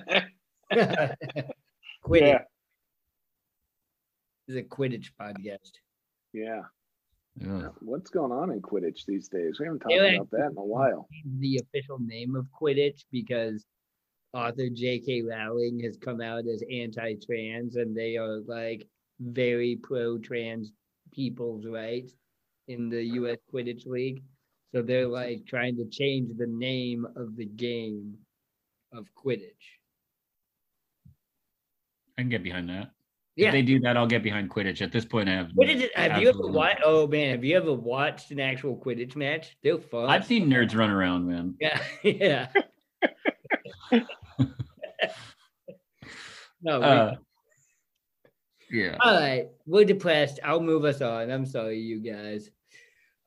Quidditch 0.71 1.11
Yeah, 2.09 2.39
is 4.47 4.55
a 4.55 4.63
Quidditch 4.63 5.11
podcast. 5.19 5.71
yeah. 6.33 6.61
Yeah. 7.39 7.69
What's 7.79 8.09
going 8.09 8.31
on 8.33 8.51
in 8.51 8.61
Quidditch 8.61 9.05
these 9.05 9.29
days? 9.29 9.57
We 9.59 9.65
haven't 9.65 9.79
talked 9.79 9.93
Yeah, 9.93 10.15
about 10.15 10.31
that 10.31 10.51
in 10.51 10.57
a 10.57 10.65
while. 10.65 11.07
The 11.39 11.61
official 11.63 11.97
name 11.99 12.35
of 12.35 12.45
Quidditch 12.59 13.05
because 13.11 13.63
author 14.33 14.67
J.K. 14.69 15.21
Rowling 15.21 15.79
has 15.81 15.95
come 15.95 16.19
out 16.21 16.45
as 16.47 16.61
anti-trans 16.69 17.77
and 17.77 17.95
they 17.95 18.17
are 18.17 18.39
like 18.47 18.85
very 19.21 19.77
pro-trans 19.81 20.73
people's 21.13 21.65
rights 21.65 22.15
in 22.67 22.89
the 22.89 23.01
U.S. 23.03 23.37
Quidditch 23.53 23.85
League. 23.85 24.23
So 24.73 24.81
they're 24.81 25.07
like 25.07 25.45
trying 25.45 25.75
to 25.77 25.85
change 25.85 26.37
the 26.37 26.47
name 26.47 27.05
of 27.15 27.35
the 27.35 27.45
game 27.45 28.17
of 28.93 29.07
Quidditch. 29.15 29.51
I 32.17 32.21
can 32.21 32.29
get 32.29 32.43
behind 32.43 32.69
that. 32.69 32.91
Yeah. 33.35 33.47
If 33.47 33.53
they 33.53 33.61
do 33.61 33.79
that, 33.81 33.97
I'll 33.97 34.07
get 34.07 34.23
behind 34.23 34.49
Quidditch. 34.49 34.81
At 34.81 34.91
this 34.91 35.05
point, 35.05 35.29
I 35.29 35.33
have. 35.33 35.51
What 35.55 35.69
is 35.69 35.81
it? 35.81 35.97
Have 35.97 36.21
you 36.21 36.29
ever 36.29 36.47
watched? 36.47 36.81
Oh 36.85 37.07
man, 37.07 37.31
have 37.31 37.43
you 37.43 37.55
ever 37.57 37.73
watched 37.73 38.31
an 38.31 38.39
actual 38.39 38.75
Quidditch 38.77 39.15
match? 39.15 39.57
They're 39.63 39.77
fun. 39.77 40.09
I've 40.09 40.25
seen 40.25 40.49
nerds 40.49 40.75
run 40.75 40.89
around, 40.89 41.27
man. 41.27 41.55
Yeah, 41.61 41.81
yeah. 42.03 42.47
no, 46.61 46.81
Uh, 46.81 47.15
yeah. 48.69 48.97
all 49.01 49.19
right. 49.19 49.47
We're 49.65 49.85
depressed. 49.85 50.39
I'll 50.43 50.61
move 50.61 50.85
us 50.85 51.01
on. 51.01 51.31
I'm 51.31 51.45
sorry, 51.45 51.79
you 51.79 51.99
guys. 51.99 52.49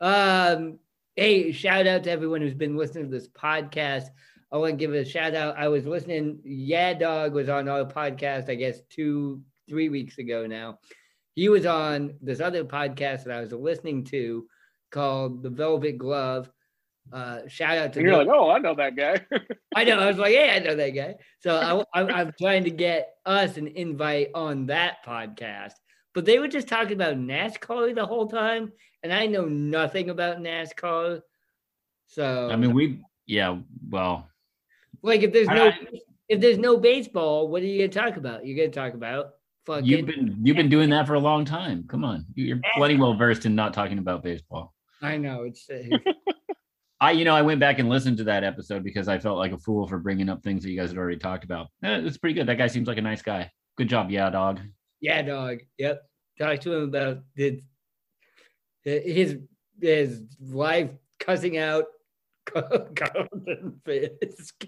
Um, 0.00 0.78
hey, 1.16 1.52
shout 1.52 1.86
out 1.86 2.04
to 2.04 2.10
everyone 2.10 2.40
who's 2.40 2.54
been 2.54 2.76
listening 2.76 3.04
to 3.04 3.10
this 3.10 3.28
podcast. 3.28 4.06
I 4.52 4.56
want 4.58 4.72
to 4.72 4.76
give 4.76 4.94
a 4.94 5.04
shout 5.04 5.34
out. 5.34 5.56
I 5.56 5.68
was 5.68 5.86
listening. 5.86 6.40
Yeah, 6.44 6.94
Dog 6.94 7.34
was 7.34 7.48
on 7.48 7.68
our 7.68 7.84
podcast, 7.84 8.48
I 8.48 8.54
guess 8.54 8.80
two, 8.90 9.42
three 9.68 9.88
weeks 9.88 10.18
ago 10.18 10.46
now. 10.46 10.78
He 11.34 11.48
was 11.48 11.66
on 11.66 12.14
this 12.20 12.40
other 12.40 12.64
podcast 12.64 13.24
that 13.24 13.36
I 13.36 13.40
was 13.40 13.52
listening 13.52 14.04
to 14.06 14.46
called 14.90 15.42
The 15.42 15.50
Velvet 15.50 15.98
Glove. 15.98 16.50
Uh, 17.12 17.40
shout 17.48 17.76
out 17.76 17.92
to 17.92 17.98
And 17.98 18.08
you're 18.08 18.16
like, 18.16 18.28
oh, 18.28 18.50
I 18.50 18.58
know 18.58 18.74
that 18.76 18.96
guy. 18.96 19.24
I 19.74 19.84
know. 19.84 19.98
I 19.98 20.06
was 20.06 20.16
like, 20.16 20.32
yeah, 20.32 20.52
I 20.54 20.58
know 20.60 20.74
that 20.74 20.90
guy. 20.90 21.16
So 21.40 21.84
I, 21.92 22.00
I, 22.00 22.20
I'm 22.20 22.32
trying 22.40 22.64
to 22.64 22.70
get 22.70 23.14
us 23.26 23.56
an 23.56 23.66
invite 23.68 24.30
on 24.34 24.66
that 24.66 25.04
podcast. 25.04 25.72
But 26.14 26.24
they 26.24 26.38
were 26.38 26.48
just 26.48 26.68
talking 26.68 26.92
about 26.92 27.16
NASCAR 27.16 27.94
the 27.94 28.06
whole 28.06 28.28
time, 28.28 28.72
and 29.02 29.12
I 29.12 29.26
know 29.26 29.44
nothing 29.46 30.10
about 30.10 30.38
NASCAR. 30.38 31.20
So 32.06 32.48
I 32.50 32.56
mean, 32.56 32.72
we. 32.72 33.00
Yeah. 33.26 33.58
Well, 33.88 34.28
like, 35.02 35.22
if 35.22 35.32
there's 35.32 35.48
no 35.48 35.68
I- 35.68 36.00
if 36.28 36.40
there's 36.40 36.58
no 36.58 36.76
baseball, 36.78 37.48
what 37.48 37.62
are 37.62 37.66
you 37.66 37.86
gonna 37.86 38.08
talk 38.08 38.16
about? 38.16 38.46
You're 38.46 38.56
gonna 38.56 38.70
talk 38.70 38.94
about 38.94 39.32
fucking. 39.66 39.84
you've 39.84 40.06
been 40.06 40.38
you've 40.42 40.56
been 40.56 40.68
doing 40.70 40.90
that 40.90 41.06
for 41.06 41.14
a 41.14 41.18
long 41.18 41.44
time. 41.44 41.84
Come 41.88 42.04
on, 42.04 42.24
you're 42.34 42.60
plenty 42.76 42.96
well 42.96 43.14
versed 43.14 43.44
in 43.44 43.54
not 43.54 43.74
talking 43.74 43.98
about 43.98 44.22
baseball. 44.22 44.72
I 45.02 45.16
know 45.16 45.42
it's. 45.42 45.68
I, 47.00 47.10
you 47.10 47.26
know, 47.26 47.34
I 47.34 47.42
went 47.42 47.60
back 47.60 47.78
and 47.78 47.90
listened 47.90 48.16
to 48.18 48.24
that 48.24 48.44
episode 48.44 48.82
because 48.82 49.08
I 49.08 49.18
felt 49.18 49.36
like 49.36 49.52
a 49.52 49.58
fool 49.58 49.86
for 49.86 49.98
bringing 49.98 50.30
up 50.30 50.42
things 50.42 50.62
that 50.62 50.70
you 50.70 50.78
guys 50.78 50.88
had 50.90 50.96
already 50.96 51.18
talked 51.18 51.44
about. 51.44 51.66
Eh, 51.82 51.98
it's 51.98 52.16
pretty 52.16 52.32
good. 52.34 52.46
That 52.46 52.56
guy 52.56 52.68
seems 52.68 52.88
like 52.88 52.96
a 52.96 53.02
nice 53.02 53.20
guy. 53.20 53.50
Good 53.76 53.88
job, 53.88 54.10
yeah, 54.10 54.30
dog. 54.30 54.60
Yeah, 55.04 55.22
dog. 55.22 55.58
Yep. 55.78 56.02
Talk 56.38 56.60
to 56.60 56.72
him 56.74 56.82
about 56.84 57.18
the 57.36 57.60
his 58.82 59.36
his 59.80 60.22
life 60.40 60.90
cussing 61.20 61.58
out 61.58 61.84
Carlton 62.46 63.80
Fisk. 63.84 64.66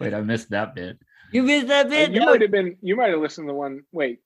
Wait, 0.00 0.14
I 0.14 0.20
missed 0.20 0.50
that 0.50 0.74
bit. 0.74 0.98
You 1.32 1.42
missed 1.44 1.68
that 1.68 1.88
bit. 1.88 2.10
Uh, 2.10 2.12
you 2.12 2.20
might 2.26 2.42
have 2.42 2.50
been. 2.50 2.76
You 2.82 2.96
might 2.96 3.10
have 3.10 3.20
listened 3.20 3.48
to 3.48 3.54
one. 3.54 3.82
Wait. 3.92 4.18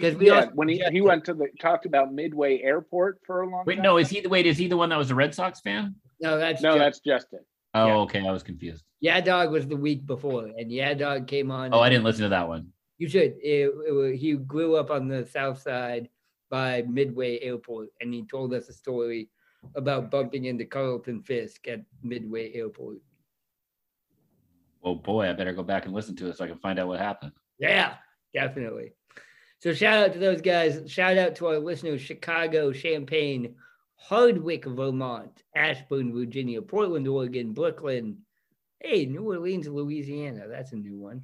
'Cause 0.00 0.14
we 0.14 0.28
yeah, 0.28 0.34
also- 0.36 0.50
when 0.54 0.68
he, 0.68 0.78
yeah. 0.78 0.90
he 0.90 1.00
went 1.00 1.24
to 1.24 1.34
the 1.34 1.48
talked 1.60 1.84
about 1.84 2.14
Midway 2.14 2.60
Airport 2.62 3.18
for 3.26 3.40
a 3.42 3.50
long 3.50 3.64
Wait, 3.66 3.74
time. 3.74 3.82
no, 3.82 3.96
is 3.96 4.08
he 4.08 4.20
the 4.20 4.28
wait? 4.28 4.46
Is 4.46 4.56
he 4.56 4.68
the 4.68 4.76
one 4.76 4.88
that 4.90 4.96
was 4.98 5.10
a 5.10 5.16
Red 5.16 5.34
Sox 5.34 5.60
fan? 5.60 5.96
No, 6.20 6.38
that's 6.38 6.62
no, 6.62 6.74
Joe. 6.74 6.78
that's 6.78 7.00
Justin. 7.00 7.40
Oh, 7.74 7.86
Yeah. 7.88 7.96
okay, 8.02 8.24
I 8.24 8.30
was 8.30 8.44
confused. 8.44 8.84
Yeah 9.00 9.20
Dog 9.20 9.50
was 9.50 9.66
the 9.66 9.76
week 9.76 10.06
before, 10.06 10.46
and 10.46 10.70
Yeah 10.70 10.94
Dog 10.94 11.26
came 11.26 11.50
on. 11.50 11.72
Oh, 11.72 11.80
I 11.80 11.88
didn't 11.88 12.04
listen 12.04 12.22
to 12.24 12.28
that 12.30 12.48
one. 12.48 12.68
You 12.98 13.08
should. 13.08 13.36
It, 13.42 13.72
it 13.74 14.16
he 14.16 14.34
grew 14.34 14.76
up 14.76 14.90
on 14.90 15.08
the 15.08 15.26
south 15.26 15.60
side 15.60 16.08
by 16.50 16.82
Midway 16.82 17.38
Airport, 17.40 17.88
and 18.00 18.12
he 18.12 18.26
told 18.26 18.52
us 18.52 18.68
a 18.68 18.74
story 18.74 19.30
about 19.74 20.10
bumping 20.10 20.46
into 20.46 20.64
Carlton 20.64 21.22
Fisk 21.22 21.68
at 21.68 21.80
Midway 22.02 22.52
Airport. 22.54 22.98
Oh 24.82 24.94
boy, 24.94 25.28
I 25.28 25.32
better 25.32 25.52
go 25.52 25.62
back 25.62 25.84
and 25.84 25.94
listen 25.94 26.16
to 26.16 26.28
it 26.28 26.36
so 26.36 26.44
I 26.44 26.48
can 26.48 26.58
find 26.58 26.78
out 26.78 26.88
what 26.88 27.00
happened. 27.00 27.32
Yeah, 27.58 27.94
definitely. 28.34 28.92
So 29.60 29.74
shout 29.74 30.02
out 30.04 30.12
to 30.14 30.18
those 30.18 30.40
guys. 30.40 30.90
Shout 30.90 31.18
out 31.18 31.36
to 31.36 31.48
our 31.48 31.58
listeners: 31.58 32.00
Chicago, 32.00 32.72
Champaign, 32.72 33.54
Hardwick, 33.96 34.64
Vermont, 34.64 35.42
Ashburn, 35.54 36.12
Virginia, 36.12 36.62
Portland, 36.62 37.06
Oregon, 37.06 37.52
Brooklyn. 37.52 38.18
Hey, 38.80 39.06
New 39.06 39.22
Orleans, 39.28 39.68
Louisiana. 39.68 40.46
That's 40.48 40.72
a 40.72 40.76
new 40.76 40.96
one. 40.98 41.22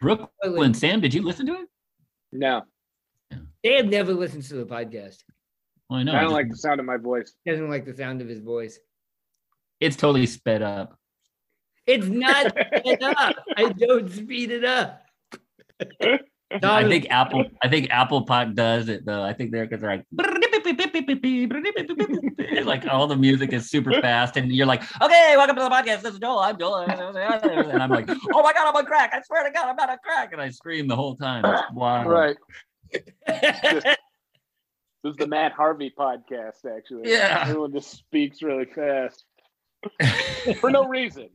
Brooklyn, 0.00 0.74
Sam, 0.74 1.00
did 1.00 1.12
you 1.14 1.22
listen 1.22 1.46
to 1.46 1.54
it? 1.54 1.68
No, 2.32 2.62
They 3.62 3.76
have 3.76 3.86
never 3.86 4.12
listens 4.14 4.48
to 4.48 4.54
the 4.56 4.64
podcast. 4.66 5.18
Well, 5.88 6.00
I 6.00 6.02
know. 6.04 6.12
I 6.12 6.18
I 6.18 6.20
don't 6.20 6.30
just- 6.30 6.34
like 6.34 6.50
the 6.50 6.56
sound 6.56 6.80
of 6.80 6.86
my 6.86 6.96
voice. 6.96 7.34
Doesn't 7.46 7.68
like 7.68 7.84
the 7.84 7.94
sound 7.96 8.20
of 8.20 8.28
his 8.28 8.40
voice. 8.40 8.78
it's 9.80 9.96
totally 9.96 10.26
sped 10.26 10.62
up. 10.62 10.96
It's 11.86 12.06
not 12.06 12.52
sped 12.52 13.02
up. 13.02 13.36
I 13.56 13.72
don't 13.72 14.10
speed 14.10 14.50
it 14.52 14.64
up. 14.64 15.02
I 16.62 16.86
think 16.88 17.06
Apple. 17.10 17.44
I 17.62 17.68
think 17.68 17.90
Apple 17.90 18.22
Pod 18.26 18.54
does 18.54 18.88
it 18.88 19.04
though. 19.06 19.22
I 19.22 19.32
think 19.32 19.50
they're 19.52 19.64
because 19.66 19.80
they're 19.80 19.96
like, 19.96 20.06
like 22.64 22.86
all 22.86 23.06
the 23.06 23.16
music 23.16 23.52
is 23.52 23.68
super 23.70 23.92
fast, 24.02 24.36
and 24.36 24.52
you're 24.52 24.66
like, 24.66 24.82
okay, 25.02 25.34
welcome 25.36 25.56
to 25.56 25.62
the 25.62 25.68
podcast. 25.70 26.02
This 26.02 26.14
is 26.14 26.18
Joel. 26.18 26.38
I'm 26.40 26.58
Joel, 26.58 26.80
and 26.80 26.92
I'm 27.00 27.90
like, 27.90 28.08
oh 28.32 28.42
my 28.42 28.52
god, 28.52 28.68
I'm 28.68 28.76
on 28.76 28.84
crack. 28.86 29.10
I 29.12 29.20
swear 29.22 29.44
to 29.44 29.50
God, 29.50 29.68
I'm 29.68 29.76
not 29.76 29.90
on 29.90 29.98
crack, 30.04 30.32
and 30.32 30.40
I 30.40 30.50
scream 30.50 30.88
the 30.88 30.96
whole 30.96 31.16
time. 31.16 31.44
It's 31.44 31.62
wild. 31.72 32.06
Right. 32.06 32.36
This 35.02 35.12
is 35.12 35.16
the 35.16 35.26
Matt 35.26 35.52
Harvey 35.52 35.90
podcast, 35.98 36.66
actually. 36.70 37.10
Yeah. 37.10 37.44
Everyone 37.46 37.72
just 37.72 37.90
speaks 37.90 38.42
really 38.42 38.66
fast 38.66 39.24
for 40.60 40.70
no 40.70 40.84
reason. 40.86 41.30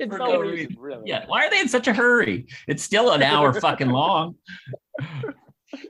It's 0.00 0.10
For 0.10 0.18
No 0.18 0.32
no 0.32 0.40
reason. 0.40 0.56
reason, 0.70 0.76
really. 0.80 1.02
Yeah, 1.06 1.24
why 1.28 1.46
are 1.46 1.50
they 1.50 1.60
in 1.60 1.68
such 1.68 1.86
a 1.86 1.92
hurry? 1.92 2.46
It's 2.66 2.82
still 2.82 3.12
an 3.12 3.22
hour 3.22 3.52
fucking 3.52 3.90
long. 3.90 4.34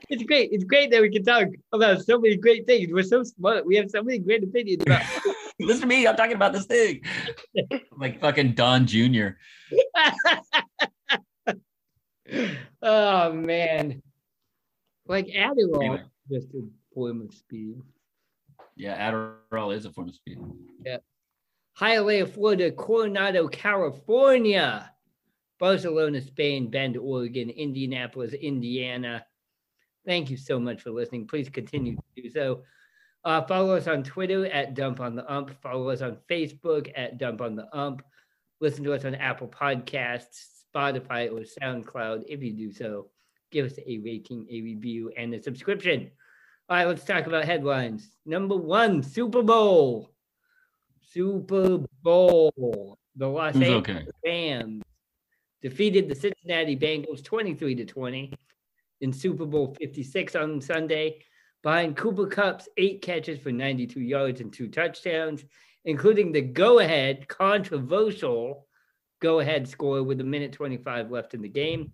It's 0.09 0.23
great. 0.23 0.51
It's 0.51 0.63
great 0.63 0.91
that 0.91 1.01
we 1.01 1.09
can 1.09 1.23
talk 1.23 1.47
about 1.71 2.03
so 2.03 2.19
many 2.19 2.37
great 2.37 2.65
things. 2.65 2.91
We're 2.91 3.03
so 3.03 3.23
smart. 3.23 3.65
We 3.65 3.75
have 3.77 3.89
so 3.89 4.03
many 4.03 4.19
great 4.19 4.43
opinions 4.43 4.83
about. 4.83 5.03
Listen 5.59 5.81
to 5.81 5.87
me, 5.87 6.05
I'm 6.05 6.15
talking 6.17 6.35
about 6.35 6.51
this 6.53 6.65
thing. 6.65 7.01
like 7.97 8.19
fucking 8.19 8.53
Don 8.53 8.85
Jr. 8.85 9.29
oh 12.81 13.31
man, 13.33 14.01
like 15.07 15.27
Adderall, 15.27 15.83
Anyway. 15.83 16.03
just 16.29 16.49
a 16.53 16.67
form 16.93 17.21
of 17.21 17.33
speed. 17.33 17.81
Yeah, 18.75 19.11
Adderall 19.11 19.73
is 19.75 19.85
a 19.85 19.91
form 19.91 20.09
of 20.09 20.15
speed. 20.15 20.39
Yeah. 20.85 20.97
Hialeah, 21.79 22.29
Florida, 22.29 22.71
Coronado, 22.71 23.47
California, 23.47 24.91
Barcelona, 25.59 26.21
Spain, 26.21 26.69
Bend, 26.69 26.97
Oregon, 26.97 27.49
Indianapolis, 27.49 28.33
Indiana. 28.33 29.25
Thank 30.05 30.29
you 30.29 30.37
so 30.37 30.59
much 30.59 30.81
for 30.81 30.91
listening. 30.91 31.27
Please 31.27 31.49
continue 31.49 31.95
to 31.95 32.21
do 32.21 32.29
so. 32.29 32.63
Uh, 33.23 33.41
follow 33.41 33.75
us 33.75 33.87
on 33.87 34.03
Twitter 34.03 34.45
at 34.47 34.75
Dump 34.75 34.99
on 34.99 35.15
the 35.15 35.31
Ump. 35.31 35.51
Follow 35.61 35.89
us 35.89 36.01
on 36.01 36.17
Facebook 36.29 36.91
at 36.95 37.17
Dump 37.17 37.41
on 37.41 37.55
the 37.55 37.67
Ump. 37.75 38.03
Listen 38.61 38.83
to 38.83 38.93
us 38.93 39.03
on 39.03 39.15
Apple 39.15 39.47
Podcasts, 39.47 40.45
Spotify, 40.73 41.31
or 41.31 41.41
SoundCloud. 41.41 42.23
If 42.27 42.43
you 42.43 42.53
do 42.53 42.71
so, 42.71 43.07
give 43.51 43.65
us 43.65 43.79
a 43.85 43.97
rating, 43.97 44.45
a 44.51 44.61
review, 44.61 45.11
and 45.17 45.33
a 45.33 45.41
subscription. 45.41 46.11
All 46.69 46.77
right, 46.77 46.87
let's 46.87 47.03
talk 47.03 47.25
about 47.25 47.45
headlines. 47.45 48.11
Number 48.25 48.55
one, 48.55 49.01
Super 49.01 49.41
Bowl. 49.41 50.11
Super 51.01 51.79
Bowl. 52.03 52.97
The 53.15 53.27
Los 53.27 53.55
Angeles 53.55 53.77
okay? 53.77 54.07
Rams 54.25 54.83
defeated 55.61 56.07
the 56.07 56.15
Cincinnati 56.15 56.77
Bengals 56.77 57.23
23 57.23 57.75
to 57.75 57.85
20 57.85 58.33
in 59.01 59.11
Super 59.13 59.45
Bowl 59.45 59.75
56 59.79 60.35
on 60.35 60.61
Sunday 60.61 61.19
behind 61.63 61.97
Cooper 61.97 62.27
Kupp's 62.27 62.69
eight 62.77 63.01
catches 63.01 63.39
for 63.39 63.51
92 63.51 63.99
yards 63.99 64.41
and 64.41 64.53
two 64.53 64.67
touchdowns, 64.67 65.43
including 65.83 66.31
the 66.31 66.41
go 66.41 66.79
ahead, 66.79 67.27
controversial 67.27 68.67
go 69.21 69.39
ahead 69.39 69.67
score 69.67 70.03
with 70.03 70.21
a 70.21 70.23
minute 70.23 70.51
25 70.51 71.09
left 71.09 71.33
in 71.33 71.41
the 71.41 71.49
game. 71.49 71.91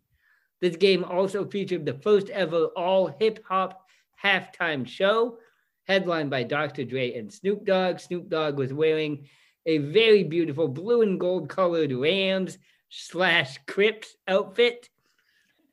This 0.60 0.76
game 0.76 1.04
also 1.04 1.46
featured 1.46 1.86
the 1.86 1.94
first 1.94 2.30
ever 2.30 2.66
all 2.76 3.08
hip 3.20 3.44
hop 3.48 3.88
halftime 4.24 4.88
show, 4.88 5.38
headlined 5.88 6.30
by 6.30 6.44
Dr. 6.44 6.84
Dre 6.84 7.14
and 7.14 7.32
Snoop 7.32 7.66
Dogg. 7.66 8.00
Snoop 8.00 8.30
Dogg 8.30 8.58
was 8.58 8.74
wearing 8.74 9.28
a 9.66 9.78
very 9.78 10.24
beautiful 10.24 10.68
blue 10.68 11.02
and 11.02 11.20
gold 11.20 11.50
colored 11.50 11.92
Rams 11.92 12.58
slash 12.90 13.58
Crips 13.68 14.16
outfit. 14.28 14.90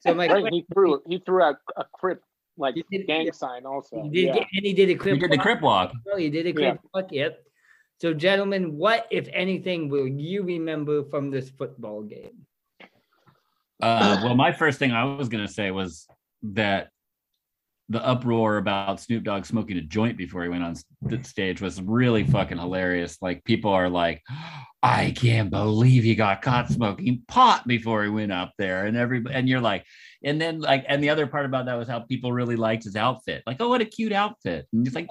So 0.00 0.14
my 0.14 0.28
Right, 0.28 0.52
he 0.52 0.64
threw 0.72 1.02
he 1.08 1.18
threw 1.18 1.42
out 1.42 1.56
a 1.76 1.84
crip 1.84 2.22
like 2.56 2.74
He 2.74 2.84
did- 2.90 3.06
gang 3.06 3.26
yeah. 3.26 3.32
sign 3.32 3.66
also. 3.66 4.02
he 4.02 4.08
did 4.10 4.34
yeah. 4.34 4.44
and 4.54 4.64
he 4.66 4.72
did 4.72 4.90
a 4.90 4.92
We 4.94 4.98
Crip. 4.98 5.20
did 5.20 5.30
the 5.30 5.36
walk. 5.36 5.42
crip 5.42 5.60
walk. 5.60 5.92
Oh, 6.12 6.16
he 6.16 6.30
did 6.30 6.46
a 6.46 6.48
Yeah. 6.50 6.76
Crip 6.76 6.80
walk. 6.94 7.12
Yep. 7.12 7.44
So, 8.00 8.14
gentlemen, 8.14 8.76
what 8.78 9.08
if 9.10 9.28
anything 9.32 9.88
will 9.88 10.06
you 10.06 10.44
remember 10.44 11.02
from 11.10 11.30
this 11.32 11.50
football 11.50 12.02
game? 12.02 12.46
Uh, 13.82 14.20
well, 14.24 14.34
my 14.36 14.52
first 14.52 14.78
thing 14.78 14.92
I 14.92 15.04
was 15.04 15.28
gonna 15.28 15.48
say 15.48 15.70
was 15.70 16.06
that 16.42 16.90
the 17.88 18.04
uproar 18.04 18.58
about 18.58 19.00
Snoop 19.00 19.24
Dogg 19.24 19.46
smoking 19.46 19.78
a 19.78 19.82
joint 19.82 20.18
before 20.18 20.42
he 20.42 20.48
went 20.48 20.62
on 20.62 20.74
st- 20.74 21.26
stage 21.26 21.60
was 21.60 21.80
really 21.80 22.24
fucking 22.24 22.58
hilarious. 22.58 23.16
Like 23.22 23.44
people 23.44 23.70
are 23.70 23.88
like, 23.88 24.22
"I 24.82 25.12
can't 25.16 25.50
believe 25.50 26.04
he 26.04 26.14
got 26.14 26.42
caught 26.42 26.68
smoking 26.68 27.22
pot 27.28 27.66
before 27.66 28.04
he 28.04 28.10
went 28.10 28.32
up 28.32 28.52
there," 28.58 28.86
and 28.86 28.96
everybody, 28.96 29.34
and 29.34 29.48
you're 29.48 29.60
like, 29.60 29.84
and 30.22 30.40
then 30.40 30.60
like, 30.60 30.84
and 30.86 31.02
the 31.02 31.10
other 31.10 31.26
part 31.26 31.46
about 31.46 31.66
that 31.66 31.76
was 31.76 31.88
how 31.88 32.00
people 32.00 32.32
really 32.32 32.56
liked 32.56 32.84
his 32.84 32.96
outfit. 32.96 33.42
Like, 33.46 33.56
oh, 33.60 33.68
what 33.68 33.80
a 33.80 33.86
cute 33.86 34.12
outfit! 34.12 34.66
And 34.72 34.86
it's 34.86 34.94
like, 34.94 35.08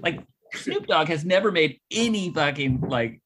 like 0.00 0.20
Snoop 0.54 0.86
Dogg 0.86 1.08
has 1.08 1.24
never 1.24 1.50
made 1.50 1.80
any 1.90 2.32
fucking 2.32 2.82
like. 2.82 3.22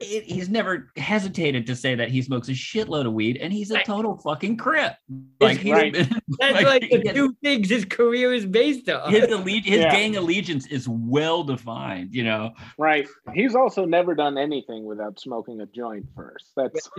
It, 0.00 0.24
he's 0.24 0.48
never 0.48 0.90
hesitated 0.96 1.66
to 1.66 1.76
say 1.76 1.94
that 1.94 2.10
he 2.10 2.20
smokes 2.20 2.48
a 2.48 2.52
shitload 2.52 3.06
of 3.06 3.12
weed 3.12 3.36
and 3.36 3.52
he's 3.52 3.70
a 3.70 3.74
Right. 3.74 3.84
total 3.84 4.16
fucking 4.18 4.56
crip. 4.56 4.94
Like 5.40 5.58
he's 5.58 5.72
Right. 5.72 5.92
been, 5.92 6.08
That's 6.40 6.54
like, 6.54 6.66
like, 6.66 6.90
the 6.90 7.00
he- 7.04 7.12
two 7.12 7.34
things 7.42 7.68
his 7.70 7.84
career 7.84 8.32
is 8.34 8.44
based 8.44 8.88
on. 8.90 9.12
his 9.12 9.24
alle- 9.30 9.44
his 9.44 9.64
Yeah. 9.64 9.90
gang 9.92 10.16
allegiance 10.16 10.66
is 10.66 10.88
well 10.88 11.44
defined, 11.44 12.14
you 12.14 12.24
know. 12.24 12.52
Right. 12.78 13.06
He's 13.34 13.54
also 13.54 13.84
never 13.84 14.14
done 14.14 14.36
anything 14.36 14.84
without 14.84 15.20
smoking 15.20 15.60
a 15.60 15.66
joint 15.66 16.06
first. 16.16 16.52
That's 16.56 16.90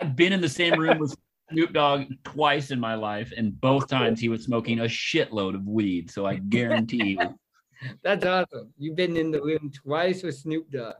I've 0.00 0.16
been 0.16 0.32
in 0.32 0.40
the 0.40 0.48
same 0.48 0.78
room 0.80 0.98
with 0.98 1.14
Snoop 1.50 1.72
Dogg 1.72 2.04
twice 2.24 2.70
in 2.70 2.78
my 2.80 2.94
life, 2.94 3.32
and 3.36 3.58
both 3.60 3.88
times 3.88 4.20
he 4.20 4.28
was 4.28 4.44
smoking 4.44 4.80
a 4.80 4.84
shitload 4.84 5.54
of 5.54 5.66
weed. 5.66 6.10
So 6.10 6.26
I 6.26 6.36
guarantee 6.36 7.16
you, 7.18 7.38
That's 8.02 8.24
awesome. 8.26 8.72
You've 8.76 8.96
been 8.96 9.16
in 9.16 9.30
the 9.30 9.40
room 9.40 9.70
twice 9.72 10.22
with 10.24 10.36
Snoop 10.36 10.68
Dogg. 10.70 10.94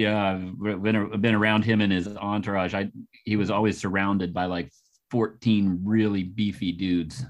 Yeah, 0.00 0.32
I've 0.32 0.82
been, 0.82 1.20
been 1.20 1.34
around 1.34 1.64
him 1.64 1.82
and 1.82 1.92
his 1.92 2.08
entourage. 2.08 2.72
I 2.74 2.90
he 3.24 3.36
was 3.36 3.50
always 3.50 3.76
surrounded 3.78 4.32
by 4.32 4.46
like 4.46 4.72
14 5.10 5.80
really 5.84 6.22
beefy 6.22 6.72
dudes. 6.72 7.26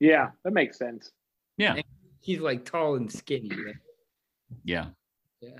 yeah, 0.00 0.30
that 0.44 0.52
makes 0.54 0.78
sense. 0.78 1.10
Yeah, 1.58 1.76
He's 2.20 2.40
like 2.40 2.64
tall 2.64 2.94
and 2.96 3.12
skinny. 3.12 3.50
right? 3.50 3.74
yeah. 4.64 4.86
Yeah. 5.42 5.58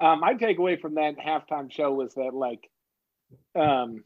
Um, 0.00 0.20
my 0.20 0.34
takeaway 0.34 0.80
from 0.80 0.94
that 0.94 1.16
halftime 1.18 1.70
show 1.70 1.92
was 1.92 2.14
that 2.14 2.32
like 2.34 2.68
um 3.54 4.02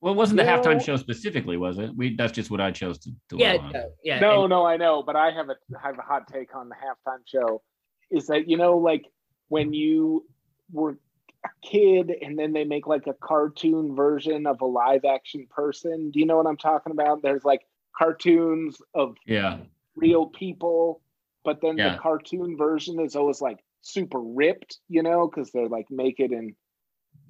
Well, 0.00 0.12
it 0.14 0.16
wasn't 0.16 0.38
the 0.38 0.44
No. 0.44 0.58
halftime 0.60 0.84
show 0.84 0.96
specifically, 0.96 1.56
was 1.56 1.78
it? 1.78 1.90
We 1.96 2.16
that's 2.16 2.32
just 2.32 2.50
what 2.50 2.60
I 2.60 2.72
chose 2.72 2.98
to, 3.00 3.10
to 3.30 3.36
Yeah, 3.38 3.52
dwell 3.58 3.66
on. 3.66 3.72
no, 3.72 3.90
yeah. 4.02 4.18
no, 4.18 4.42
and- 4.42 4.50
no, 4.50 4.66
I 4.66 4.76
know, 4.76 5.02
but 5.04 5.14
I 5.14 5.30
have 5.30 5.48
a 5.48 5.56
I 5.80 5.86
have 5.86 5.98
a 5.98 6.02
hot 6.02 6.26
take 6.32 6.54
on 6.56 6.68
the 6.68 6.74
halftime 6.74 7.20
show. 7.26 7.62
Is 8.10 8.26
that 8.28 8.48
you 8.48 8.56
know 8.56 8.78
like 8.78 9.06
when 9.48 9.72
you 9.72 10.24
were 10.72 10.98
a 11.44 11.48
kid 11.66 12.12
and 12.22 12.38
then 12.38 12.52
they 12.52 12.64
make 12.64 12.86
like 12.86 13.06
a 13.06 13.14
cartoon 13.14 13.94
version 13.94 14.46
of 14.46 14.60
a 14.60 14.66
live 14.66 15.04
action 15.04 15.46
person. 15.48 16.10
Do 16.10 16.18
you 16.18 16.26
know 16.26 16.36
what 16.36 16.46
I'm 16.46 16.56
talking 16.56 16.92
about? 16.92 17.22
There's 17.22 17.44
like 17.44 17.66
cartoons 17.96 18.78
of 18.94 19.16
Yeah, 19.26 19.58
real 19.94 20.26
people, 20.26 21.02
but 21.44 21.60
then 21.60 21.76
Yeah. 21.76 21.92
the 21.92 21.98
cartoon 21.98 22.56
version 22.56 23.00
is 23.00 23.16
always 23.16 23.40
like 23.40 23.58
super 23.82 24.20
ripped, 24.20 24.78
you 24.88 25.02
know, 25.02 25.28
because 25.28 25.52
they're 25.52 25.68
like 25.68 25.86
naked 25.90 26.32
and 26.32 26.54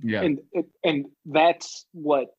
yeah. 0.03 0.23
and 0.23 0.41
and 0.85 1.07
that's 1.27 1.87
what 1.93 2.36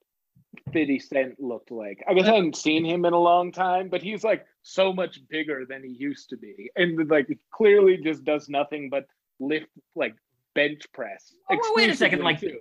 50 0.74 1.00
Cent 1.00 1.40
looked 1.40 1.72
like. 1.72 2.04
I 2.08 2.14
guess 2.14 2.26
I 2.28 2.36
hadn't 2.36 2.56
seen 2.56 2.86
him 2.86 3.06
in 3.06 3.14
a 3.14 3.20
long 3.20 3.52
time, 3.52 3.90
but 3.90 4.02
he's 4.02 4.24
like 4.24 4.46
so 4.64 4.92
much 4.94 5.20
bigger 5.30 5.66
than 5.68 5.84
he 5.84 5.90
used 5.92 6.30
to 6.30 6.38
be, 6.38 6.70
and 6.76 7.10
like 7.10 7.28
clearly 7.52 7.98
just 7.98 8.24
does 8.24 8.50
nothing 8.50 8.90
but 8.90 9.06
lift 9.40 9.68
like 9.96 10.16
bench 10.56 10.82
press. 10.94 11.34
Oh, 11.50 11.74
wait 11.76 11.90
a 11.90 11.96
second, 11.96 12.22
like- 12.24 12.40
too. 12.40 12.60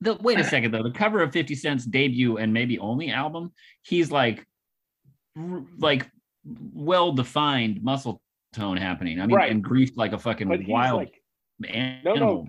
The, 0.00 0.14
wait 0.20 0.38
a 0.38 0.44
second 0.44 0.70
though. 0.70 0.84
The 0.84 0.92
cover 0.92 1.20
of 1.22 1.32
50 1.32 1.56
Cent's 1.56 1.84
debut 1.84 2.36
and 2.36 2.52
maybe 2.52 2.78
only 2.78 3.10
album, 3.10 3.52
he's 3.82 4.12
like, 4.12 4.46
r- 5.36 5.64
like 5.78 6.08
well 6.72 7.10
defined 7.12 7.82
muscle 7.82 8.22
tone 8.52 8.76
happening. 8.76 9.20
I 9.20 9.26
mean, 9.26 9.34
Right. 9.36 9.50
and 9.50 9.62
greased 9.62 9.96
like 9.96 10.12
a 10.12 10.18
fucking 10.18 10.46
but 10.48 10.60
wild 10.68 10.98
like 10.98 11.20
animal. 11.68 12.04
No, 12.04 12.14
no. 12.14 12.46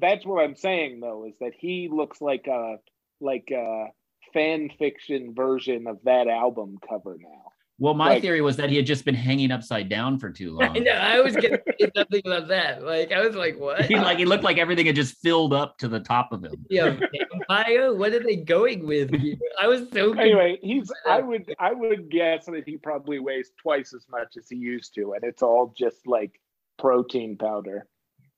That's 0.00 0.24
what 0.24 0.42
I'm 0.42 0.56
saying 0.56 1.00
though 1.00 1.26
is 1.26 1.34
that 1.40 1.52
he 1.54 1.90
looks 1.92 2.22
like 2.22 2.46
a 2.46 2.76
like 3.20 3.48
a 3.52 3.86
fan 4.32 4.70
fiction 4.78 5.34
version 5.34 5.86
of 5.86 5.98
that 6.04 6.28
album 6.28 6.78
cover 6.88 7.16
now. 7.20 7.42
Well, 7.80 7.94
my 7.94 8.10
Like- 8.10 8.22
theory 8.22 8.40
was 8.40 8.56
that 8.58 8.70
he 8.70 8.76
had 8.76 8.86
just 8.86 9.04
been 9.04 9.16
hanging 9.16 9.50
upside 9.50 9.88
down 9.88 10.18
for 10.20 10.30
too 10.30 10.52
long. 10.52 10.62
I 10.76 10.78
know. 10.78 10.92
I 10.92 11.20
was 11.20 11.34
gonna 11.34 11.58
say 11.80 11.90
something 11.96 12.22
about 12.24 12.46
that. 12.48 12.84
Like 12.84 13.10
I 13.10 13.20
was 13.26 13.34
like, 13.34 13.58
what? 13.58 13.84
he 13.86 13.96
like 13.96 14.18
he 14.18 14.24
looked 14.24 14.44
like 14.44 14.58
everything 14.58 14.86
had 14.86 14.94
just 14.94 15.16
filled 15.22 15.52
up 15.52 15.76
to 15.78 15.88
the 15.88 15.98
top 15.98 16.30
of 16.32 16.44
him. 16.44 16.64
yeah, 16.70 16.96
vampire. 17.32 17.92
What 17.92 18.12
are 18.12 18.22
they 18.22 18.36
going 18.36 18.86
with? 18.86 19.12
here? 19.14 19.34
I 19.60 19.66
was 19.66 19.80
so 19.92 20.12
confused. 20.14 20.20
Anyway, 20.20 20.58
he's 20.62 20.92
I 21.04 21.20
would 21.20 21.52
I 21.58 21.72
would 21.72 22.10
guess 22.10 22.46
that 22.46 22.62
he 22.64 22.76
probably 22.76 23.18
weighs 23.18 23.50
twice 23.60 23.92
as 23.92 24.06
much 24.08 24.36
as 24.36 24.48
he 24.48 24.56
used 24.56 24.94
to, 24.94 25.14
and 25.14 25.24
it's 25.24 25.42
all 25.42 25.74
just 25.76 26.06
like 26.06 26.40
protein 26.78 27.36
powder. 27.36 27.88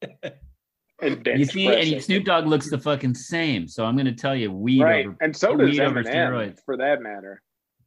And 1.01 1.27
You 1.27 1.45
see, 1.45 1.67
and 1.67 1.75
pressing. 1.75 2.01
Snoop 2.01 2.25
Dogg 2.25 2.47
looks 2.47 2.71
the 2.71 2.79
fucking 2.79 3.15
same. 3.15 3.69
So 3.69 3.85
I'm 3.85 3.97
gonna 3.97 4.15
tell 4.15 4.35
you, 4.35 4.51
weed 4.51 4.83
right, 4.83 5.07
over. 5.07 5.17
and 5.21 5.37
so 5.37 5.55
does 5.57 5.71
weed 5.71 5.81
over 5.81 6.03
Eminem, 6.03 6.15
steroids. 6.15 6.59
for 6.65 6.77
that 6.79 7.03
matter. 7.03 7.43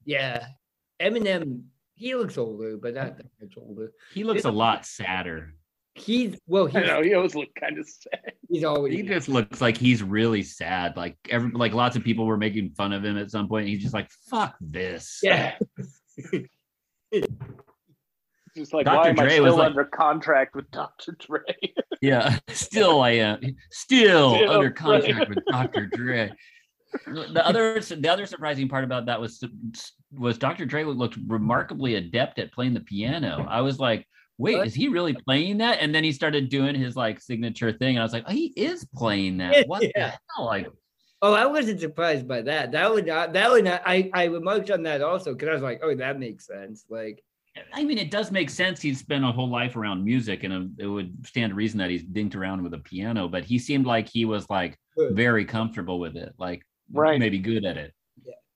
Yeah, 0.06 0.46
Eminem. 1.02 1.64
He 1.96 2.16
looks 2.16 2.38
older, 2.38 2.78
but 2.78 2.94
not 2.94 3.18
that 3.18 3.26
much 3.42 3.54
older. 3.58 3.92
He 4.14 4.24
looks 4.24 4.46
a 4.46 4.52
lot 4.52 4.86
sadder. 4.86 5.56
He's 5.96 6.38
well. 6.48 6.70
I 6.74 6.82
know 6.82 7.02
he 7.02 7.14
always 7.14 7.36
looked 7.36 7.60
kind 7.60 7.78
of 7.78 7.88
sad. 7.88 8.34
he's 8.48 8.64
always 8.64 8.96
He 8.96 9.02
just 9.02 9.28
looks 9.28 9.60
like 9.60 9.76
he's 9.76 10.02
really 10.04 10.44
sad. 10.44 10.96
Like 10.96 11.18
every 11.30 11.52
like 11.52 11.74
lots 11.74 11.96
of 11.96 12.04
people 12.04 12.26
were 12.26 12.38
making 12.38 12.70
fun 12.72 12.94
of 12.94 13.04
him 13.04 13.18
at 13.18 13.32
some 13.32 13.50
point. 13.50 13.68
He's 13.68 13.82
just 13.82 13.94
like, 13.94 14.10
"Fuck 14.30 14.56
this." 14.62 15.20
yeah. 15.24 15.58
Just 18.60 18.74
like 18.74 18.86
Dr. 18.86 18.98
why 18.98 19.08
am 19.10 19.20
I 19.20 19.24
Dre 19.24 19.40
was 19.40 19.52
still 19.54 19.58
like- 19.60 19.68
under 19.68 19.86
contract 19.86 20.56
with 20.56 20.70
Dr. 20.72 21.18
Dre? 21.20 21.42
Yeah, 22.02 22.38
still 22.48 23.02
I 23.02 23.10
am. 23.12 23.42
Still, 23.72 24.36
Still, 24.36 24.52
under 24.52 24.68
right. 24.68 24.76
contract 24.76 25.28
with 25.30 25.44
Dr. 25.52 25.88
Dre. 25.88 26.32
The 27.06 27.46
other 27.46 27.78
the 27.82 28.10
other 28.10 28.26
surprising 28.26 28.70
part 28.70 28.86
about 28.86 29.06
that 29.08 29.20
was 29.20 29.44
was 30.14 30.38
Dr. 30.38 30.66
Dre 30.66 30.86
looked 30.86 31.18
remarkably 31.28 31.96
adept 31.96 32.40
at 32.40 32.54
playing 32.54 32.74
the 32.74 32.80
piano. 32.80 33.46
I 33.50 33.60
was 33.62 33.80
like, 33.80 34.08
wait, 34.38 34.56
What? 34.56 34.68
is 34.68 34.74
he 34.74 34.88
really 34.88 35.14
playing 35.14 35.58
that? 35.58 35.80
And 35.82 35.94
then 35.94 36.06
he 36.06 36.14
started 36.14 36.48
doing 36.48 36.74
his 36.74 36.96
like 36.96 37.20
signature 37.20 37.74
thing, 37.74 37.96
and 37.98 38.00
I 38.00 38.04
was 38.04 38.14
like, 38.14 38.24
oh, 38.28 38.32
he 38.32 38.54
is 38.56 38.88
playing 38.96 39.38
that. 39.40 39.68
What 39.68 39.84
Yeah. 39.84 39.90
the 39.96 40.18
hell? 40.38 40.46
Like, 40.46 40.68
Oh, 41.22 41.34
I 41.34 41.48
wasn't 41.48 41.82
surprised 41.82 42.30
by 42.30 42.44
that. 42.44 42.72
That 42.72 42.90
would 42.94 43.06
not. 43.06 43.34
That 43.34 43.52
would 43.52 43.66
not. 43.66 43.82
I 43.86 44.10
I 44.14 44.24
remarked 44.26 44.72
on 44.72 44.84
that 44.84 45.02
also 45.02 45.34
because 45.34 45.50
I 45.50 45.54
was 45.54 45.62
like, 45.62 45.82
oh, 45.84 45.94
that 45.96 46.18
makes 46.18 46.48
sense. 46.48 46.86
Like, 46.90 47.22
I 47.74 47.84
mean, 47.84 47.98
it 47.98 48.12
does 48.12 48.32
make 48.32 48.50
sense. 48.50 48.82
He's 48.82 49.00
spent 49.00 49.24
a 49.24 49.32
whole 49.32 49.50
life 49.50 49.76
around 49.76 50.04
music, 50.04 50.44
and 50.44 50.54
um, 50.54 50.76
it 50.78 50.88
would 50.88 51.26
stand 51.26 51.52
to 51.52 51.56
reason 51.56 51.78
that 51.80 51.90
he's 51.90 52.04
dinked 52.04 52.36
around 52.36 52.64
with 52.64 52.74
a 52.74 52.80
piano. 52.80 53.28
But 53.28 53.44
he 53.44 53.60
seemed 53.60 53.86
like 53.86 54.08
he 54.08 54.26
was 54.26 54.50
like 54.50 54.78
very 54.98 55.46
comfortable 55.46 56.00
with 56.00 56.16
it, 56.16 56.34
like 56.38 56.66
Right. 56.92 57.20
maybe 57.20 57.38
good 57.38 57.66
at 57.66 57.78
it. 57.78 57.94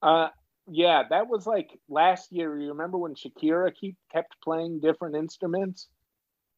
Uh, 0.01 0.29
yeah, 0.67 1.03
that 1.09 1.27
was 1.27 1.45
like 1.45 1.79
last 1.87 2.31
year. 2.31 2.57
You 2.57 2.69
remember 2.69 2.97
when 2.97 3.15
Shakira 3.15 3.73
keep 3.73 3.95
kept 4.11 4.35
playing 4.41 4.79
different 4.79 5.15
instruments, 5.15 5.87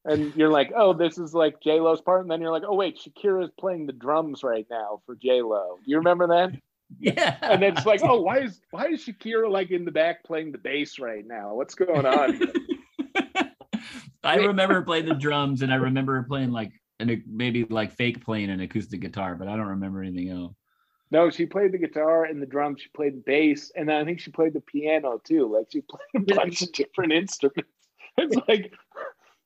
and 0.05 0.33
you're 0.35 0.49
like, 0.49 0.71
"Oh, 0.75 0.93
this 0.93 1.17
is 1.17 1.33
like 1.33 1.59
J 1.61 1.79
Lo's 1.79 2.01
part," 2.01 2.21
and 2.21 2.31
then 2.31 2.41
you're 2.41 2.51
like, 2.51 2.63
"Oh, 2.65 2.75
wait, 2.75 2.97
Shakira's 2.97 3.51
playing 3.59 3.87
the 3.87 3.93
drums 3.93 4.43
right 4.43 4.65
now 4.69 5.01
for 5.05 5.15
J 5.15 5.41
Lo." 5.41 5.77
Do 5.83 5.91
you 5.91 5.97
remember 5.97 6.27
that? 6.27 6.51
Yeah, 6.99 7.37
And 7.41 7.61
then 7.61 7.75
it's 7.75 7.85
like, 7.85 8.01
"Oh, 8.03 8.21
why 8.21 8.39
is 8.39 8.61
why 8.71 8.87
is 8.87 9.05
Shakira 9.05 9.49
like 9.49 9.71
in 9.71 9.85
the 9.85 9.91
back 9.91 10.23
playing 10.23 10.51
the 10.51 10.57
bass 10.57 10.99
right 10.99 11.25
now? 11.25 11.55
What's 11.55 11.75
going 11.75 12.05
on?" 12.05 12.41
I 14.23 14.35
remember 14.37 14.81
playing 14.81 15.05
the 15.05 15.15
drums, 15.15 15.61
and 15.61 15.71
I 15.71 15.75
remember 15.75 16.21
playing 16.23 16.51
like 16.51 16.71
an 16.99 17.23
maybe 17.27 17.63
like 17.65 17.91
fake 17.91 18.23
playing 18.23 18.49
an 18.49 18.59
acoustic 18.59 19.01
guitar, 19.01 19.35
but 19.35 19.47
I 19.47 19.55
don't 19.55 19.67
remember 19.67 20.01
anything 20.01 20.29
else. 20.29 20.55
no, 21.11 21.29
she 21.29 21.45
played 21.45 21.71
the 21.71 21.77
guitar 21.77 22.25
and 22.25 22.41
the 22.41 22.45
drums. 22.45 22.81
She 22.81 22.89
played 22.89 23.15
the 23.15 23.23
bass, 23.25 23.71
and 23.75 23.91
I 23.91 24.03
think 24.05 24.19
she 24.19 24.31
played 24.31 24.53
the 24.53 24.61
piano 24.61 25.19
too. 25.23 25.51
Like 25.51 25.67
she 25.71 25.81
played 25.81 26.29
a 26.29 26.35
bunch 26.35 26.61
of 26.61 26.71
different 26.71 27.13
instruments. 27.13 27.69
It's 28.17 28.35
like. 28.47 28.71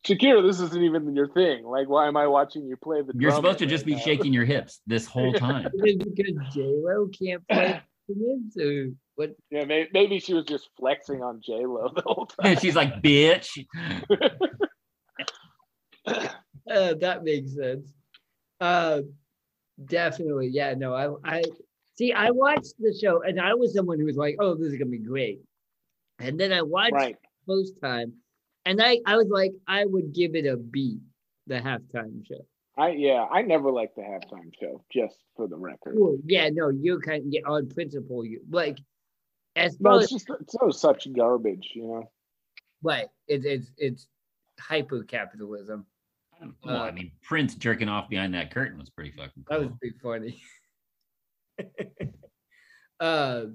Shakira, 0.05 0.45
this 0.45 0.59
isn't 0.61 0.81
even 0.81 1.13
your 1.15 1.27
thing. 1.27 1.65
Like, 1.65 1.89
why 1.89 2.07
am 2.07 2.15
I 2.15 2.25
watching 2.27 2.65
you 2.65 2.77
play 2.77 3.01
the? 3.01 3.11
You're 3.15 3.31
supposed 3.31 3.59
to 3.59 3.65
right 3.65 3.69
just 3.69 3.85
be 3.85 3.95
now? 3.95 3.99
shaking 4.01 4.31
your 4.33 4.45
hips 4.45 4.81
this 4.87 5.05
whole 5.05 5.33
time. 5.47 5.69
because 5.83 6.35
J 6.53 6.61
Lo 6.63 7.07
can't 7.07 7.45
play 7.47 7.81
instruments 8.09 8.57
or 8.57 8.91
what? 9.15 9.35
Yeah, 9.51 9.65
maybe, 9.65 9.89
maybe 9.93 10.19
she 10.19 10.33
was 10.33 10.45
just 10.45 10.69
flexing 10.79 11.21
on 11.21 11.41
J 11.45 11.65
Lo 11.65 11.89
the 11.93 12.01
whole 12.05 12.27
time. 12.27 12.51
And 12.51 12.59
she's 12.59 12.75
like, 12.75 13.01
"Bitch." 13.01 13.65
Uh, 16.05 16.93
that 16.95 17.23
makes 17.23 17.55
sense. 17.55 17.93
Uh, 18.61 19.01
definitely. 19.85 20.47
Yeah. 20.47 20.75
No. 20.75 20.93
I. 20.93 21.37
I 21.37 21.43
see. 21.95 22.13
I 22.13 22.31
watched 22.31 22.73
the 22.79 22.97
show, 22.99 23.21
and 23.23 23.39
I 23.39 23.53
was 23.53 23.73
someone 23.73 23.99
who 23.99 24.05
was 24.05 24.15
like, 24.17 24.37
"Oh, 24.39 24.55
this 24.55 24.67
is 24.67 24.77
gonna 24.77 24.91
be 24.91 24.97
great," 24.97 25.41
and 26.19 26.39
then 26.39 26.53
I 26.53 26.61
watched 26.61 26.93
right. 26.93 27.17
post 27.45 27.73
time, 27.81 28.13
and 28.69 28.79
I 28.81 28.99
I 29.05 29.17
was 29.17 29.27
like, 29.29 29.53
I 29.67 29.83
would 29.83 30.13
give 30.13 30.35
it 30.35 30.45
a 30.45 30.55
B, 30.55 30.99
the 31.47 31.55
halftime 31.55 32.25
show. 32.25 32.45
I 32.77 32.91
yeah, 32.91 33.25
I 33.29 33.41
never 33.41 33.71
liked 33.71 33.95
the 33.95 34.03
halftime 34.03 34.51
show, 34.59 34.83
just 34.93 35.15
for 35.35 35.47
the 35.47 35.57
record. 35.57 35.95
Well, 35.97 36.17
yeah, 36.23 36.49
no, 36.49 36.69
you're 36.69 37.01
kind 37.01 37.25
of 37.25 37.33
yeah, 37.33 37.41
on 37.47 37.67
principle. 37.69 38.23
You 38.23 38.41
like 38.49 38.77
as 39.55 39.79
No, 39.79 39.93
far 39.93 40.01
it's 40.01 40.11
just 40.11 40.29
it's 40.39 40.53
so 40.53 40.69
such 40.69 41.11
garbage, 41.11 41.71
you 41.73 41.87
know. 41.87 42.11
right, 42.83 43.07
it's 43.27 43.45
it's 43.45 43.71
it's 43.77 44.07
hyper 44.59 45.03
capitalism. 45.03 45.87
Well, 46.63 46.81
I 46.83 46.91
mean, 46.91 47.11
Prince 47.23 47.55
jerking 47.55 47.89
off 47.89 48.07
behind 48.07 48.33
that 48.35 48.53
curtain 48.53 48.77
was 48.77 48.89
pretty 48.89 49.11
fucking 49.11 49.45
That 49.49 49.59
was 49.59 49.71
pretty 49.81 49.97
funny. 50.01 50.41
uh, 52.99 53.45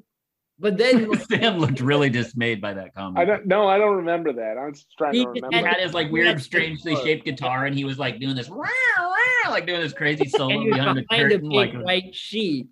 but 0.58 0.76
then 0.76 1.16
Sam 1.28 1.58
looked 1.58 1.80
really 1.80 2.10
dismayed 2.10 2.60
by 2.60 2.74
that 2.74 2.94
comment. 2.94 3.18
I 3.18 3.24
don't 3.24 3.46
no, 3.46 3.68
I 3.68 3.78
don't 3.78 3.96
remember 3.96 4.32
that. 4.34 4.56
I 4.58 4.66
was 4.66 4.82
just 4.82 4.96
trying 4.96 5.14
He 5.14 5.24
to 5.24 5.40
just 5.40 5.52
he 5.52 5.58
had 5.62 5.80
his 5.80 5.94
like 5.94 6.10
weird, 6.10 6.40
strangely 6.40 6.96
shaped 6.96 7.24
guitar, 7.24 7.66
and 7.66 7.76
he 7.76 7.84
was 7.84 7.98
like 7.98 8.20
doing 8.20 8.36
this, 8.36 8.48
"Wow, 8.48 8.64
wow," 8.98 9.50
like 9.50 9.66
doing 9.66 9.80
this 9.80 9.92
crazy 9.92 10.22
and 10.24 10.30
solo 10.30 10.60
he 10.60 10.70
behind 10.70 10.98
the 10.98 11.04
behind 11.08 11.32
a 11.32 11.34
curtain. 11.36 11.48
big 11.48 11.74
Like, 11.74 11.84
white 11.84 12.14
sheet, 12.14 12.68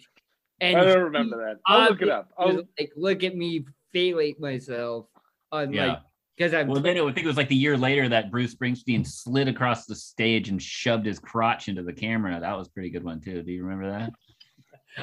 and 0.60 0.78
I 0.78 0.84
don't 0.84 1.02
remember 1.02 1.36
that. 1.38 1.56
I'll 1.66 1.90
look 1.90 2.02
it 2.02 2.08
up. 2.08 2.30
I'll, 2.38 2.62
like, 2.78 2.92
look 2.96 3.24
at 3.24 3.36
me 3.36 3.64
fellate 3.94 4.38
myself 4.40 5.06
on 5.50 5.72
Yeah. 5.72 5.86
like 5.86 5.98
because 6.36 6.54
I'm 6.54 6.68
well, 6.68 6.80
then 6.80 6.96
it, 6.96 7.02
I 7.02 7.12
think 7.12 7.24
it 7.24 7.26
was 7.26 7.36
like 7.36 7.48
the 7.48 7.54
year 7.54 7.76
later 7.76 8.08
that 8.08 8.30
Bruce 8.30 8.54
Springsteen 8.54 9.06
slid 9.06 9.48
across 9.48 9.84
the 9.84 9.94
stage 9.94 10.48
and 10.48 10.60
shoved 10.60 11.04
his 11.04 11.18
crotch 11.18 11.68
into 11.68 11.82
the 11.82 11.92
camera. 11.92 12.40
That 12.40 12.56
was 12.56 12.68
a 12.68 12.70
pretty 12.70 12.90
good 12.90 13.04
one 13.04 13.20
too. 13.20 13.42
Do 13.42 13.52
you 13.52 13.64
remember 13.64 13.90
that? 13.90 14.10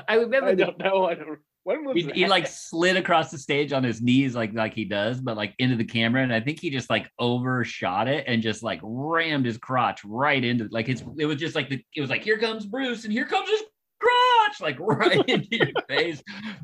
I 0.07 0.15
remember 0.15 0.49
I 0.49 0.55
don't 0.55 0.77
know. 0.79 1.05
I 1.05 1.15
don't. 1.15 1.39
When 1.69 1.83
was 1.85 1.95
He, 1.95 2.01
that? 2.01 2.15
he 2.15 2.25
like 2.27 2.47
slid 2.47 2.97
across 2.97 3.29
the 3.29 3.37
stage 3.37 3.73
on 3.73 3.83
his 3.83 4.01
knees 4.01 4.33
like 4.35 4.53
like 4.53 4.73
he 4.73 4.85
does, 4.85 5.21
but 5.21 5.37
like 5.37 5.53
into 5.59 5.75
the 5.75 5.85
camera, 5.85 6.23
and 6.23 6.33
I 6.33 6.39
think 6.41 6.59
he 6.59 6.71
just 6.71 6.89
like 6.89 7.07
overshot 7.19 8.07
it 8.07 8.23
and 8.27 8.41
just 8.41 8.63
like 8.63 8.79
rammed 8.81 9.45
his 9.45 9.59
crotch 9.59 10.03
right 10.03 10.43
into 10.43 10.67
like 10.71 10.87
his. 10.87 11.03
It 11.19 11.27
was 11.27 11.37
just 11.37 11.53
like 11.53 11.69
the 11.69 11.79
it 11.95 12.01
was 12.01 12.09
like 12.09 12.23
here 12.23 12.39
comes 12.39 12.65
Bruce 12.65 13.03
and 13.03 13.13
here 13.13 13.25
comes 13.25 13.47
his 13.51 13.61
crotch 13.99 14.61
like 14.61 14.77
right 14.79 15.23
into 15.29 15.57
your 15.57 15.67
face. 15.87 16.23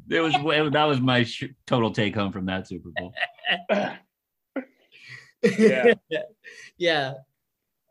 It 0.09 0.21
was 0.21 0.33
that 0.73 0.85
was 0.85 0.99
my 0.99 1.23
sh- 1.23 1.53
total 1.67 1.91
take 1.91 2.15
home 2.15 2.31
from 2.31 2.47
that 2.47 2.67
Super 2.67 2.89
Bowl. 2.97 3.13
Yeah. 5.59 5.93
yeah. 6.77 7.13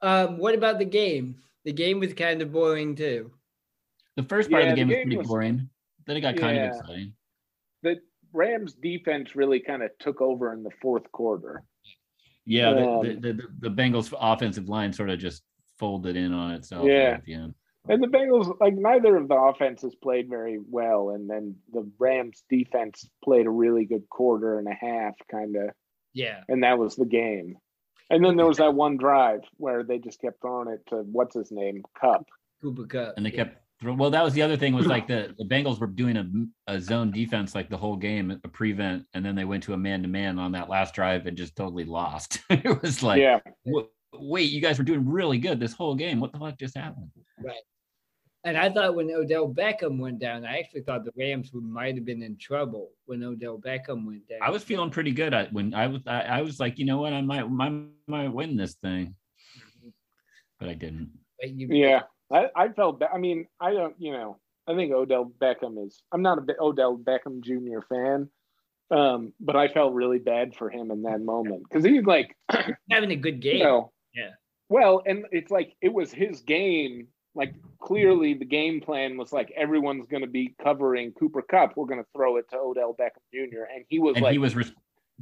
Um, 0.03 0.39
what 0.39 0.55
about 0.57 0.81
the 0.81 0.85
game? 0.85 1.37
The 1.65 1.73
game 1.73 2.01
was 2.01 2.13
kind 2.13 2.43
of 2.43 2.51
boring 2.53 2.97
too. 2.97 3.31
The 4.17 4.25
first 4.25 4.51
part 4.51 4.65
Yeah, 4.65 4.71
of 4.71 4.77
the 4.77 4.83
the 4.83 4.87
game 4.87 4.89
was 4.89 4.95
game 4.97 5.05
pretty 5.05 5.17
was- 5.19 5.29
boring. 5.29 5.71
Then 6.07 6.17
it 6.17 6.21
got 6.21 6.37
kind 6.37 6.57
Yeah. 6.57 6.71
of 6.71 6.77
exciting. 6.77 7.13
the 7.83 7.97
Rams 8.33 8.75
defense 8.75 9.37
really 9.37 9.61
kind 9.61 9.83
of 9.83 9.91
took 9.99 10.21
over 10.21 10.53
in 10.53 10.63
the 10.63 10.71
fourth 10.83 11.11
quarter. 11.13 11.63
Yeah, 12.47 12.73
the, 12.75 12.89
Um, 12.89 13.03
the, 13.21 13.33
the, 13.33 13.43
the 13.61 13.71
Bengals 13.71 14.13
offensive 14.19 14.69
line 14.69 14.93
sort 14.93 15.11
of 15.11 15.19
just 15.19 15.43
folded 15.79 16.17
in 16.17 16.33
on 16.33 16.53
itself. 16.53 16.87
Yeah. 16.87 17.15
at 17.19 17.25
the 17.25 17.35
end. 17.35 17.55
And 17.89 18.03
the 18.03 18.07
Bengals, 18.09 18.59
like 18.61 18.75
neither 18.75 19.17
of 19.17 19.29
the 19.29 19.35
offenses 19.35 19.95
played 20.03 20.29
very 20.31 20.59
well, 20.59 21.11
and 21.11 21.29
then 21.29 21.57
the 21.73 21.91
Rams 21.99 22.43
defense 22.49 23.07
played 23.23 23.47
a 23.47 23.51
really 23.51 23.85
good 23.85 24.09
quarter 24.09 24.59
and 24.59 24.67
a 24.67 24.73
half, 24.73 25.15
kind 25.31 25.55
of, 25.57 25.71
Yeah. 26.15 26.43
and 26.49 26.63
that 26.63 26.79
was 26.79 26.97
the 26.97 27.05
game. 27.05 27.59
And 28.11 28.25
then 28.25 28.37
there 28.37 28.47
was 28.47 28.57
that 28.59 28.75
one 28.75 28.97
drive 28.97 29.41
where 29.59 29.83
they 29.83 29.99
just 29.99 30.21
kept 30.21 30.41
throwing 30.41 30.69
it 30.69 30.81
to 30.89 30.97
what's 31.03 31.35
his 31.35 31.53
name, 31.53 31.83
Kupp. 32.01 32.25
Cooper 32.63 32.87
Kupp. 32.87 33.15
and 33.19 33.27
they 33.27 33.31
kept 33.31 33.53
throw- 33.53 33.61
well 33.85 34.11
that 34.11 34.23
was 34.25 34.33
the 34.35 34.43
other 34.43 34.57
thing 34.57 34.75
was 34.75 34.87
like 34.87 35.07
the, 35.15 35.35
the 35.39 35.45
bengals 35.45 35.79
were 35.79 35.87
doing 35.87 36.17
a, 36.17 36.73
a 36.73 36.81
zone 36.81 37.11
defense 37.11 37.55
like 37.55 37.69
the 37.69 37.77
whole 37.77 37.97
game 37.97 38.31
a 38.45 38.49
prevent 38.49 39.05
and 39.15 39.25
then 39.25 39.35
they 39.35 39.45
went 39.45 39.63
to 39.63 39.73
a 39.73 39.77
man-to-man 39.77 40.39
on 40.39 40.53
that 40.53 40.69
last 40.69 40.95
drive 40.95 41.27
and 41.27 41.37
just 41.37 41.55
totally 41.57 41.85
lost. 41.85 42.39
It 42.51 42.83
was 42.83 43.03
like 43.03 43.21
yeah, 43.21 43.41
wait 44.13 44.51
you 44.51 44.61
guys 44.61 44.79
were 44.79 44.85
doing 44.85 45.09
really 45.09 45.39
good 45.39 45.61
this 45.61 45.73
whole 45.75 45.95
game. 45.95 46.21
What 46.21 46.33
the 46.33 46.39
fuck 46.39 46.59
just 46.59 46.77
happened? 46.77 47.11
Right. 47.43 47.57
And 48.47 48.59
I 48.59 48.69
thought 48.71 48.95
when 48.95 49.11
Odell 49.11 49.49
Beckham 49.49 49.99
went 49.99 50.19
down, 50.19 50.45
I 50.45 50.59
actually 50.59 50.83
thought 50.83 51.05
the 51.07 51.13
Rams 51.17 51.51
might 51.55 51.95
have 51.95 52.05
been 52.05 52.23
in 52.23 52.37
trouble 52.37 52.91
when 53.07 53.23
Odell 53.25 53.59
Beckham 53.59 54.07
went 54.07 54.29
down. 54.29 54.41
i 54.43 54.51
was 54.51 54.63
feeling 54.63 54.91
pretty 54.91 55.13
good 55.13 55.33
at 55.33 55.51
when 55.51 55.73
i 55.73 55.87
was 55.87 56.03
I, 56.07 56.21
I 56.21 56.43
was 56.43 56.61
like 56.61 56.79
you 56.79 56.85
know 56.85 56.99
what? 57.01 57.13
I 57.15 57.23
might 57.23 57.51
might, 57.51 57.87
might 58.07 58.29
win 58.33 58.57
this 58.57 58.75
thing. 58.75 59.15
But 60.61 60.69
i 60.69 60.75
didn't. 60.75 61.11
But 61.41 61.51
you- 61.51 61.69
yeah. 61.71 62.03
I, 62.33 62.47
I 62.55 62.69
felt. 62.69 63.01
Ba- 63.01 63.13
I 63.13 63.19
mean, 63.19 63.47
I 63.61 63.73
don't. 63.73 63.95
You 63.99 64.13
know, 64.13 64.39
I 64.67 64.75
think 64.75 64.93
Odell 64.93 65.31
Beckham 65.41 65.85
is. 65.87 66.03
I'm 66.13 66.23
not 66.23 66.39
a 66.39 66.43
bit 66.43 66.57
Odell 66.61 66.97
Beckham 66.97 67.43
Jr. 67.43 67.81
fan, 67.89 68.29
um, 68.91 69.33
but 69.41 69.57
I 69.57 69.69
felt 69.69 69.95
really 69.95 70.19
bad 70.19 70.55
for 70.55 70.71
him 70.71 70.91
in 70.91 71.03
that 71.03 71.21
moment 71.21 71.65
because 71.69 71.85
he's 71.85 72.05
like, 72.05 72.37
having 72.91 73.11
a 73.11 73.17
good 73.17 73.41
game. 73.41 73.59
you 73.59 73.65
know, 73.65 73.93
Yeah. 74.15 74.31
Well, 74.69 75.03
and 75.07 75.27
it's 75.31 75.51
like 75.51 75.75
it 75.81 75.93
was 75.93 76.13
his 76.13 76.41
game. 76.41 77.09
Like 77.35 77.55
clearly, 77.81 78.35
the 78.35 78.45
game 78.45 78.81
plan 78.81 79.17
was 79.17 79.33
like 79.33 79.53
everyone's 79.57 80.07
going 80.07 80.23
to 80.23 80.29
be 80.29 80.55
covering 80.63 81.13
Cooper 81.13 81.43
Kupp. 81.43 81.77
We're 81.77 81.87
going 81.87 82.01
to 82.01 82.07
throw 82.15 82.37
it 82.37 82.49
to 82.51 82.59
Odell 82.59 82.95
Beckham 82.99 83.23
Jr. 83.33 83.65
And 83.75 83.85
he 83.89 83.99
was 83.99 84.17
and 84.17 84.23
like, 84.23 84.33
he 84.33 84.39
was 84.39 84.55
res- 84.55 84.73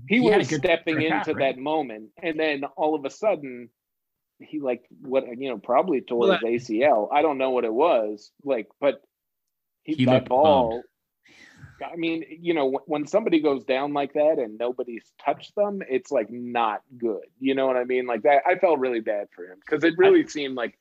he, 0.09 0.17
he 0.17 0.21
was 0.21 0.49
stepping 0.49 1.01
into 1.01 1.15
half, 1.15 1.29
right? 1.29 1.39
that 1.39 1.59
moment, 1.59 2.11
and 2.23 2.39
then 2.39 2.65
all 2.77 2.95
of 2.95 3.05
a 3.05 3.11
sudden, 3.11 3.69
he 4.43 4.61
like 4.61 4.85
what 5.01 5.25
you 5.39 5.49
know 5.49 5.59
probably 5.59 6.01
tore 6.01 6.27
his 6.43 6.69
ACL. 6.69 7.09
I 7.13 7.23
don't 7.23 7.39
know 7.39 7.51
what 7.51 7.65
it 7.65 7.73
was 7.73 8.31
like, 8.45 8.69
but 8.81 9.03
he, 9.83 9.95
He 9.95 10.05
that 10.07 10.13
looked 10.13 10.29
ball. 10.29 10.83
I 11.85 11.97
mean, 11.97 12.25
you 12.41 12.55
know, 12.55 12.67
when- 12.67 12.83
when 12.87 13.07
somebody 13.07 13.41
goes 13.41 13.65
down 13.65 13.93
like 13.93 14.13
that 14.13 14.39
and 14.39 14.57
nobody's 14.57 15.11
touched 15.25 15.55
them, 15.57 15.83
it's 15.89 16.13
like 16.13 16.31
not 16.31 16.83
good. 16.97 17.25
You 17.41 17.55
know 17.57 17.67
what 17.67 17.77
I 17.77 17.83
mean? 17.85 18.07
Like 18.07 18.23
that, 18.23 18.43
I 18.47 18.57
felt 18.57 18.79
really 18.79 19.01
bad 19.01 19.29
for 19.35 19.45
him 19.45 19.59
because 19.59 19.83
it 19.83 19.99
really 19.99 20.27
seemed 20.29 20.55
like 20.55 20.79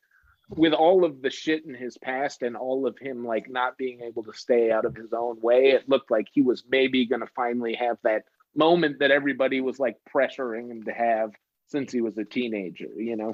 with 0.49 0.73
all 0.73 1.03
of 1.05 1.21
the 1.21 1.29
shit 1.31 1.65
in 1.65 1.73
his 1.73 1.97
past 1.97 2.43
and 2.43 2.55
all 2.55 2.85
of 2.85 2.97
him 2.99 3.25
like 3.25 3.49
not 3.49 3.77
being 3.77 4.01
able 4.01 4.21
to 4.23 4.33
stay 4.33 4.69
out 4.69 4.85
of 4.85 4.95
his 4.95 5.11
own 5.13 5.39
way, 5.41 5.71
it 5.71 5.89
looked 5.89 6.11
like 6.11 6.27
he 6.31 6.41
was 6.43 6.63
maybe 6.69 7.05
going 7.07 7.21
to 7.21 7.27
finally 7.35 7.73
have 7.73 7.97
that 8.03 8.25
moment 8.53 8.99
that 8.99 9.11
everybody 9.11 9.59
was 9.61 9.79
like 9.79 9.95
pressuring 10.13 10.69
him 10.69 10.83
to 10.83 10.91
have 10.91 11.31
since 11.67 11.91
he 11.91 12.01
was 12.01 12.17
a 12.17 12.25
teenager, 12.25 12.89
you 12.97 13.15
know? 13.15 13.33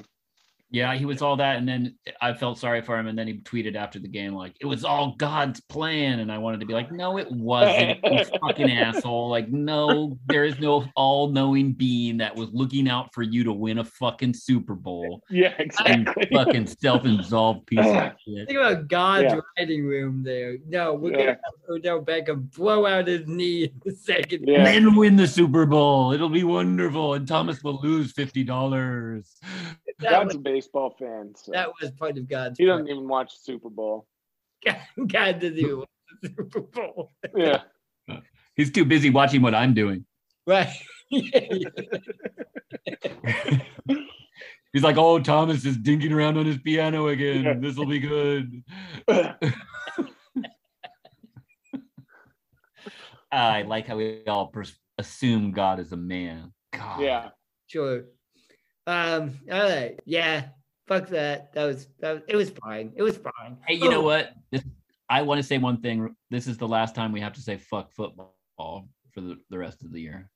Yeah, 0.70 0.94
he 0.94 1.06
was 1.06 1.22
all 1.22 1.34
that, 1.36 1.56
and 1.56 1.66
then 1.66 1.94
I 2.20 2.34
felt 2.34 2.58
sorry 2.58 2.82
for 2.82 2.98
him, 2.98 3.06
and 3.06 3.18
then 3.18 3.26
he 3.26 3.38
tweeted 3.38 3.74
after 3.74 3.98
the 3.98 4.06
game 4.08 4.34
like 4.34 4.54
it 4.60 4.66
was 4.66 4.84
all 4.84 5.14
God's 5.16 5.60
plan, 5.62 6.18
and 6.18 6.30
I 6.30 6.36
wanted 6.36 6.60
to 6.60 6.66
be 6.66 6.74
like, 6.74 6.92
no, 6.92 7.16
it 7.16 7.30
wasn't, 7.32 7.98
you 8.04 8.24
fucking 8.42 8.70
asshole. 8.70 9.30
Like, 9.30 9.48
no, 9.48 10.18
there 10.26 10.44
is 10.44 10.58
no 10.60 10.84
all-knowing 10.94 11.72
being 11.72 12.18
that 12.18 12.36
was 12.36 12.50
looking 12.52 12.86
out 12.86 13.14
for 13.14 13.22
you 13.22 13.44
to 13.44 13.52
win 13.52 13.78
a 13.78 13.84
fucking 13.84 14.34
Super 14.34 14.74
Bowl. 14.74 15.22
Yeah, 15.30 15.54
And 15.58 16.06
exactly. 16.06 16.28
fucking 16.32 16.66
self-involved 16.66 17.66
piece 17.66 17.78
of 17.86 18.12
shit. 18.26 18.46
Think 18.48 18.58
about 18.58 18.88
God's 18.88 19.32
Yeah. 19.32 19.40
writing 19.58 19.86
room 19.86 20.22
there. 20.22 20.58
No, 20.68 20.92
we're 20.92 21.12
Yeah. 21.12 21.16
gonna 21.18 21.28
have 21.30 21.70
Odell 21.70 22.02
Beckham 22.04 22.54
blow 22.54 22.84
out 22.84 23.06
his 23.06 23.26
knee 23.26 23.64
in 23.64 23.80
the 23.86 23.92
second. 23.92 24.44
Yeah. 24.46 24.66
And 24.66 24.66
then 24.86 24.94
win 24.96 25.16
the 25.16 25.26
Super 25.28 25.64
Bowl. 25.64 26.12
It'll 26.12 26.28
be 26.28 26.44
wonderful, 26.44 27.14
and 27.14 27.26
Thomas 27.26 27.62
will 27.64 27.80
lose 27.82 28.12
fifty 28.12 28.44
dollars. 28.44 29.34
That 30.00 30.10
God's 30.10 30.26
was, 30.28 30.36
a 30.36 30.38
baseball 30.38 30.94
fan. 30.98 31.34
So 31.36 31.52
that 31.52 31.70
was 31.80 31.90
part 31.92 32.18
of 32.18 32.28
God's. 32.28 32.58
he 32.58 32.66
doesn't 32.66 32.88
even 32.88 33.08
watch 33.08 33.36
Super 33.36 33.68
Bowl. 33.68 34.06
plan. 34.62 34.80
God 35.06 35.40
doesn't 35.40 35.58
even 35.58 35.78
watch 35.78 35.88
the 36.22 36.28
Super 36.28 36.60
Bowl. 36.60 37.10
Yeah. 37.34 37.62
He's 38.54 38.70
too 38.70 38.84
busy 38.84 39.10
watching 39.10 39.42
what 39.42 39.54
I'm 39.54 39.74
doing. 39.74 40.04
Right. 40.46 40.72
He's 41.10 41.64
like, 44.82 44.98
oh, 44.98 45.18
Thomas 45.20 45.64
is 45.64 45.78
dinking 45.78 46.12
around 46.12 46.36
on 46.38 46.46
his 46.46 46.58
piano 46.58 47.08
again. 47.08 47.42
Yeah. 47.42 47.54
This 47.58 47.76
will 47.76 47.86
be 47.86 47.98
good. 48.00 48.62
I 53.30 53.62
like 53.62 53.86
how 53.86 53.96
we 53.96 54.24
all 54.26 54.48
pers- 54.48 54.78
assume 54.98 55.52
God 55.52 55.80
is 55.80 55.92
a 55.92 55.96
man. 55.96 56.52
God. 56.72 57.00
yeah. 57.00 57.28
sure. 57.66 58.04
Um. 58.88 59.38
All 59.52 59.60
right. 59.60 60.00
Yeah. 60.06 60.46
Fuck 60.86 61.08
that. 61.08 61.52
That 61.52 61.64
was. 61.66 61.88
That 62.00 62.12
was, 62.14 62.22
it 62.26 62.36
was 62.36 62.50
fine. 62.50 62.92
It 62.96 63.02
was 63.02 63.18
fine. 63.18 63.58
Hey, 63.66 63.74
you 63.74 63.90
know 63.90 64.00
Oh, 64.00 64.04
what? 64.04 64.32
This, 64.50 64.62
I 65.10 65.22
want 65.22 65.38
to 65.38 65.42
say 65.46 65.58
one 65.58 65.80
thing. 65.82 66.16
This 66.30 66.46
is 66.46 66.56
the 66.56 66.66
last 66.66 66.94
time 66.94 67.12
we 67.12 67.20
have 67.20 67.34
to 67.34 67.40
say 67.42 67.58
fuck 67.58 67.92
football 67.92 68.34
for 69.12 69.20
the, 69.20 69.36
the 69.50 69.58
rest 69.58 69.82
of 69.84 69.92
the 69.92 70.00
year. 70.00 70.30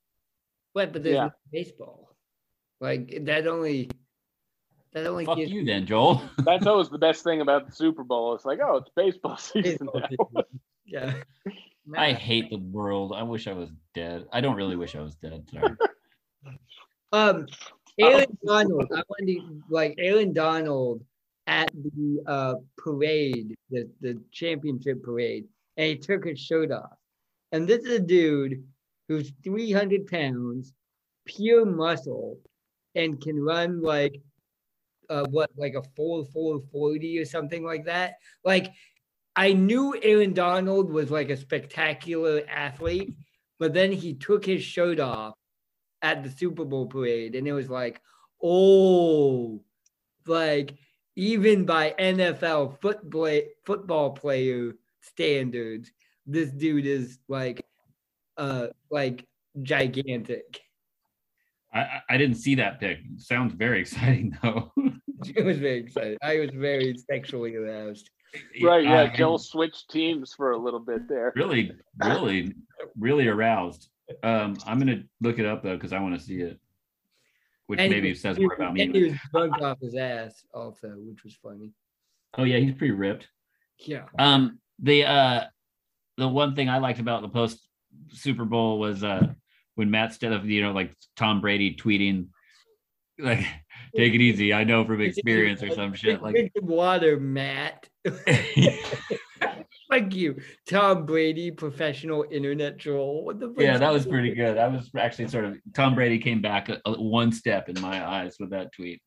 What? 0.73 0.93
But 0.93 1.03
there's 1.03 1.15
Yeah. 1.15 1.23
no 1.25 1.31
baseball. 1.51 2.15
Like 2.79 3.25
that 3.25 3.47
only. 3.47 3.89
That 4.93 5.07
only 5.07 5.25
Fuck 5.25 5.37
gives 5.37 5.51
you 5.51 5.65
then, 5.65 5.87
Joel. 5.87 6.21
That's 6.45 6.67
always 6.67 6.89
the 6.89 6.99
best 6.99 7.23
thing 7.23 7.41
about 7.41 7.65
the 7.65 7.71
Super 7.71 8.03
Bowl. 8.03 8.35
It's 8.35 8.45
like, 8.45 8.59
oh, 8.63 8.75
it's 8.77 8.89
baseball 8.95 9.37
season 9.37 9.89
baseball 9.91 9.99
now. 10.01 10.07
season. 10.07 10.59
Yeah. 10.85 11.13
I 11.97 12.13
hate 12.13 12.51
the 12.51 12.57
world. 12.59 13.11
I 13.15 13.23
wish 13.23 13.47
I 13.47 13.53
was 13.53 13.71
dead. 13.95 14.27
I 14.31 14.39
don't 14.41 14.55
really 14.55 14.75
wish 14.75 14.95
I 14.95 15.01
was 15.01 15.15
dead. 15.15 15.49
Sorry. 15.51 15.75
Um, 17.11 17.47
Aaron 17.99 18.37
Donald. 18.45 18.91
I 18.95 19.03
wanted 19.07 19.35
to, 19.35 19.61
like 19.69 19.95
Aaron 19.97 20.33
Donald 20.33 21.03
at 21.47 21.69
the 21.73 22.23
uh 22.25 22.55
parade, 22.77 23.55
the 23.69 23.89
the 24.01 24.19
championship 24.31 25.03
parade, 25.03 25.45
and 25.77 25.87
he 25.87 25.97
took 25.97 26.25
his 26.25 26.39
shirt 26.39 26.71
off. 26.71 26.97
And 27.51 27.67
this 27.67 27.83
is 27.83 27.91
a 27.91 27.99
dude 27.99 28.63
who's 29.07 29.31
300 29.43 30.07
pounds, 30.07 30.73
pure 31.25 31.65
muscle, 31.65 32.39
and 32.95 33.21
can 33.21 33.39
run 33.39 33.81
like 33.81 34.19
uh 35.09 35.25
what 35.29 35.51
like 35.57 35.75
a 35.75 35.83
4 35.95 36.25
4 36.25 36.61
40 36.71 37.19
or 37.19 37.25
something 37.25 37.63
like 37.63 37.85
that. 37.85 38.15
Like 38.43 38.73
I 39.35 39.53
knew 39.53 39.95
Aaron 40.01 40.33
Donald 40.33 40.91
was 40.91 41.11
like 41.11 41.29
a 41.29 41.37
spectacular 41.37 42.41
athlete, 42.49 43.13
but 43.59 43.73
then 43.73 43.91
he 43.91 44.13
took 44.13 44.45
his 44.45 44.63
shirt 44.63 44.99
off 44.99 45.35
at 46.03 46.23
the 46.23 46.29
Super 46.29 46.65
Bowl 46.65 46.85
parade, 46.85 47.33
and 47.33 47.47
it 47.47 47.53
was 47.53 47.69
like, 47.69 47.99
oh, 48.43 49.63
like 50.27 50.75
even 51.15 51.65
by 51.65 51.95
NFL 51.99 52.79
football 52.81 53.39
football 53.65 54.11
player 54.11 54.73
standards, 55.01 55.91
this 56.25 56.49
dude 56.51 56.85
is 56.85 57.17
like, 57.27 57.65
uh, 58.37 58.67
like 58.91 59.25
gigantic. 59.61 60.61
I, 61.73 61.79
I- 61.81 62.01
I 62.09 62.17
didn't 62.17 62.35
see 62.37 62.55
that 62.55 62.79
pic. 62.79 62.99
Sounds 63.17 63.53
very 63.53 63.79
exciting 63.85 64.37
though. 64.43 64.71
It 65.37 65.45
was 65.45 65.57
very 65.57 65.77
exciting. 65.79 66.17
I 66.21 66.39
was 66.39 66.49
very 66.49 66.97
sexually 67.09 67.55
aroused. 67.55 68.09
Right. 68.61 68.83
Yeah. 68.83 69.03
I- 69.03 69.15
Joel 69.15 69.37
switched 69.37 69.89
teams 69.89 70.33
for 70.33 70.51
a 70.51 70.57
little 70.57 70.81
bit 70.81 71.07
there. 71.07 71.31
really, 71.37 71.71
really, 72.03 72.53
really 72.99 73.27
aroused. 73.29 73.87
Um, 74.23 74.57
I'm 74.65 74.79
gonna 74.79 75.03
look 75.21 75.39
it 75.39 75.45
up 75.45 75.63
though 75.63 75.75
because 75.75 75.93
I 75.93 75.99
want 75.99 76.19
to 76.19 76.25
see 76.25 76.41
it, 76.41 76.59
which 77.67 77.79
And 77.79 77.91
he 77.91 77.97
maybe 77.97 78.09
was- 78.09 78.21
says 78.21 78.37
more 78.39 78.53
about 78.53 78.73
me. 78.73 78.81
And 78.83 78.95
he 78.95 79.03
was 79.05 79.13
drunk 79.31 79.61
off 79.61 79.79
his 79.81 79.95
ass 79.95 80.45
also, 80.53 80.89
which 80.97 81.23
was 81.23 81.35
funny. 81.35 81.71
Oh 82.37 82.43
yeah, 82.43 82.57
he's 82.57 82.73
pretty 82.73 82.91
ripped. 82.93 83.27
Yeah. 83.79 84.05
Um, 84.17 84.59
the 84.79 85.05
uh, 85.05 85.43
the 86.17 86.27
one 86.27 86.55
thing 86.55 86.69
I 86.69 86.77
liked 86.79 86.99
about 86.99 87.21
the 87.21 87.29
post 87.29 87.59
Super 88.09 88.45
Bowl 88.45 88.79
was 88.79 89.03
uh 89.03 89.27
when 89.75 89.89
Matt 89.91 90.09
instead 90.09 90.31
of 90.33 90.45
you 90.45 90.61
know 90.61 90.71
like 90.71 90.93
Tom 91.15 91.41
Brady 91.41 91.75
tweeting 91.75 92.27
like 93.19 93.39
take 93.95 94.13
it 94.13 94.21
easy, 94.21 94.53
I 94.53 94.63
know 94.63 94.83
from 94.85 95.01
experience 95.09 95.61
or 95.63 95.69
some 95.71 95.93
shit 95.95 96.21
like. 96.21 96.33
Drink 96.35 96.51
water, 96.61 97.19
Matt. 97.19 97.87
Fuck 99.93 100.13
you, 100.15 100.37
Tom 100.67 101.05
Brady, 101.05 101.51
professional 101.51 102.25
internet 102.31 102.79
troll. 102.79 103.25
What 103.25 103.39
the? 103.39 103.53
Yeah, 103.57 103.77
that 103.77 103.93
was 103.93 104.05
pretty 104.07 104.33
good. 104.33 104.57
I 104.57 104.67
was 104.67 104.89
actually 104.97 105.27
sort 105.27 105.45
of 105.45 105.57
Tom 105.75 105.93
Brady 105.93 106.17
came 106.19 106.41
back 106.41 106.69
a, 106.69 106.81
a- 106.85 106.99
one 107.01 107.31
step 107.31 107.69
in 107.69 107.79
my 107.79 108.03
eyes 108.05 108.35
with 108.39 108.49
that 108.51 108.71
tweet. 108.73 109.01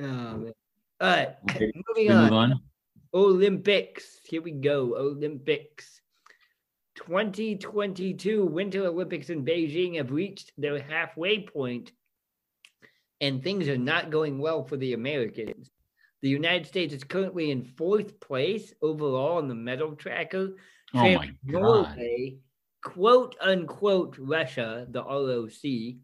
Oh. 0.00 0.50
All 1.00 1.08
right, 1.08 1.34
Okay, 1.50 1.72
moving 1.88 2.08
We 2.08 2.08
move 2.08 2.32
on. 2.32 2.52
on. 2.52 2.60
Olympics. 3.14 4.18
Here 4.24 4.40
we 4.42 4.52
go. 4.52 4.96
Olympics. 4.96 6.00
2022 6.96 8.44
Winter 8.46 8.86
Olympics 8.86 9.30
in 9.30 9.44
Beijing 9.44 9.96
have 9.96 10.10
reached 10.12 10.52
their 10.58 10.80
halfway 10.80 11.40
point, 11.44 11.90
and 13.20 13.42
things 13.42 13.68
are 13.68 13.78
not 13.78 14.10
going 14.10 14.38
well 14.38 14.64
for 14.64 14.76
the 14.76 14.92
Americans. 14.92 15.70
The 16.22 16.28
United 16.28 16.66
States 16.66 16.94
is 16.94 17.02
currently 17.04 17.50
in 17.50 17.64
fourth 17.64 18.20
place 18.20 18.72
overall 18.80 19.38
on 19.38 19.48
the 19.48 19.54
medal 19.54 19.96
tracker. 19.96 20.50
Oh 20.94 20.98
my 21.14 21.26
god! 21.50 21.62
Norway, 21.96 22.38
quote 22.84 23.34
unquote 23.40 24.16
Russia, 24.18 24.86
the 24.90 25.02
ROC. 25.02 25.98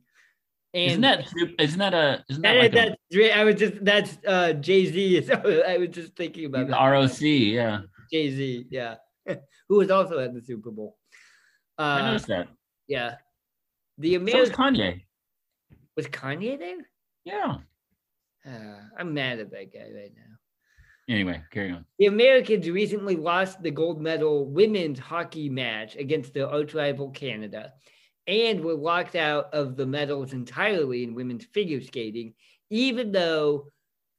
And 0.74 0.90
Isn't 0.90 1.00
that 1.02 1.26
isn't 1.58 1.78
that 1.78 1.94
a 1.94 2.24
isn't 2.28 2.42
that 2.42 2.52
that- 2.54 2.58
like 2.60 2.72
that's 2.72 2.94
Dre- 3.10 3.30
I 3.32 3.44
was 3.44 3.54
just 3.54 3.84
that's 3.84 4.18
uh 4.26 4.52
Jay 4.54 4.86
Z. 4.86 5.30
I 5.66 5.78
was 5.78 5.88
just 5.90 6.14
thinking 6.16 6.44
about 6.46 6.66
the 6.66 6.72
that. 6.72 6.84
ROC? 6.84 7.20
Yeah, 7.20 7.80
Jay 8.12 8.30
Z, 8.30 8.66
yeah, 8.70 8.96
who 9.68 9.76
was 9.78 9.90
also 9.90 10.18
at 10.18 10.34
the 10.34 10.42
Super 10.42 10.70
Bowl. 10.70 10.98
I 11.78 12.00
Uh, 12.00 12.06
noticed 12.08 12.26
that. 12.26 12.48
yeah, 12.88 13.14
the 13.98 14.14
So 14.30 14.40
was 14.40 14.50
Kanye. 14.50 15.02
was 15.96 16.06
Kanye 16.08 16.58
there. 16.58 16.76
Yeah. 17.24 17.58
Uh, 18.46 18.80
I'm 18.98 19.14
mad 19.14 19.40
at 19.40 19.50
that 19.50 19.72
guy 19.72 19.90
right 19.94 20.12
now. 20.16 21.14
Anyway, 21.14 21.42
carry 21.50 21.70
on. 21.70 21.86
The 21.98 22.06
Americans 22.06 22.68
recently 22.68 23.16
lost 23.16 23.62
the 23.62 23.70
gold 23.70 24.00
medal 24.00 24.44
women's 24.44 24.98
hockey 24.98 25.48
match 25.48 25.96
against 25.96 26.34
their 26.34 26.48
arch 26.48 26.74
rival 26.74 27.10
Canada 27.10 27.72
and 28.26 28.62
were 28.62 28.74
locked 28.74 29.16
out 29.16 29.52
of 29.54 29.76
the 29.76 29.86
medals 29.86 30.34
entirely 30.34 31.02
in 31.02 31.14
women's 31.14 31.46
figure 31.46 31.80
skating, 31.80 32.34
even 32.68 33.10
though 33.10 33.68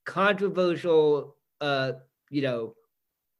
controversial, 0.06 1.36
uh, 1.62 1.92
you 2.32 2.42
know, 2.42 2.74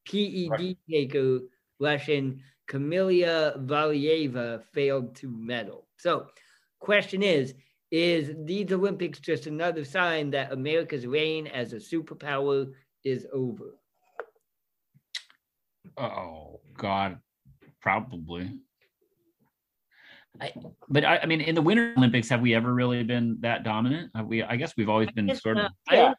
PED 0.08 0.76
taker 0.88 1.40
Russian 1.80 2.42
Kamila 2.68 3.66
Valieva 3.66 4.62
failed 4.72 5.16
to 5.16 5.28
medal. 5.28 5.88
So, 5.96 6.28
question 6.78 7.24
is, 7.24 7.54
is 7.90 8.32
these 8.44 8.70
Olympics 8.72 9.18
just 9.18 9.46
another 9.46 9.84
sign 9.84 10.30
that 10.30 10.52
America's 10.52 11.06
reign 11.06 11.46
as 11.48 11.72
a 11.72 11.76
superpower 11.76 12.70
is 13.04 13.26
over? 13.32 13.76
Oh 15.96 16.60
God, 16.76 17.18
probably. 17.80 18.58
I, 20.40 20.52
but 20.88 21.04
I, 21.04 21.18
I 21.18 21.26
mean, 21.26 21.40
in 21.40 21.54
the 21.54 21.62
Winter 21.62 21.92
Olympics, 21.96 22.28
have 22.28 22.40
we 22.40 22.54
ever 22.54 22.72
really 22.72 23.02
been 23.02 23.38
that 23.40 23.64
dominant? 23.64 24.10
Have 24.14 24.26
we? 24.26 24.42
I 24.42 24.56
guess 24.56 24.74
we've 24.76 24.88
always 24.88 25.10
been 25.10 25.34
sort 25.34 25.56
of. 25.58 25.64
not. 25.64 25.72
I, 25.88 25.94
Yeah. 25.96 26.14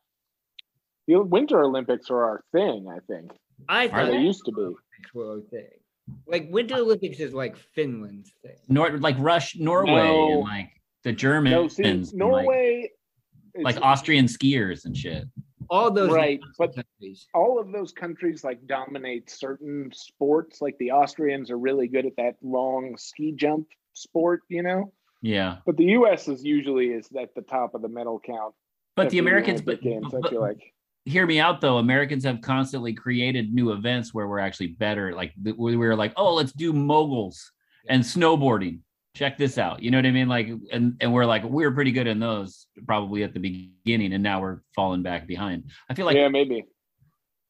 The 1.08 1.22
Winter 1.24 1.62
Olympics 1.62 2.10
are 2.10 2.24
our 2.24 2.44
thing, 2.52 2.88
I 2.90 3.00
think. 3.12 3.32
I 3.68 3.86
Are 3.86 3.90
thought 3.90 4.06
They 4.08 4.20
used 4.20 4.46
to 4.46 4.52
be. 4.52 4.70
Were 5.16 5.40
a 5.40 5.42
thing. 5.42 5.68
Like 6.28 6.48
Winter 6.52 6.76
Olympics 6.76 7.20
is 7.20 7.34
like 7.34 7.58
Finland's 7.58 8.32
thing. 8.44 8.56
Nor 8.68 8.98
like 9.00 9.16
Rush, 9.20 9.56
Norway, 9.58 9.92
No. 9.94 10.32
and 10.34 10.42
like 10.42 10.70
the 11.04 11.12
Germans, 11.12 11.54
No, 11.54 11.68
see, 11.68 11.84
and, 11.84 12.14
Norway. 12.14 12.90
like, 13.60 13.76
is- 13.76 13.82
Austrian 13.82 14.26
skiers 14.26 14.86
and 14.86 14.96
shit. 14.96 15.26
All 15.70 15.90
those 15.90 16.12
Right, 16.12 16.40
but- 16.58 16.76
countries. 16.76 17.28
all 17.34 17.58
of 17.60 17.72
those 17.72 17.92
countries 17.94 18.44
like 18.44 18.66
dominate 18.68 19.30
certain 19.30 19.90
sports. 19.94 20.62
Like 20.62 20.78
the 20.80 20.92
Austrians 20.92 21.50
are 21.50 21.58
really 21.58 21.88
good 21.88 22.06
at 22.06 22.16
that 22.18 22.36
long 22.42 22.98
ski 22.98 23.32
jump 23.32 23.68
sport, 23.94 24.42
you 24.50 24.64
know. 24.64 24.92
Yeah, 25.22 25.58
But 25.68 25.78
the 25.78 25.86
U.S. 25.86 26.28
is 26.28 26.44
usually 26.44 26.88
is 26.88 27.08
at 27.18 27.34
the 27.36 27.44
top 27.44 27.76
of 27.76 27.82
the 27.84 27.88
medal 27.88 28.20
count. 28.20 28.54
but 28.96 29.10
the 29.12 29.20
Americans, 29.20 29.62
but, 29.62 29.80
games, 29.82 30.14
I 30.14 30.28
feel 30.30 30.42
like 30.42 30.74
hear 31.06 31.26
me 31.26 31.40
out 31.40 31.62
though. 31.62 31.78
Americans 31.78 32.24
have 32.26 32.42
constantly 32.42 32.94
created 32.94 33.54
new 33.54 33.72
events 33.72 34.14
where 34.14 34.28
we're 34.28 34.40
actually 34.40 34.68
better. 34.68 35.14
Like 35.14 35.34
we 35.58 35.78
were 35.78 35.96
like, 35.96 36.14
oh, 36.18 36.34
let's 36.34 36.52
do 36.52 36.74
moguls 36.74 37.52
and 37.88 38.04
snowboarding. 38.04 38.80
Check 39.14 39.38
this 39.38 39.58
out. 39.58 39.82
You 39.84 39.92
know 39.92 39.98
what 39.98 40.06
I 40.06 40.12
mean? 40.12 40.30
Like, 40.30 40.50
and 40.72 40.96
and 41.02 41.14
we're 41.14 41.26
like, 41.26 41.44
we 41.44 41.66
were 41.66 41.72
pretty 41.72 41.92
good 41.92 42.08
in 42.08 42.20
those 42.20 42.68
probably 42.88 43.24
at 43.24 43.34
the 43.34 43.40
beginning, 43.40 44.14
and 44.14 44.24
now 44.24 44.42
we're 44.42 44.62
falling 44.74 45.04
back 45.04 45.28
behind. 45.28 45.70
I 45.90 45.94
feel 45.94 46.06
like 46.06 46.16
yeah, 46.16 46.30
maybe. 46.30 46.66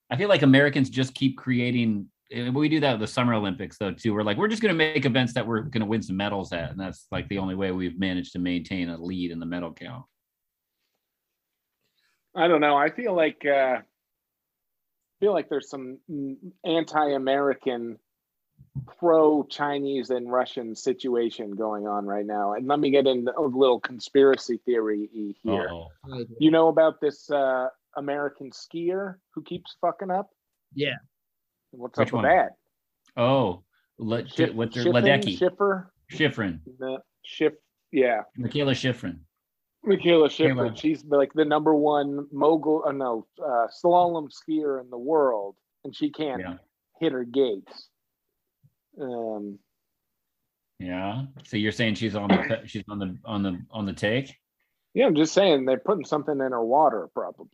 I 0.09 0.17
feel 0.17 0.27
like 0.27 0.41
Americans 0.41 0.89
just 0.89 1.13
keep 1.13 1.37
creating. 1.37 2.07
We 2.53 2.69
do 2.69 2.79
that 2.79 2.93
with 2.93 3.01
the 3.01 3.07
Summer 3.07 3.33
Olympics 3.33 3.77
though 3.77 3.91
too. 3.91 4.13
We're 4.13 4.23
like, 4.23 4.37
we're 4.37 4.47
just 4.47 4.61
going 4.61 4.73
to 4.73 4.77
make 4.77 5.05
events 5.05 5.33
that 5.33 5.45
we're 5.45 5.61
going 5.61 5.81
to 5.81 5.85
win 5.85 6.01
some 6.01 6.17
medals 6.17 6.51
at, 6.51 6.71
and 6.71 6.79
that's 6.79 7.05
like 7.11 7.27
the 7.29 7.37
only 7.37 7.55
way 7.55 7.71
we've 7.71 7.99
managed 7.99 8.33
to 8.33 8.39
maintain 8.39 8.89
a 8.89 9.01
lead 9.01 9.31
in 9.31 9.39
the 9.39 9.45
medal 9.45 9.71
count. 9.71 10.05
I 12.35 12.47
don't 12.47 12.61
know. 12.61 12.77
I 12.77 12.89
feel 12.89 13.15
like 13.15 13.45
uh, 13.45 13.81
feel 15.19 15.33
like 15.33 15.47
there's 15.49 15.69
some 15.69 15.99
mm, 16.09 16.37
anti-American, 18.75 18.95
pro-Chinese 18.99 20.09
and 20.09 20.31
Russian 20.31 20.75
situation 20.75 21.51
going 21.51 21.87
on 21.87 22.05
right 22.05 22.25
now. 22.25 22.53
And 22.53 22.67
let 22.67 22.79
me 22.79 22.89
get 22.89 23.07
into 23.07 23.37
a 23.37 23.41
little 23.41 23.79
conspiracy 23.79 24.59
theory 24.65 25.09
here. 25.43 25.67
Uh-oh. 25.69 26.25
You 26.39 26.51
know 26.51 26.67
about 26.69 27.01
this 27.01 27.29
uh, 27.29 27.67
American 27.97 28.51
skier 28.51 29.15
who 29.33 29.41
keeps 29.43 29.75
fucking 29.81 30.11
up? 30.11 30.29
Yeah. 30.73 30.95
What's 31.71 31.97
Which 31.97 32.09
up 32.09 32.13
with 32.13 32.23
that? 32.23 32.49
Oh, 33.17 33.63
let, 33.97 34.29
Schiff- 34.29 34.53
what's 34.53 34.75
her 34.75 34.83
Shiffrin? 34.83 35.03
Ledecky? 35.03 35.37
Schiffer? 35.37 35.91
Shiffrin, 36.11 36.59
No, 36.79 36.99
Schiff. 37.25 37.53
Yeah, 37.93 38.21
Mikaela 38.39 38.71
Shiffrin. 38.71 39.19
Michaela 39.83 40.29
Schiffer. 40.29 40.53
Michaela. 40.55 40.75
She's 40.77 41.03
like 41.05 41.33
the 41.33 41.43
number 41.43 41.73
one 41.75 42.27
mogul. 42.31 42.83
Uh, 42.85 42.91
no, 42.93 43.25
uh, 43.43 43.67
slalom 43.83 44.29
skier 44.29 44.79
in 44.81 44.89
the 44.89 44.97
world, 44.97 45.55
and 45.83 45.93
she 45.95 46.09
can't 46.09 46.39
Yeah. 46.41 46.53
hit 46.99 47.11
her 47.13 47.23
gates. 47.25 47.89
Um, 48.99 49.59
Yeah. 50.79 51.23
So 51.43 51.57
you're 51.57 51.71
saying 51.71 51.95
she's 51.95 52.15
on 52.15 52.29
the 52.29 52.61
she's 52.65 52.83
on 52.89 52.99
the 52.99 53.17
on 53.25 53.43
the 53.43 53.59
on 53.71 53.85
the 53.85 53.93
take? 53.93 54.35
yeah, 54.93 55.05
I'm 55.05 55.15
just 55.15 55.33
saying 55.33 55.65
they're 55.65 55.77
putting 55.77 56.05
something 56.05 56.33
in 56.33 56.51
her 56.51 56.63
water, 56.63 57.07
probably. 57.13 57.47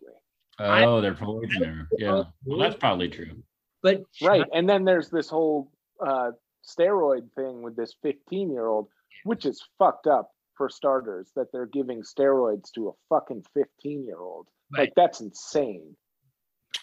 I- 0.60 0.86
Oh, 0.86 1.02
they're 1.02 1.14
poisoning 1.14 1.70
her. 1.70 1.88
Yeah. 1.98 2.24
Well, 2.46 2.60
that's 2.60 2.76
probably 2.78 3.10
true. 3.10 3.44
But 3.84 4.02
Right, 4.24 4.44
and 4.54 4.68
then 4.68 4.86
there's 4.86 5.10
this 5.10 5.30
whole 5.30 5.72
uh, 6.06 6.32
steroid 6.68 7.32
thing 7.36 7.62
with 7.62 7.76
this 7.76 7.94
15 8.02 8.52
year 8.52 8.66
old, 8.66 8.88
which 9.24 9.46
is 9.46 9.62
fucked 9.78 10.08
up 10.08 10.32
for 10.56 10.68
starters. 10.68 11.32
That 11.36 11.52
they're 11.54 11.68
giving 11.68 12.02
steroids 12.02 12.72
to 12.72 12.90
a 12.90 12.92
fucking 13.10 13.46
15 13.54 14.06
year 14.06 14.18
old. 14.20 14.48
Right. 14.74 14.80
Like 14.88 14.94
that's 14.96 15.22
insane. 15.22 15.96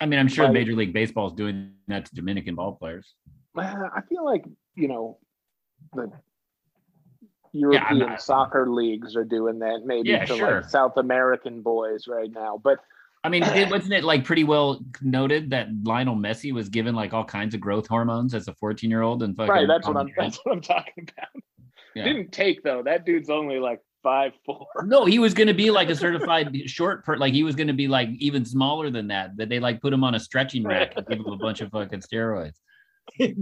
I 0.01 0.07
mean, 0.07 0.19
I'm 0.21 0.29
sure 0.29 0.45
Right. 0.45 0.55
Major 0.55 0.75
League 0.75 0.93
Baseball 0.93 1.27
is 1.29 1.33
doing 1.35 1.73
that 1.89 2.07
to 2.07 2.15
Dominican 2.15 2.55
ball 2.55 2.77
players. 2.77 3.13
Uh, 3.29 3.31
Uh, 3.57 3.89
I 3.95 4.01
feel 4.09 4.25
like 4.25 4.45
you 4.75 4.89
know 4.89 5.19
the 5.95 6.11
European 7.53 7.99
not- 7.99 8.23
soccer 8.23 8.69
leagues 8.71 9.17
are 9.17 9.25
doing 9.25 9.61
that 9.61 9.83
maybe 9.85 10.11
Yeah, 10.11 10.25
to 10.25 10.37
sure. 10.37 10.61
like 10.63 10.71
South 10.71 10.97
American 10.97 11.63
boys 11.63 12.07
right 12.09 12.31
now. 12.31 12.61
But 12.63 12.79
I 13.23 13.29
mean, 13.31 13.43
did, 13.43 13.71
wasn't 13.71 13.95
it 13.95 14.05
like 14.05 14.25
pretty 14.25 14.45
well 14.45 14.85
noted 15.01 15.51
that 15.51 15.69
Lionel 15.85 16.17
Messi 16.17 16.53
was 16.53 16.69
given 16.69 16.95
like 16.95 17.15
all 17.15 17.25
kinds 17.25 17.55
of 17.55 17.61
growth 17.61 17.87
hormones 17.87 18.35
as 18.35 18.49
a 18.49 18.55
14 18.55 18.91
year 18.91 19.03
old 19.03 19.23
and 19.23 19.37
fucking 19.37 19.51
right, 19.51 19.69
that's 19.69 19.87
what 19.87 19.97
I'm 19.97 20.11
that's 20.19 20.39
what 20.45 20.53
I'm 20.53 20.61
talking 20.61 21.09
about. 21.17 21.29
Yeah. 21.95 22.05
Didn't 22.05 22.33
take 22.33 22.63
though. 22.63 22.83
That 22.83 23.07
dude's 23.07 23.31
only 23.31 23.61
like 23.61 23.81
five 24.03 24.33
four. 24.45 24.67
No, 24.85 25.05
he 25.07 25.19
was 25.21 25.33
going 25.33 25.47
to 25.47 25.55
be 25.55 25.71
like 25.71 25.89
a 25.91 25.95
certified 25.97 26.55
short 26.69 27.05
per 27.05 27.17
like 27.17 27.33
he 27.33 27.45
was 27.45 27.55
going 27.55 27.69
to 27.69 27.73
be 27.73 27.87
like 27.89 28.09
even 28.19 28.45
smaller 28.45 28.91
than 28.91 29.07
that. 29.09 29.37
That 29.37 29.49
they 29.49 29.61
like 29.61 29.81
put 29.81 29.93
him 29.93 30.03
on 30.05 30.17
a 30.17 30.21
stretching 30.21 30.65
rack 30.65 30.93
and 30.97 31.07
give 31.07 31.21
him 31.21 31.27
a 31.33 31.37
bunch 31.37 31.61
of 31.61 31.71
fucking 31.71 32.01
steroids. 32.01 32.57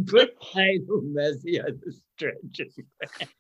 Put 0.07 0.35
Lionel 0.55 1.03
Messi 1.17 1.65
on 1.65 1.81
the 1.85 1.93
stretching 2.15 2.71
rack. 3.01 3.29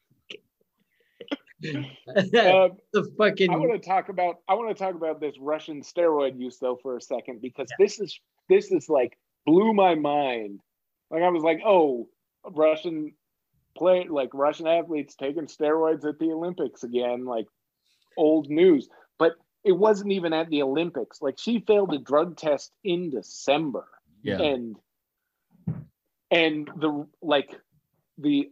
Um, 1.64 2.72
the 2.92 3.08
fucking 3.16 3.50
I 3.50 3.56
want 3.56 3.72
to 3.80 3.88
talk 3.88 4.08
about 4.08 4.38
I 4.48 4.54
want 4.54 4.76
to 4.76 4.82
talk 4.82 4.96
about 4.96 5.20
this 5.20 5.36
Russian 5.38 5.82
steroid 5.82 6.36
use 6.36 6.58
though 6.58 6.76
for 6.82 6.96
a 6.96 7.00
second 7.00 7.40
because 7.40 7.68
this 7.78 8.00
is 8.00 8.18
this 8.48 8.72
is 8.72 8.88
like 8.88 9.16
blew 9.46 9.72
my 9.72 9.94
mind. 9.94 10.60
Like 11.10 11.22
I 11.22 11.28
was 11.28 11.44
like, 11.44 11.60
oh, 11.64 12.08
Russian 12.50 13.12
play 13.76 14.06
like 14.10 14.30
Russian 14.34 14.66
athletes 14.66 15.14
taking 15.14 15.46
steroids 15.46 16.04
at 16.04 16.18
the 16.18 16.32
Olympics 16.32 16.82
again, 16.82 17.24
like 17.26 17.46
old 18.16 18.50
news. 18.50 18.88
But 19.18 19.34
it 19.62 19.72
wasn't 19.72 20.10
even 20.10 20.32
at 20.32 20.50
the 20.50 20.62
Olympics. 20.62 21.22
Like 21.22 21.38
she 21.38 21.60
failed 21.60 21.94
a 21.94 21.98
drug 21.98 22.36
test 22.36 22.72
in 22.82 23.10
December 23.10 23.86
Yeah. 24.24 24.42
and 24.42 24.76
and 26.32 26.68
the 26.76 27.06
like 27.20 27.54
the 28.18 28.50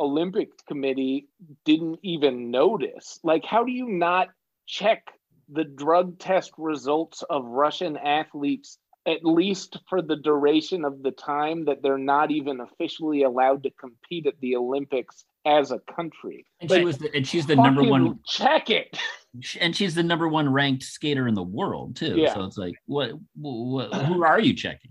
olympic 0.00 0.48
committee 0.66 1.28
didn't 1.64 1.98
even 2.02 2.50
notice 2.50 3.20
like 3.22 3.44
how 3.44 3.62
do 3.64 3.70
you 3.70 3.88
not 3.88 4.28
check 4.66 5.06
the 5.48 5.64
drug 5.64 6.18
test 6.18 6.52
results 6.58 7.22
of 7.30 7.44
russian 7.44 7.96
athletes 7.96 8.78
at 9.06 9.24
least 9.24 9.78
for 9.88 10.02
the 10.02 10.16
duration 10.16 10.84
of 10.84 11.02
the 11.02 11.10
time 11.12 11.64
that 11.64 11.82
they're 11.82 11.96
not 11.98 12.30
even 12.30 12.60
officially 12.60 13.22
allowed 13.22 13.62
to 13.62 13.70
compete 13.70 14.26
at 14.26 14.34
the 14.40 14.56
olympics 14.56 15.24
as 15.46 15.70
a 15.70 15.80
country 15.94 16.44
And 16.60 16.70
she 16.70 16.84
was 16.84 16.98
the, 16.98 17.14
and 17.14 17.26
she's 17.26 17.46
the 17.46 17.56
number 17.56 17.82
one 17.82 18.18
check 18.26 18.70
it 18.70 18.98
and 19.60 19.74
she's 19.74 19.94
the 19.94 20.02
number 20.02 20.28
one 20.28 20.52
ranked 20.52 20.82
skater 20.82 21.28
in 21.28 21.34
the 21.34 21.42
world 21.42 21.96
too. 21.96 22.16
Yeah. 22.16 22.34
So 22.34 22.44
it's 22.44 22.58
like 22.58 22.74
what, 22.86 23.12
what 23.34 23.94
who 23.94 24.24
are 24.24 24.40
you 24.40 24.54
checking? 24.54 24.90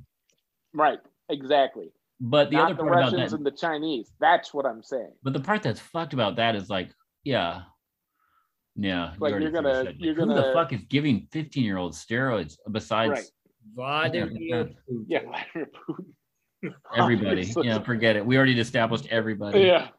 right 0.74 1.00
exactly 1.30 1.92
But 2.20 2.50
the 2.50 2.58
not 2.58 2.66
other 2.66 2.74
the 2.76 2.80
part 2.84 2.92
about 2.94 3.12
russians 3.14 3.32
that 3.32 3.38
and 3.38 3.46
the 3.46 3.52
chinese 3.52 4.12
that's 4.20 4.54
what 4.54 4.66
i'm 4.66 4.82
saying 4.82 5.12
But 5.24 5.34
the 5.34 5.40
part 5.40 5.62
that's 5.62 5.80
fucked 5.80 6.14
about 6.14 6.36
that 6.38 6.56
is 6.56 6.70
like, 6.70 6.90
yeah, 7.24 7.62
yeah. 8.76 9.14
Like, 9.20 9.32
already 9.32 9.46
you're 9.46 9.52
gonna- 9.52 9.74
finished 9.84 10.00
it. 10.00 10.04
you're 10.04 10.14
Who 10.16 10.26
the 10.28 10.34
gonna- 10.42 10.54
fuck 10.54 10.74
is 10.74 10.82
giving 10.90 11.28
15 11.32 11.64
year 11.64 11.78
olds 11.78 12.04
steroids 12.04 12.58
besides 12.72 13.12
Right. 13.12 13.26
Vladimir 13.76 14.30
Putin. 14.30 14.76
yeah 15.08 15.20
Vladimir 15.24 15.68
Putin. 15.90 16.74
everybody? 16.98 17.44
Yeah, 17.64 17.80
forget 17.80 18.16
it. 18.16 18.26
We 18.26 18.36
already 18.36 18.60
established 18.60 19.06
everybody. 19.12 19.60
Yeah. 19.62 19.90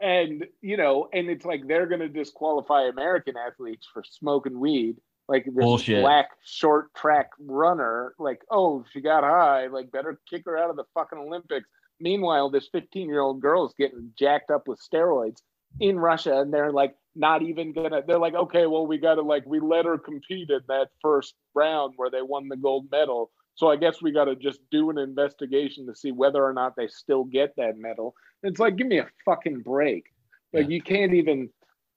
And 0.00 0.46
you 0.62 0.78
know, 0.78 1.08
and 1.12 1.28
it's 1.28 1.44
like 1.44 1.66
they're 1.68 1.86
gonna 1.86 2.08
disqualify 2.08 2.84
American 2.88 3.34
athletes 3.36 3.86
for 3.92 4.02
smoking 4.02 4.58
weed. 4.58 4.96
Like 5.30 5.44
this 5.44 5.54
Bullshit. 5.54 6.02
black 6.02 6.30
short 6.44 6.92
track 6.94 7.30
runner, 7.38 8.14
like, 8.18 8.40
oh, 8.50 8.84
she 8.92 9.00
got 9.00 9.22
high, 9.22 9.68
like 9.68 9.92
better 9.92 10.20
kick 10.28 10.42
her 10.46 10.58
out 10.58 10.70
of 10.70 10.76
the 10.76 10.82
fucking 10.92 11.18
Olympics. 11.18 11.68
Meanwhile, 12.00 12.50
this 12.50 12.68
15 12.72 13.08
year 13.08 13.20
old 13.20 13.40
girl 13.40 13.64
is 13.64 13.72
getting 13.78 14.10
jacked 14.18 14.50
up 14.50 14.66
with 14.66 14.80
steroids 14.80 15.42
in 15.78 16.00
Russia, 16.00 16.40
and 16.40 16.52
they're 16.52 16.72
like 16.72 16.96
not 17.14 17.42
even 17.42 17.72
gonna 17.72 18.02
they're 18.04 18.18
like, 18.18 18.34
okay, 18.34 18.66
well, 18.66 18.88
we 18.88 18.98
gotta 18.98 19.22
like 19.22 19.44
we 19.46 19.60
let 19.60 19.84
her 19.84 19.98
compete 19.98 20.50
in 20.50 20.60
that 20.66 20.88
first 21.00 21.34
round 21.54 21.94
where 21.96 22.10
they 22.10 22.22
won 22.22 22.48
the 22.48 22.56
gold 22.56 22.86
medal. 22.90 23.30
So 23.54 23.68
I 23.70 23.76
guess 23.76 24.02
we 24.02 24.10
gotta 24.10 24.34
just 24.34 24.58
do 24.72 24.90
an 24.90 24.98
investigation 24.98 25.86
to 25.86 25.94
see 25.94 26.10
whether 26.10 26.42
or 26.44 26.52
not 26.52 26.74
they 26.76 26.88
still 26.88 27.22
get 27.24 27.54
that 27.56 27.78
medal. 27.78 28.16
It's 28.42 28.58
like, 28.58 28.74
give 28.76 28.88
me 28.88 28.98
a 28.98 29.08
fucking 29.24 29.60
break. 29.60 30.06
Like 30.52 30.64
Yeah. 30.64 30.70
you 30.70 30.82
can't 30.82 31.14
even 31.14 31.50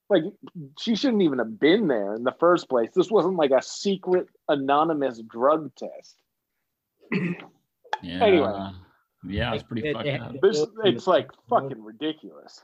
like 0.09 0.23
she 0.79 0.95
shouldn't 0.95 1.21
even 1.23 1.39
have 1.39 1.59
been 1.59 1.87
there 1.87 2.13
in 2.15 2.23
the 2.23 2.35
first 2.39 2.69
place. 2.69 2.89
This 2.95 3.09
wasn't 3.09 3.35
like 3.35 3.51
a 3.51 3.61
secret 3.61 4.27
anonymous 4.49 5.21
drug 5.29 5.71
test. 5.75 6.15
Yeah. 8.01 8.23
Anyway. 8.23 8.71
Yeah, 9.25 9.53
it's 9.53 9.63
pretty 9.63 9.81
They- 9.83 9.93
fucked 9.93 10.05
they- 10.05 10.17
up. 10.19 10.33
This 10.41 10.65
it's 10.83 11.07
like 11.07 11.29
fucking 11.49 11.81
ridiculous. 11.81 12.61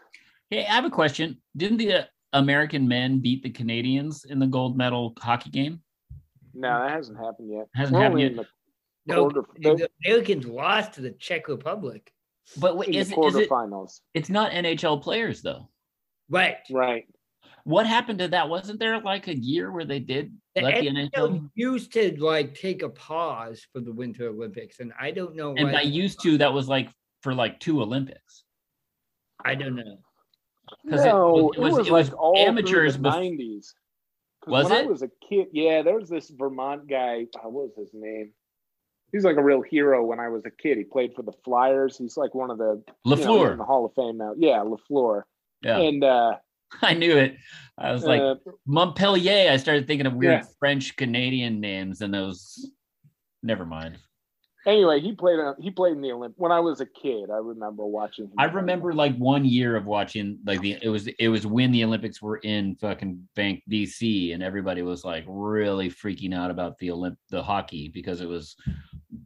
Hey, 0.50 0.66
I 0.66 0.74
have 0.74 0.86
a 0.86 0.90
question. 0.90 1.38
Didn't 1.56 1.78
the 1.78 1.94
uh, 1.94 2.04
American 2.34 2.88
men 2.88 3.20
beat 3.20 3.44
the 3.44 3.50
Canadians 3.50 4.26
in 4.26 4.40
the 4.40 4.48
gold 4.48 4.76
medal 4.76 5.14
hockey 5.20 5.50
game? 5.52 5.82
No, 6.54 6.68
that 6.82 6.92
hasn't 6.92 7.18
happened 7.18 7.52
yet. 7.52 7.68
Hasn't 7.76 7.96
We're 7.96 8.04
happened 8.04 8.22
yet. 8.22 8.36
the 8.36 8.46
No, 9.06 9.30
the 9.30 9.90
Americans 10.06 10.46
lost 10.46 10.94
to 10.94 11.02
the 11.02 11.12
Czech 11.12 11.48
Republic. 11.48 12.12
But 12.58 12.76
wait, 12.78 12.90
in 12.90 12.96
is, 12.96 13.10
the 13.10 13.16
it- 13.22 13.26
is 13.28 13.36
it? 13.36 13.50
quarterfinals. 13.50 14.02
It's 14.14 14.30
not 14.30 14.52
NHL 14.52 15.02
players 15.02 15.42
though. 15.42 15.70
Right. 16.30 16.58
Right. 16.72 17.06
What 17.70 17.86
happened 17.86 18.17
to 18.20 18.28
that? 18.30 18.49
Wasn't 18.49 18.80
there 18.80 18.99
like 19.01 19.28
a 19.28 19.36
year 19.38 19.72
where 19.72 19.86
they 19.86 19.99
did 19.99 20.36
The 20.55 20.61
let 20.61 20.80
the 20.82 20.88
NHL 20.89 21.09
NHL? 21.11 21.49
used 21.53 21.93
to 21.93 22.15
like 22.20 22.55
take 22.55 22.82
a 22.82 22.89
pause 22.89 23.65
for 23.72 23.80
the 23.80 23.91
Winter 23.93 24.28
Olympics, 24.30 24.80
and 24.80 24.91
I 24.99 25.11
don't 25.11 25.36
know 25.36 25.53
And 25.55 25.65
why. 25.67 25.72
by 25.74 25.82
used 25.82 26.20
to, 26.22 26.39
that 26.39 26.51
was 26.51 26.67
like 26.67 26.89
for 27.22 27.36
like 27.36 27.59
two 27.59 27.82
Olympics. 27.82 28.43
I 29.45 29.53
don't 29.53 29.76
know. 29.76 29.97
Because 30.84 31.05
No, 31.05 31.32
was- 31.34 31.55
it 31.55 31.59
it 31.59 31.63
was, 31.63 31.74
was- 31.78 31.88
it 31.88 31.91
was 31.91 32.09
like 32.11 32.20
all 32.20 32.38
amateurs 32.38 32.93
through 32.95 33.03
the 33.03 33.09
bef- 33.09 33.22
nineties. 33.22 33.76
Was 34.47 34.63
when 34.65 34.74
I 34.74 34.80
it? 34.82 34.88
was 34.89 35.01
a 35.03 35.09
kid, 35.30 35.47
yeah, 35.51 35.82
there 35.84 35.95
was 35.99 36.09
this 36.09 36.30
Vermont 36.32 36.88
guy. 36.89 37.28
uh, 37.36 37.49
what 37.49 37.65
was 37.67 37.74
his 37.78 37.91
name? 37.93 38.32
He's 39.11 39.24
like 39.26 39.38
a 39.38 39.43
real 39.43 39.61
hero 39.61 40.03
when 40.03 40.20
I 40.20 40.30
was 40.30 40.43
a 40.45 40.51
kid. 40.51 40.78
He 40.80 40.86
played 40.86 41.13
for 41.15 41.22
the 41.24 41.34
Flyers. 41.43 41.97
He's 41.97 42.15
like 42.17 42.34
one 42.34 42.49
of 42.49 42.57
the 42.57 42.82
you 43.05 43.15
know, 43.15 43.17
Lafleur. 43.17 43.51
in 43.51 43.57
the 43.59 43.63
Hall 43.63 43.86
of 43.86 43.93
Fame 43.95 44.17
now. 44.17 44.34
Yeah, 44.38 44.63
Lafleur. 44.63 45.24
yeah. 45.61 45.78
And 45.78 46.03
uh, 46.03 46.36
I 46.82 46.93
knew 46.93 47.17
it. 47.17 47.38
I 47.78 47.91
was 47.91 48.03
like 48.03 48.22
Uh, 48.22 48.36
Montpellier. 48.65 49.51
I 49.51 49.57
started 49.57 49.88
thinking 49.88 50.05
of 50.05 50.13
weird 50.13 50.41
Yeah. 50.41 50.47
French 50.59 50.95
Canadian 50.97 51.59
names, 51.59 52.01
and 52.01 52.13
those. 52.13 52.72
Never 53.41 53.65
mind. 53.65 53.97
anyway, 54.67 54.99
he 54.99 55.13
played. 55.13 55.39
on- 55.39 55.55
He 55.61 55.72
played 55.72 55.93
in 55.93 56.01
the 56.01 56.11
Olympics 56.11 56.38
When 56.39 56.51
I 56.51 56.59
was 56.59 56.82
a 56.82 56.86
kid, 56.86 57.30
I 57.32 57.38
remember 57.38 57.86
watching. 57.86 58.26
Him 58.26 58.34
I 58.38 58.45
remember 58.45 58.91
like 58.93 59.15
one 59.15 59.45
year 59.45 59.78
of 59.78 59.86
watching 59.86 60.39
like 60.45 60.59
the 60.61 60.78
it 60.82 60.89
was 60.89 61.07
it 61.07 61.30
was 61.30 61.47
when 61.47 61.72
the 61.72 61.86
Olympics 61.86 62.22
were 62.22 62.38
in 62.38 62.76
fucking 62.76 63.28
Bank 63.36 63.63
BC 63.72 64.34
and 64.34 64.43
everybody 64.43 64.82
was 64.82 65.05
like 65.05 65.24
really 65.28 65.89
freaking 65.89 66.36
out 66.36 66.51
about 66.51 66.78
the 66.80 66.89
Olymp 66.89 67.15
the 67.30 67.41
hockey 67.41 67.88
because 67.93 68.20
it 68.20 68.28
was 68.28 68.57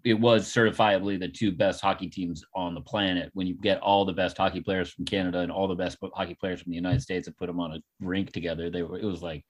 it 0.04 0.14
was 0.14 0.48
certifiably 0.48 1.20
the 1.20 1.28
two 1.28 1.52
best 1.52 1.82
hockey 1.82 2.08
teams 2.08 2.44
on 2.56 2.74
the 2.74 2.82
planet. 2.82 3.30
When 3.34 3.48
you 3.48 3.56
get 3.56 3.82
all 3.82 4.06
the 4.06 4.14
best 4.14 4.38
hockey 4.38 4.62
players 4.62 4.92
from 4.92 5.06
Canada 5.06 5.40
and 5.40 5.52
all 5.52 5.68
the 5.68 5.76
best 5.76 5.98
hockey 6.14 6.36
players 6.36 6.62
from 6.62 6.72
the 6.72 6.76
United 6.78 6.98
mm-hmm. 6.98 7.02
States 7.02 7.28
and 7.28 7.38
put 7.38 7.48
them 7.48 7.60
on 7.60 7.74
a 7.74 7.80
rink 8.00 8.32
together 8.32 8.70
they 8.70 8.84
were 8.84 8.98
it 8.98 9.06
was 9.06 9.22
like 9.22 9.44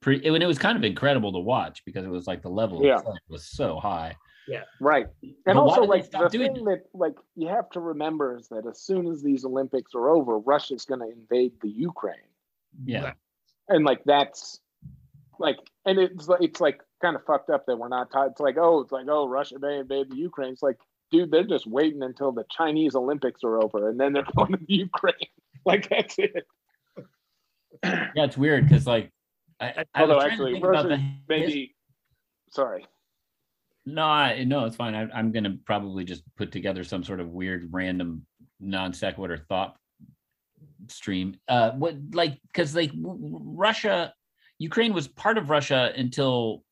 pretty 0.00 0.24
it, 0.24 0.32
it 0.42 0.46
was 0.46 0.58
kind 0.58 0.76
of 0.76 0.84
incredible 0.84 1.32
to 1.32 1.38
watch 1.38 1.82
because 1.84 2.04
it 2.04 2.10
was 2.10 2.26
like 2.26 2.42
the 2.42 2.48
level 2.48 2.84
Yeah. 2.84 2.96
of 2.96 3.04
was 3.28 3.48
so 3.50 3.78
high. 3.78 4.14
Yeah. 4.48 4.62
Right. 4.80 5.06
And 5.46 5.58
why 5.58 5.62
also, 5.62 5.82
like 5.82 6.10
the 6.10 6.28
doing 6.28 6.54
thing 6.54 6.64
that 6.64 6.84
like 6.94 7.14
you 7.36 7.48
have 7.48 7.70
to 7.70 7.80
remember 7.80 8.36
is 8.36 8.48
that 8.48 8.66
as 8.66 8.80
soon 8.80 9.06
as 9.06 9.22
these 9.22 9.44
Olympics 9.44 9.94
are 9.94 10.08
over, 10.08 10.38
Russia's 10.38 10.84
going 10.84 11.00
to 11.00 11.10
invade 11.10 11.52
the 11.60 11.68
Ukraine, 11.68 12.16
yeah. 12.84 13.12
And 13.68 13.84
like 13.84 14.02
that's 14.04 14.60
like, 15.40 15.56
and 15.86 15.98
it's 15.98 16.28
like 16.28 16.42
it's 16.42 16.60
like 16.60 16.80
kind 17.02 17.16
of 17.16 17.24
fucked 17.24 17.50
up 17.50 17.66
that 17.66 17.76
we're 17.76 17.88
not 17.88 18.12
taught. 18.12 18.30
It's 18.32 18.40
like 18.40 18.56
oh, 18.58 18.80
it's 18.80 18.92
like 18.92 19.06
oh, 19.08 19.26
Russia 19.26 19.58
may 19.58 19.78
invade 19.78 20.10
the 20.10 20.16
Ukraine. 20.16 20.52
It's 20.52 20.62
like, 20.62 20.78
dude, 21.10 21.30
they're 21.30 21.44
just 21.44 21.66
waiting 21.66 22.02
until 22.02 22.30
the 22.30 22.44
Chinese 22.50 22.94
Olympics 22.94 23.42
are 23.42 23.60
over, 23.60 23.88
and 23.88 23.98
then 23.98 24.12
they're 24.12 24.24
going 24.36 24.52
to 24.52 24.58
the 24.58 24.74
Ukraine. 24.74 25.14
like 25.64 25.88
that's 25.88 26.18
it. 26.18 26.46
yeah 27.84 28.24
it's 28.24 28.36
weird 28.36 28.68
because 28.68 28.86
like 28.86 29.10
I, 29.60 29.84
I 29.94 30.00
Although 30.02 30.20
actually, 30.20 30.60
Russia 30.60 31.00
maybe. 31.28 31.74
Sorry. 32.50 32.86
No, 33.86 34.04
I, 34.04 34.44
no, 34.44 34.64
it's 34.66 34.76
fine. 34.76 34.94
I, 34.94 35.08
I'm 35.14 35.32
going 35.32 35.44
to 35.44 35.58
probably 35.64 36.04
just 36.04 36.22
put 36.36 36.52
together 36.52 36.84
some 36.84 37.02
sort 37.02 37.20
of 37.20 37.28
weird, 37.28 37.68
random, 37.70 38.26
non 38.58 38.92
sequitur 38.92 39.38
thought 39.48 39.76
stream. 40.88 41.36
Uh, 41.48 41.72
what 41.72 41.96
like 42.12 42.38
because 42.52 42.74
like 42.74 42.92
Russia, 42.96 44.12
Ukraine 44.60 44.92
was 44.92 45.08
part 45.08 45.38
of 45.38 45.48
Russia 45.50 45.90
until 45.96 46.64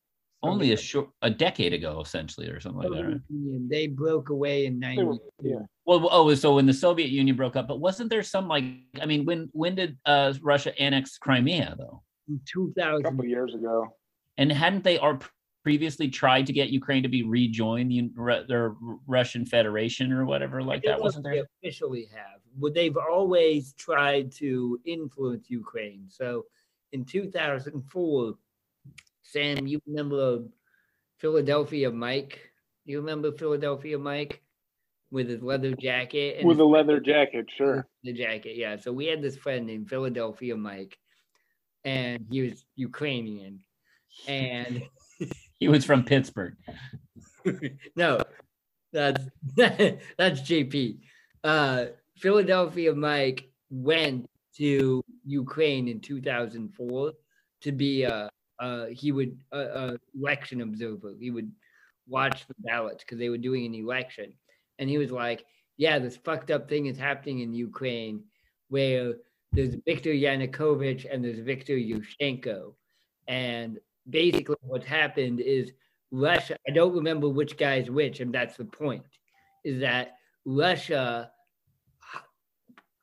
only 0.42 0.72
a 0.72 0.76
short 0.76 1.08
a 1.22 1.30
decade 1.30 1.72
ago, 1.72 2.00
essentially, 2.00 2.48
or 2.48 2.60
something 2.60 2.82
like 2.82 2.90
that. 2.92 3.04
Right? 3.04 3.12
Soviet 3.14 3.22
Union, 3.30 3.68
They 3.68 3.86
broke 3.88 4.28
away 4.28 4.66
in 4.66 4.78
They 4.78 4.94
90. 4.96 5.18
yeah. 5.42 5.56
Well, 5.86 6.06
oh, 6.12 6.32
so 6.34 6.54
when 6.56 6.66
the 6.66 6.74
Soviet 6.74 7.08
Union 7.08 7.34
broke 7.34 7.56
up, 7.56 7.66
but 7.66 7.80
wasn't 7.80 8.10
there 8.10 8.22
some 8.22 8.46
like 8.46 8.64
I 9.00 9.06
mean, 9.06 9.24
when 9.24 9.48
when 9.52 9.74
did 9.74 9.96
uh, 10.04 10.34
Russia 10.42 10.78
annex 10.80 11.18
Crimea 11.18 11.74
though? 11.78 12.02
in 12.28 12.36
A 12.36 12.38
2000. 12.46 13.02
couple 13.02 13.24
years 13.24 13.54
ago. 13.54 13.88
And 14.36 14.52
hadn't 14.52 14.84
they 14.84 14.98
or 14.98 15.18
previously 15.64 16.08
tried 16.08 16.46
to 16.46 16.52
get 16.52 16.68
Ukraine 16.68 17.02
to 17.02 17.08
be 17.08 17.22
rejoined 17.24 17.90
the 17.90 18.10
Ru- 18.14 18.44
the 18.46 18.76
Russian 19.06 19.44
Federation 19.46 20.12
or 20.12 20.26
whatever 20.26 20.62
like 20.62 20.82
that? 20.84 21.00
Wasn't 21.00 21.24
if 21.26 21.32
there? 21.32 21.42
They 21.42 21.68
officially 21.68 22.06
have, 22.14 22.40
but 22.58 22.74
they've 22.74 22.96
always 22.98 23.72
tried 23.72 24.30
to 24.32 24.78
influence 24.84 25.48
Ukraine. 25.48 26.04
So 26.08 26.44
in 26.92 27.04
2004, 27.04 28.34
Sam, 29.22 29.66
you 29.66 29.80
remember 29.86 30.44
Philadelphia 31.18 31.90
Mike? 31.90 32.38
You 32.84 33.00
remember 33.00 33.32
Philadelphia 33.32 33.98
Mike 33.98 34.42
with 35.10 35.28
his 35.28 35.42
leather 35.42 35.74
jacket 35.74 36.38
and 36.38 36.48
With 36.48 36.60
a 36.60 36.64
leather 36.64 37.00
jacket, 37.00 37.46
sure. 37.56 37.86
the 38.02 38.12
jacket? 38.12 38.56
Yeah. 38.56 38.76
So 38.76 38.92
we 38.92 39.06
had 39.06 39.22
this 39.22 39.36
friend 39.36 39.66
named 39.66 39.88
Philadelphia 39.88 40.56
Mike, 40.56 40.98
and 41.84 42.26
he 42.30 42.42
was 42.42 42.64
Ukrainian, 42.76 43.60
and 44.26 44.82
He 45.58 45.68
was 45.68 45.84
from 45.84 46.04
Pittsburgh. 46.04 46.54
no, 47.96 48.22
that's 48.92 49.24
that's 49.56 50.40
JP. 50.40 51.00
Uh, 51.42 51.86
Philadelphia 52.16 52.94
Mike 52.94 53.50
went 53.70 54.28
to 54.58 55.02
Ukraine 55.24 55.88
in 55.88 56.00
2004 56.00 57.12
to 57.62 57.72
be 57.72 58.02
a 58.02 58.28
uh, 58.60 58.86
he 58.86 59.12
would 59.12 59.38
a, 59.52 59.60
a 59.60 59.98
election 60.20 60.60
observer. 60.62 61.14
He 61.18 61.30
would 61.30 61.50
watch 62.08 62.46
the 62.48 62.54
ballots 62.58 63.04
because 63.04 63.18
they 63.18 63.28
were 63.28 63.38
doing 63.38 63.66
an 63.66 63.74
election, 63.74 64.32
and 64.78 64.90
he 64.90 64.98
was 64.98 65.12
like, 65.12 65.44
"Yeah, 65.76 65.98
this 65.98 66.16
fucked 66.16 66.50
up 66.50 66.68
thing 66.68 66.86
is 66.86 66.98
happening 66.98 67.40
in 67.40 67.54
Ukraine, 67.54 68.24
where 68.68 69.14
there's 69.52 69.76
Viktor 69.86 70.10
Yanukovych 70.10 71.06
and 71.10 71.24
there's 71.24 71.38
Viktor 71.38 71.76
Yushchenko, 71.76 72.74
and 73.28 73.78
basically 74.10 74.56
what's 74.62 74.86
happened 74.86 75.40
is 75.40 75.72
Russia. 76.10 76.56
I 76.68 76.72
don't 76.72 76.94
remember 76.94 77.28
which 77.28 77.56
guy's 77.56 77.90
which, 77.90 78.20
and 78.20 78.34
that's 78.34 78.56
the 78.56 78.64
point. 78.64 79.04
Is 79.64 79.80
that 79.80 80.16
Russia 80.44 81.30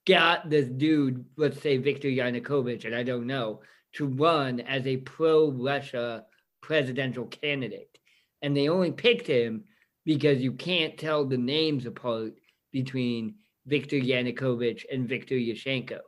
got 0.06 0.50
this 0.50 0.68
dude, 0.68 1.26
let's 1.36 1.62
say 1.62 1.78
Viktor 1.78 2.08
Yanukovych, 2.08 2.86
and 2.86 2.96
I 2.96 3.04
don't 3.04 3.28
know, 3.28 3.62
to 3.94 4.08
run 4.08 4.60
as 4.60 4.86
a 4.86 4.98
pro-Russia 4.98 6.26
presidential 6.62 7.26
candidate, 7.26 7.98
and 8.42 8.56
they 8.56 8.70
only 8.70 8.92
picked 8.92 9.28
him 9.28 9.64
because 10.06 10.42
you 10.42 10.52
can't 10.52 10.98
tell 10.98 11.26
the 11.26 11.38
names 11.38 11.86
apart 11.86 12.34
between 12.72 13.36
Viktor 13.66 13.98
Yanukovych 13.98 14.84
and 14.92 15.10
Viktor 15.10 15.36
Yushchenko, 15.36 16.00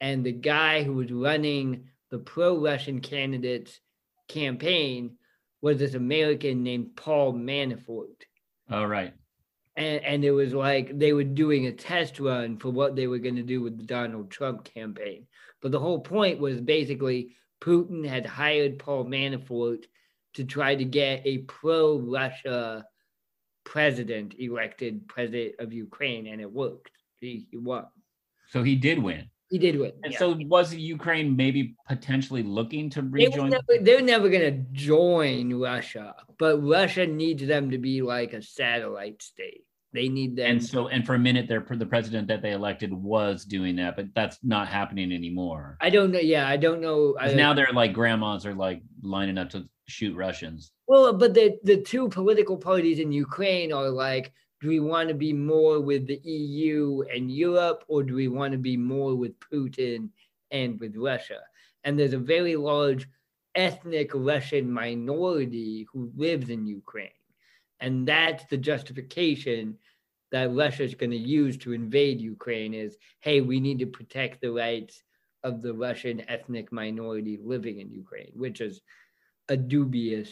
and 0.00 0.24
the 0.24 0.32
guy 0.32 0.82
who 0.82 0.94
was 0.94 1.12
running 1.12 1.84
the 2.10 2.18
pro-Russian 2.18 3.00
candidates 3.00 3.80
campaign 4.28 5.16
was 5.60 5.78
this 5.78 5.94
American 5.94 6.62
named 6.62 6.96
Paul 6.96 7.34
Manafort. 7.34 8.22
Oh, 8.70 8.84
right. 8.84 9.12
And, 9.78 10.04
and 10.04 10.24
it 10.24 10.32
was 10.32 10.52
like 10.52 10.98
they 10.98 11.12
were 11.12 11.22
doing 11.22 11.66
a 11.66 11.72
test 11.72 12.18
run 12.18 12.58
for 12.58 12.70
what 12.70 12.96
they 12.96 13.06
were 13.06 13.20
going 13.20 13.36
to 13.36 13.42
do 13.42 13.62
with 13.62 13.78
the 13.78 13.84
Donald 13.84 14.28
Trump 14.28 14.64
campaign. 14.64 15.26
But 15.62 15.70
the 15.70 15.78
whole 15.78 16.00
point 16.00 16.40
was 16.40 16.60
basically 16.60 17.36
Putin 17.60 18.06
had 18.06 18.26
hired 18.26 18.80
Paul 18.80 19.04
Manafort 19.04 19.84
to 20.34 20.44
try 20.44 20.74
to 20.74 20.84
get 20.84 21.22
a 21.24 21.38
pro 21.38 21.98
Russia 21.98 22.84
president 23.64 24.34
elected 24.38 25.06
president 25.06 25.54
of 25.60 25.72
Ukraine, 25.72 26.26
and 26.26 26.40
it 26.40 26.50
worked. 26.50 26.90
He, 27.20 27.46
he 27.50 27.56
won. 27.56 27.86
So 28.48 28.64
he 28.64 28.74
did 28.74 28.98
win. 28.98 29.30
He 29.50 29.58
did 29.58 29.78
win. 29.78 29.92
And 30.02 30.12
yeah. 30.12 30.18
so 30.18 30.36
was 30.46 30.74
Ukraine 30.74 31.36
maybe 31.36 31.76
potentially 31.86 32.42
looking 32.42 32.90
to 32.90 33.02
They 33.02 33.26
rejoin? 33.26 33.50
never, 33.50 33.74
they're 33.80 34.02
never 34.02 34.28
going 34.28 34.52
to 34.52 34.64
join 34.72 35.54
Russia, 35.54 36.16
but 36.38 36.58
Russia 36.58 37.06
needs 37.06 37.46
them 37.46 37.70
to 37.70 37.78
be 37.78 38.02
like 38.02 38.32
a 38.32 38.42
satellite 38.42 39.22
state. 39.22 39.64
They 39.92 40.08
need 40.08 40.36
them. 40.36 40.50
and 40.50 40.64
so, 40.64 40.88
and 40.88 41.06
for 41.06 41.14
a 41.14 41.18
minute 41.18 41.46
there, 41.48 41.64
the 41.66 41.86
president 41.86 42.28
that 42.28 42.42
they 42.42 42.52
elected 42.52 42.92
was 42.92 43.44
doing 43.44 43.76
that, 43.76 43.96
but 43.96 44.06
that's 44.14 44.38
not 44.42 44.68
happening 44.68 45.12
anymore. 45.12 45.78
I 45.80 45.88
don't 45.88 46.12
know. 46.12 46.18
Yeah, 46.18 46.46
I 46.46 46.58
don't 46.58 46.80
know. 46.80 47.16
I, 47.18 47.32
now 47.32 47.54
they're 47.54 47.72
like 47.72 47.94
grandmas 47.94 48.44
are 48.44 48.54
like 48.54 48.82
lining 49.02 49.38
up 49.38 49.50
to 49.50 49.66
shoot 49.86 50.14
Russians. 50.14 50.72
well, 50.86 51.12
but 51.14 51.32
the 51.32 51.58
the 51.64 51.78
two 51.80 52.08
political 52.10 52.58
parties 52.58 52.98
in 52.98 53.12
Ukraine 53.12 53.72
are 53.72 53.88
like, 53.88 54.32
do 54.60 54.68
we 54.68 54.80
want 54.80 55.08
to 55.08 55.14
be 55.14 55.32
more 55.32 55.80
with 55.80 56.06
the 56.06 56.20
EU 56.22 57.02
and 57.12 57.30
Europe, 57.30 57.84
or 57.88 58.02
do 58.02 58.14
we 58.14 58.28
want 58.28 58.52
to 58.52 58.58
be 58.58 58.76
more 58.76 59.14
with 59.14 59.38
Putin 59.40 60.10
and 60.50 60.78
with 60.80 60.96
Russia? 60.96 61.40
And 61.84 61.98
there's 61.98 62.12
a 62.12 62.18
very 62.18 62.56
large 62.56 63.08
ethnic 63.54 64.10
Russian 64.14 64.70
minority 64.70 65.86
who 65.92 66.12
lives 66.16 66.50
in 66.50 66.66
Ukraine, 66.66 67.17
and 67.80 68.06
that's 68.06 68.44
the 68.44 68.56
justification 68.56 69.76
that 70.30 70.54
Russia 70.54 70.84
is 70.84 70.94
going 70.94 71.10
to 71.10 71.16
use 71.16 71.56
to 71.58 71.72
invade 71.72 72.20
Ukraine. 72.20 72.74
Is 72.74 72.96
hey, 73.20 73.40
we 73.40 73.60
need 73.60 73.78
to 73.80 73.86
protect 73.86 74.40
the 74.40 74.52
rights 74.52 75.02
of 75.44 75.62
the 75.62 75.72
Russian 75.72 76.22
ethnic 76.28 76.72
minority 76.72 77.38
living 77.42 77.80
in 77.80 77.90
Ukraine, 77.90 78.32
which 78.34 78.60
is 78.60 78.80
a 79.48 79.56
dubious. 79.56 80.30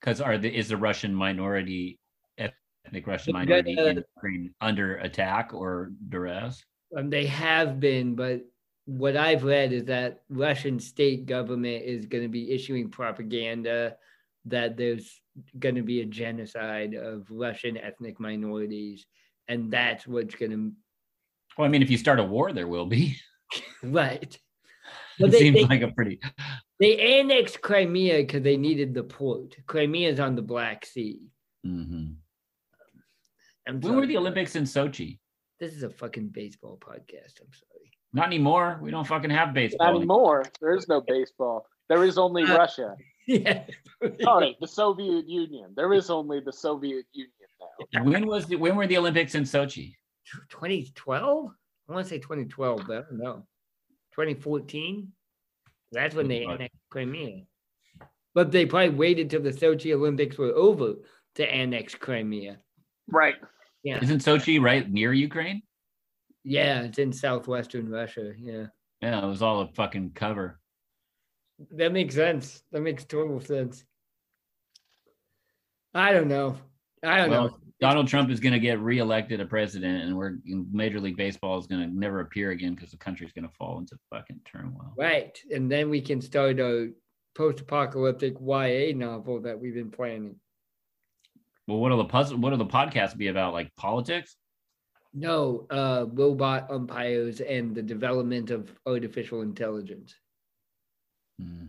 Because 0.00 0.20
are 0.20 0.38
the 0.38 0.54
is 0.54 0.68
the 0.68 0.76
Russian 0.76 1.14
minority 1.14 1.98
ethnic 2.38 3.06
Russian 3.06 3.34
minority 3.34 3.76
in 3.78 4.04
Ukraine 4.16 4.54
under 4.60 4.96
attack 4.98 5.52
or 5.52 5.92
duress? 6.08 6.64
Um, 6.96 7.10
they 7.10 7.26
have 7.26 7.78
been, 7.78 8.14
but 8.14 8.42
what 8.86 9.16
I've 9.16 9.44
read 9.44 9.72
is 9.72 9.84
that 9.84 10.22
Russian 10.28 10.80
state 10.80 11.26
government 11.26 11.84
is 11.84 12.06
going 12.06 12.24
to 12.24 12.28
be 12.28 12.50
issuing 12.50 12.90
propaganda 12.90 13.96
that 14.46 14.76
there's 14.76 15.20
going 15.58 15.74
to 15.74 15.82
be 15.82 16.00
a 16.00 16.06
genocide 16.06 16.94
of 16.94 17.26
Russian 17.30 17.76
ethnic 17.76 18.18
minorities, 18.20 19.06
and 19.48 19.70
that's 19.70 20.06
what's 20.06 20.34
going 20.34 20.50
to 20.52 20.72
Well, 21.56 21.66
I 21.66 21.68
mean, 21.70 21.82
if 21.82 21.90
you 21.90 21.98
start 21.98 22.20
a 22.20 22.24
war, 22.24 22.52
there 22.52 22.68
will 22.68 22.86
be. 22.86 23.16
right. 23.82 24.38
it 25.18 25.30
they, 25.30 25.38
seems 25.38 25.56
they, 25.56 25.64
like 25.64 25.82
a 25.82 25.88
pretty. 25.92 26.20
they 26.78 27.18
annexed 27.20 27.60
Crimea 27.60 28.18
because 28.18 28.42
they 28.42 28.56
needed 28.56 28.94
the 28.94 29.02
port. 29.02 29.56
Crimea 29.66 30.10
is 30.10 30.20
on 30.20 30.34
the 30.36 30.42
Black 30.42 30.86
Sea. 30.86 31.20
Mhm. 31.66 32.14
I'm 33.68 33.80
When 33.80 33.96
were 33.96 34.06
the 34.06 34.16
Olympics 34.16 34.56
in 34.56 34.64
Sochi? 34.64 35.18
This 35.58 35.74
is 35.74 35.82
a 35.82 35.90
fucking 35.90 36.28
baseball 36.28 36.78
podcast. 36.80 37.40
I'm 37.40 37.52
sorry. 37.52 37.90
Not 38.12 38.26
anymore. 38.26 38.78
We 38.82 38.90
don't 38.90 39.06
fucking 39.06 39.30
have 39.30 39.52
baseball. 39.52 39.86
Not 39.88 39.96
anymore. 39.96 40.44
There 40.60 40.74
is 40.74 40.88
no 40.88 41.02
baseball. 41.02 41.66
There 41.88 42.02
is 42.04 42.18
only 42.18 42.44
Uh, 42.44 42.56
Russia. 42.56 42.96
Yeah. 43.30 43.64
Sorry, 44.22 44.56
the 44.60 44.66
Soviet 44.66 45.28
Union. 45.28 45.72
There 45.76 45.92
is 45.92 46.10
only 46.10 46.40
the 46.40 46.52
Soviet 46.52 47.06
Union 47.12 47.30
now. 47.92 48.04
When 48.04 48.26
was 48.26 48.46
the, 48.46 48.56
when 48.56 48.76
were 48.76 48.86
the 48.86 48.98
Olympics 48.98 49.34
in 49.34 49.44
Sochi? 49.44 49.94
2012? 50.50 51.50
I 51.88 51.92
want 51.92 52.04
to 52.06 52.08
say 52.08 52.18
2012, 52.18 52.82
but 52.86 52.96
I 52.96 53.00
don't 53.02 53.18
know. 53.18 53.46
2014? 54.12 55.12
That's 55.92 56.14
when 56.14 56.28
they 56.28 56.46
Right. 56.46 56.54
annexed 56.54 56.78
Crimea. 56.90 57.44
But 58.34 58.52
they 58.52 58.64
probably 58.66 58.90
waited 58.90 59.28
till 59.28 59.42
the 59.42 59.50
Sochi 59.50 59.92
Olympics 59.92 60.38
were 60.38 60.52
over 60.52 60.94
to 61.36 61.52
annex 61.52 61.94
Crimea. 61.94 62.58
Right. 63.08 63.34
Yeah. 63.82 63.98
Isn't 64.02 64.20
Sochi 64.20 64.60
right 64.62 64.88
near 64.90 65.12
Ukraine? 65.12 65.62
Yeah, 66.44 66.82
it's 66.82 66.98
in 66.98 67.12
southwestern 67.12 67.88
Russia. 67.88 68.32
Yeah. 68.38 68.66
Yeah, 69.02 69.24
it 69.24 69.26
was 69.26 69.42
all 69.42 69.62
a 69.62 69.68
fucking 69.68 70.12
cover. 70.14 70.59
That 71.72 71.92
makes 71.92 72.14
sense. 72.14 72.62
That 72.72 72.80
makes 72.80 73.04
total 73.04 73.40
sense. 73.40 73.84
I 75.94 76.12
don't 76.12 76.28
know. 76.28 76.56
I 77.02 77.18
don't 77.18 77.30
Well, 77.30 77.48
know. 77.48 77.58
Donald 77.80 78.08
Trump 78.08 78.30
is 78.30 78.40
going 78.40 78.52
to 78.52 78.58
get 78.58 78.78
reelected 78.78 79.40
a 79.40 79.46
president, 79.46 80.04
and 80.04 80.14
we're 80.16 80.36
Major 80.44 81.00
League 81.00 81.16
Baseball 81.16 81.58
is 81.58 81.66
going 81.66 81.80
to 81.80 81.98
never 81.98 82.20
appear 82.20 82.50
again 82.50 82.74
because 82.74 82.90
the 82.90 82.98
country's 82.98 83.32
going 83.32 83.48
to 83.48 83.54
fall 83.54 83.78
into 83.78 83.96
fucking 84.10 84.40
turmoil. 84.44 84.92
Right. 84.98 85.38
And 85.50 85.72
then 85.72 85.88
we 85.88 86.02
can 86.02 86.20
start 86.20 86.60
a 86.60 86.90
post 87.34 87.60
apocalyptic 87.60 88.34
YA 88.38 88.94
novel 88.94 89.40
that 89.40 89.58
we've 89.58 89.74
been 89.74 89.90
planning. 89.90 90.36
Well, 91.66 91.78
what'll 91.78 91.98
the 91.98 92.04
puzzle? 92.04 92.36
What'll 92.36 92.58
the 92.58 92.66
podcast 92.66 93.16
be 93.16 93.28
about? 93.28 93.54
Like 93.54 93.74
politics? 93.76 94.36
No, 95.14 95.66
uh, 95.70 96.04
robot 96.12 96.70
umpires 96.70 97.40
and 97.40 97.74
the 97.74 97.82
development 97.82 98.50
of 98.50 98.70
artificial 98.86 99.40
intelligence. 99.40 100.14
Hmm. 101.40 101.66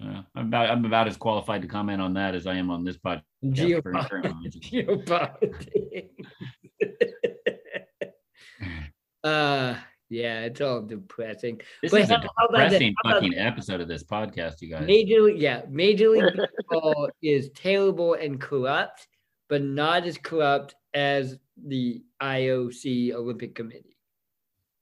Yeah, 0.00 0.22
I'm 0.36 0.46
about 0.46 0.70
I'm 0.70 0.84
about 0.84 1.08
as 1.08 1.16
qualified 1.16 1.60
to 1.62 1.68
comment 1.68 2.00
on 2.00 2.14
that 2.14 2.36
as 2.36 2.46
I 2.46 2.54
am 2.54 2.70
on 2.70 2.84
this 2.84 2.96
podcast. 2.96 3.22
Yeah, 3.42 3.80
Geopolitics. 3.80 4.60
Geopolitics. 4.70 6.08
uh, 9.24 9.74
yeah, 10.10 10.40
it's 10.44 10.60
all 10.60 10.82
depressing. 10.82 11.60
This 11.82 11.90
But 11.90 12.02
is 12.02 12.10
a 12.10 12.18
how- 12.18 12.28
how 12.36 12.46
about 12.46 12.70
this? 12.70 12.78
depressing 12.78 12.94
How 13.02 13.10
about- 13.10 13.22
fucking 13.22 13.38
episode 13.38 13.80
of 13.80 13.88
this 13.88 14.04
podcast, 14.04 14.60
you 14.60 14.70
guys. 14.70 14.86
Major, 14.86 15.28
yeah, 15.28 15.62
Major 15.68 16.10
League 16.10 16.32
Baseball 16.36 17.10
is 17.22 17.50
terrible 17.56 18.14
and 18.14 18.40
corrupt, 18.40 19.08
but 19.48 19.62
not 19.62 20.04
as 20.04 20.16
corrupt 20.16 20.76
as 20.94 21.36
the 21.66 22.02
IOC 22.22 23.12
Olympic 23.12 23.54
Committee. 23.54 23.96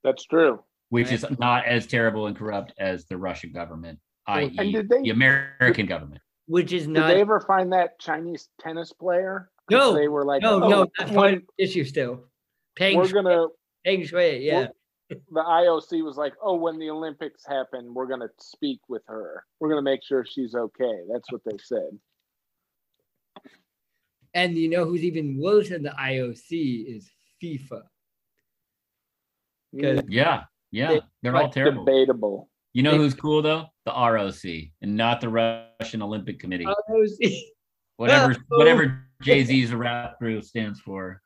That's 0.04 0.24
true. 0.26 0.62
Which 0.88 1.10
is 1.10 1.26
not 1.38 1.66
as 1.66 1.86
terrible 1.86 2.26
and 2.26 2.36
corrupt 2.36 2.72
as 2.78 3.06
the 3.06 3.16
Russian 3.16 3.52
government, 3.52 3.98
And 4.28 4.58
i.e., 4.58 4.82
they 4.88 5.02
the 5.02 5.10
American 5.10 5.86
government. 5.86 6.20
Which 6.46 6.72
is 6.72 6.86
not. 6.86 7.08
did 7.08 7.16
they 7.16 7.20
ever 7.20 7.40
find 7.40 7.72
that 7.72 7.98
Chinese 7.98 8.48
tennis 8.60 8.92
player? 8.92 9.50
No, 9.70 9.94
They 9.94 10.06
were 10.08 10.24
like, 10.24 10.42
no, 10.42 10.62
oh, 10.62 10.68
no, 10.68 10.86
that's 10.96 11.10
part 11.10 11.16
when 11.16 11.34
of 11.34 11.42
the 11.58 11.64
issue 11.64 11.84
still. 11.84 12.24
Peng, 12.76 12.96
we're 12.96 13.10
gonna 13.10 13.46
Peng 13.84 14.02
Shuai, 14.02 14.44
yeah. 14.44 14.68
the 15.08 15.16
IOC 15.40 16.04
was 16.04 16.16
like, 16.16 16.34
oh, 16.42 16.54
when 16.54 16.78
the 16.78 16.90
Olympics 16.90 17.44
happen, 17.44 17.92
we're 17.94 18.06
gonna 18.06 18.28
speak 18.38 18.80
with 18.88 19.02
her. 19.06 19.44
We're 19.58 19.68
gonna 19.68 19.82
make 19.82 20.04
sure 20.04 20.24
she's 20.24 20.54
okay. 20.54 21.00
That's 21.10 21.30
what 21.32 21.40
they 21.44 21.56
said. 21.58 21.98
And 24.34 24.56
you 24.56 24.68
know 24.68 24.84
who's 24.84 25.02
even 25.02 25.40
worse 25.40 25.70
than 25.70 25.82
the 25.82 25.94
IOC 25.98 26.96
is 26.96 27.10
FIFA. 27.42 27.82
Yeah, 29.72 30.44
yeah, 30.76 30.88
They- 30.88 31.00
they're 31.22 31.36
all 31.36 31.48
terrible. 31.50 31.84
Debatable. 31.84 32.50
You 32.74 32.82
know 32.82 32.96
who's 32.96 33.14
cool 33.14 33.40
though? 33.40 33.66
The 33.86 33.92
ROC, 33.92 34.44
and 34.82 34.96
not 34.96 35.20
the 35.22 35.28
Russian 35.30 36.02
Olympic 36.02 36.38
Committee. 36.38 36.66
IOC. 36.66 37.40
whatever 37.96 38.36
whatever 38.48 39.02
Jay 39.22 39.42
Z's 39.44 39.72
rap 39.72 40.18
group 40.18 40.44
stands 40.44 40.78
for. 40.80 41.22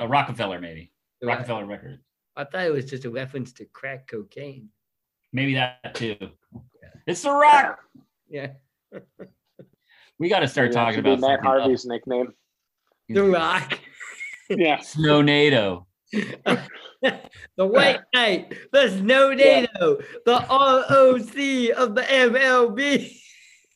Uh, 0.00 0.08
Rockefeller, 0.08 0.60
maybe 0.60 0.92
Rockefeller 1.22 1.64
Records. 1.64 2.02
I 2.36 2.44
thought 2.44 2.66
it 2.66 2.72
was 2.72 2.86
just 2.86 3.04
a 3.04 3.10
reference 3.10 3.52
to 3.54 3.64
crack 3.66 4.08
cocaine. 4.08 4.68
Maybe 5.32 5.54
that 5.54 5.94
too. 5.94 6.16
It's 7.06 7.22
the 7.22 7.30
Rock. 7.32 7.78
Yeah. 8.32 8.52
We 10.20 10.28
got 10.28 10.40
to 10.40 10.46
start 10.48 10.70
that 10.72 10.78
talking 10.78 11.00
about 11.00 11.18
Matt 11.20 11.38
else. 11.38 11.42
Harvey's 11.44 11.84
nickname. 11.84 12.32
The 13.08 13.24
Rock. 13.24 13.78
Yeah. 14.48 14.78
Snow 14.80 15.20
NATO. 15.20 15.88
the 16.12 17.66
White 17.66 18.00
Knight. 18.14 18.54
The 18.72 18.88
Snow 18.90 19.32
NATO. 19.32 19.98
The 20.26 20.32
ROC 20.48 21.78
of 21.78 21.94
the 21.94 22.02
MLB. 22.02 23.16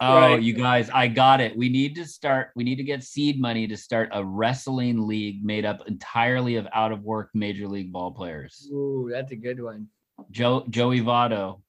Oh, 0.01 0.15
Right. 0.17 0.43
you 0.43 0.53
guys, 0.55 0.91
I 0.93 1.07
got 1.07 1.41
it. 1.41 1.57
We 1.57 1.69
need 1.69 1.95
to 1.97 2.05
start. 2.05 2.51
We 2.57 2.65
need 2.65 2.77
to 2.77 2.83
get 2.83 3.05
seed 3.05 3.41
money 3.41 3.67
to 3.69 3.77
start 3.77 4.09
a 4.13 4.25
wrestling 4.25 5.07
league 5.07 5.45
made 5.45 5.65
up 5.65 5.87
entirely 5.87 6.57
of 6.57 6.67
out 6.73 6.91
of 6.93 7.03
work 7.03 7.31
major 7.33 7.69
league 7.69 7.93
ball 7.93 8.11
players. 8.11 8.69
Ooh, 8.73 9.09
that's 9.11 9.31
a 9.31 9.37
good 9.37 9.63
one. 9.63 9.89
Joe 10.31 10.65
Joey 10.69 11.01
Votto. 11.01 11.61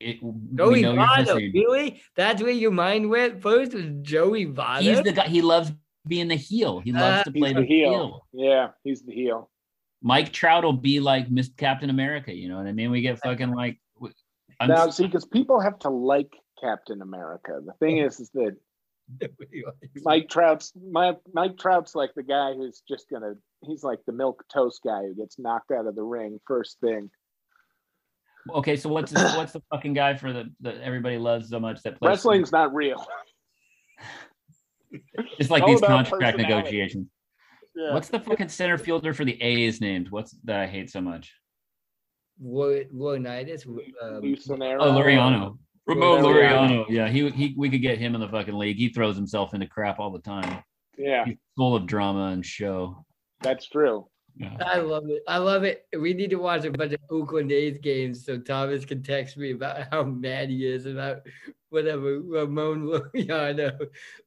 It, 0.00 0.18
Joey 0.54 0.82
Votto. 0.82 1.34
Really? 1.36 2.02
That's 2.16 2.42
where 2.42 2.50
your 2.50 2.72
mind 2.72 3.08
went 3.10 3.42
first 3.42 3.74
was 3.74 3.84
Joey 4.02 4.46
Votto? 4.46 4.80
He's 4.80 5.02
the 5.02 5.12
guy. 5.12 5.26
He 5.28 5.40
loves 5.42 5.72
being 6.06 6.28
the 6.28 6.36
heel. 6.36 6.80
He 6.80 6.92
loves 6.92 7.20
Uh, 7.20 7.24
to 7.24 7.30
He's 7.32 7.40
play 7.40 7.52
the 7.52 7.60
the 7.60 7.66
heel. 7.66 7.90
heel. 7.90 8.26
Yeah, 8.32 8.68
he's 8.82 9.02
the 9.02 9.12
heel. 9.12 9.50
Mike 10.02 10.32
Trout 10.32 10.64
will 10.64 10.72
be 10.74 11.00
like 11.00 11.30
Miss 11.30 11.48
Captain 11.56 11.88
America. 11.90 12.32
You 12.34 12.48
know 12.48 12.58
what 12.58 12.66
I 12.66 12.72
mean? 12.72 12.90
We 12.90 13.00
get 13.00 13.18
fucking 13.20 13.52
like. 13.54 13.80
w- 13.96 14.14
I'm, 14.60 14.68
now, 14.68 14.90
see, 14.90 15.06
because 15.06 15.24
people 15.24 15.60
have 15.60 15.78
to 15.80 15.88
like 15.88 16.32
Captain 16.60 17.00
America. 17.02 17.60
The 17.64 17.72
thing 17.74 17.98
is, 17.98 18.20
is 18.20 18.30
that 18.34 18.56
Mike 20.02 20.28
Trout's 20.28 20.72
Mike, 20.90 21.18
Mike 21.32 21.56
Trout's 21.58 21.94
like 21.94 22.10
the 22.14 22.22
guy 22.22 22.52
who's 22.54 22.82
just 22.88 23.08
gonna. 23.10 23.34
He's 23.62 23.82
like 23.82 24.00
the 24.06 24.12
milk 24.12 24.44
toast 24.52 24.80
guy 24.84 25.02
who 25.02 25.14
gets 25.14 25.38
knocked 25.38 25.70
out 25.70 25.86
of 25.86 25.94
the 25.94 26.02
ring 26.02 26.38
first 26.46 26.78
thing. 26.80 27.10
okay, 28.54 28.76
so 28.76 28.90
what's 28.90 29.10
the, 29.10 29.22
what's 29.36 29.52
the 29.52 29.62
fucking 29.70 29.94
guy 29.94 30.14
for 30.16 30.32
the 30.34 30.52
that 30.60 30.76
everybody 30.82 31.16
loves 31.16 31.48
so 31.48 31.58
much 31.58 31.82
that 31.82 31.98
plays 31.98 32.10
Wrestling's 32.10 32.52
not 32.52 32.74
real. 32.74 33.02
It's 35.38 35.50
like 35.50 35.62
all 35.62 35.68
these 35.68 35.80
contract 35.80 36.38
negotiations. 36.38 37.08
Yeah. 37.74 37.92
What's 37.94 38.08
the 38.08 38.20
fucking 38.20 38.48
center 38.50 38.78
fielder 38.78 39.12
for 39.12 39.24
the 39.24 39.40
A's 39.42 39.80
named? 39.80 40.08
What's 40.10 40.32
that 40.44 40.60
I 40.60 40.66
hate 40.66 40.90
so 40.90 41.00
much? 41.00 41.32
Laurinaitis. 42.42 43.66
Um, 43.66 44.22
Lucinero. 44.22 44.78
Oh, 44.80 44.92
Laureano. 44.92 45.58
Ramon 45.86 46.22
Laureano. 46.22 46.24
Laureano. 46.24 46.86
Yeah, 46.88 47.08
he 47.08 47.30
he 47.30 47.54
we 47.56 47.68
could 47.68 47.82
get 47.82 47.98
him 47.98 48.14
in 48.14 48.20
the 48.20 48.28
fucking 48.28 48.54
league. 48.54 48.76
He 48.76 48.88
throws 48.88 49.16
himself 49.16 49.54
into 49.54 49.66
crap 49.66 49.98
all 49.98 50.10
the 50.10 50.20
time. 50.20 50.62
Yeah, 50.96 51.24
He's 51.24 51.36
full 51.56 51.74
of 51.74 51.86
drama 51.86 52.26
and 52.28 52.44
show. 52.44 53.04
that's 53.40 53.68
true. 53.68 54.08
Yeah. 54.36 54.56
I 54.60 54.78
love 54.78 55.04
it. 55.08 55.22
I 55.28 55.38
love 55.38 55.62
it. 55.62 55.86
We 55.96 56.12
need 56.12 56.30
to 56.30 56.36
watch 56.36 56.64
a 56.64 56.70
bunch 56.70 56.92
of 56.92 57.00
Oakland 57.10 57.52
A's 57.52 57.78
games 57.78 58.24
so 58.24 58.38
Thomas 58.38 58.84
can 58.84 59.02
text 59.02 59.36
me 59.36 59.52
about 59.52 59.86
how 59.92 60.02
mad 60.02 60.48
he 60.50 60.66
is 60.66 60.86
about 60.86 61.18
whatever 61.74 62.20
Ramon 62.20 62.86
Laureano. 63.14 63.78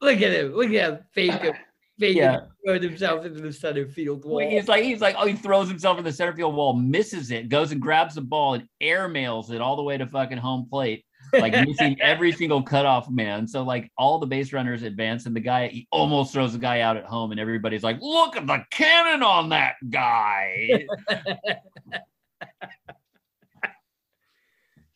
Look 0.01 0.21
at 0.21 0.31
him. 0.31 0.53
Look 0.53 0.67
at 0.73 0.73
him. 0.93 0.99
Fake 1.13 1.41
him. 1.41 1.53
Fake 1.99 2.15
Yeah. 2.15 2.33
him. 2.33 2.41
Throwing 2.63 2.83
himself 2.83 3.25
into 3.25 3.41
the 3.41 3.51
center 3.51 3.87
field 3.87 4.23
wall. 4.23 4.35
Well, 4.35 4.49
He's 4.49 4.67
like 4.67 4.83
he's 4.83 5.01
like 5.01 5.15
oh 5.17 5.25
he 5.25 5.33
throws 5.33 5.67
himself 5.67 5.97
in 5.97 6.03
the 6.03 6.11
center 6.13 6.33
field 6.33 6.53
wall, 6.53 6.73
misses 6.73 7.31
it, 7.31 7.49
goes 7.49 7.71
and 7.71 7.81
grabs 7.81 8.13
the 8.15 8.21
ball 8.21 8.53
and 8.53 8.67
airmails 8.83 9.49
it 9.51 9.61
all 9.61 9.75
the 9.75 9.81
way 9.81 9.97
to 9.97 10.05
fucking 10.05 10.37
home 10.37 10.67
plate, 10.69 11.03
like 11.33 11.53
missing 11.67 11.97
every 11.99 12.31
single 12.33 12.61
cutoff 12.61 13.09
man. 13.09 13.47
So 13.47 13.63
like 13.63 13.91
all 13.97 14.19
the 14.19 14.27
base 14.27 14.53
runners 14.53 14.83
advance, 14.83 15.25
and 15.25 15.35
the 15.35 15.39
guy 15.39 15.69
he 15.69 15.87
almost 15.91 16.33
throws 16.33 16.53
the 16.53 16.59
guy 16.59 16.81
out 16.81 16.97
at 16.97 17.05
home, 17.05 17.31
and 17.31 17.39
everybody's 17.39 17.83
like, 17.83 17.97
look 17.99 18.35
at 18.35 18.45
the 18.45 18.63
cannon 18.69 19.23
on 19.23 19.49
that 19.49 19.73
guy. 19.89 20.85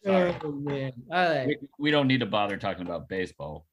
Sorry. 0.06 0.36
oh 0.44 0.52
man. 0.52 0.94
All 1.12 1.30
right. 1.30 1.48
we, 1.48 1.58
we 1.80 1.92
don't 1.92 2.08
need 2.08 2.20
to 2.22 2.26
bother 2.26 2.58
talking 2.58 2.86
about 2.86 3.08
baseball. 3.08 3.66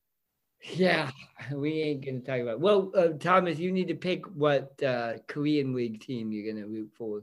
Yeah, 0.75 1.11
we 1.53 1.81
ain't 1.83 2.05
gonna 2.05 2.21
talk 2.21 2.41
about. 2.41 2.61
Well, 2.61 2.93
uh, 2.95 3.09
Thomas, 3.19 3.59
you 3.59 3.73
need 3.73 3.89
to 3.89 3.95
pick 3.95 4.27
what 4.27 4.83
uh, 4.83 5.15
Korean 5.27 5.75
League 5.75 6.01
team 6.01 6.33
you're 6.33 6.53
gonna 6.53 6.67
root 6.67 6.91
for. 6.97 7.23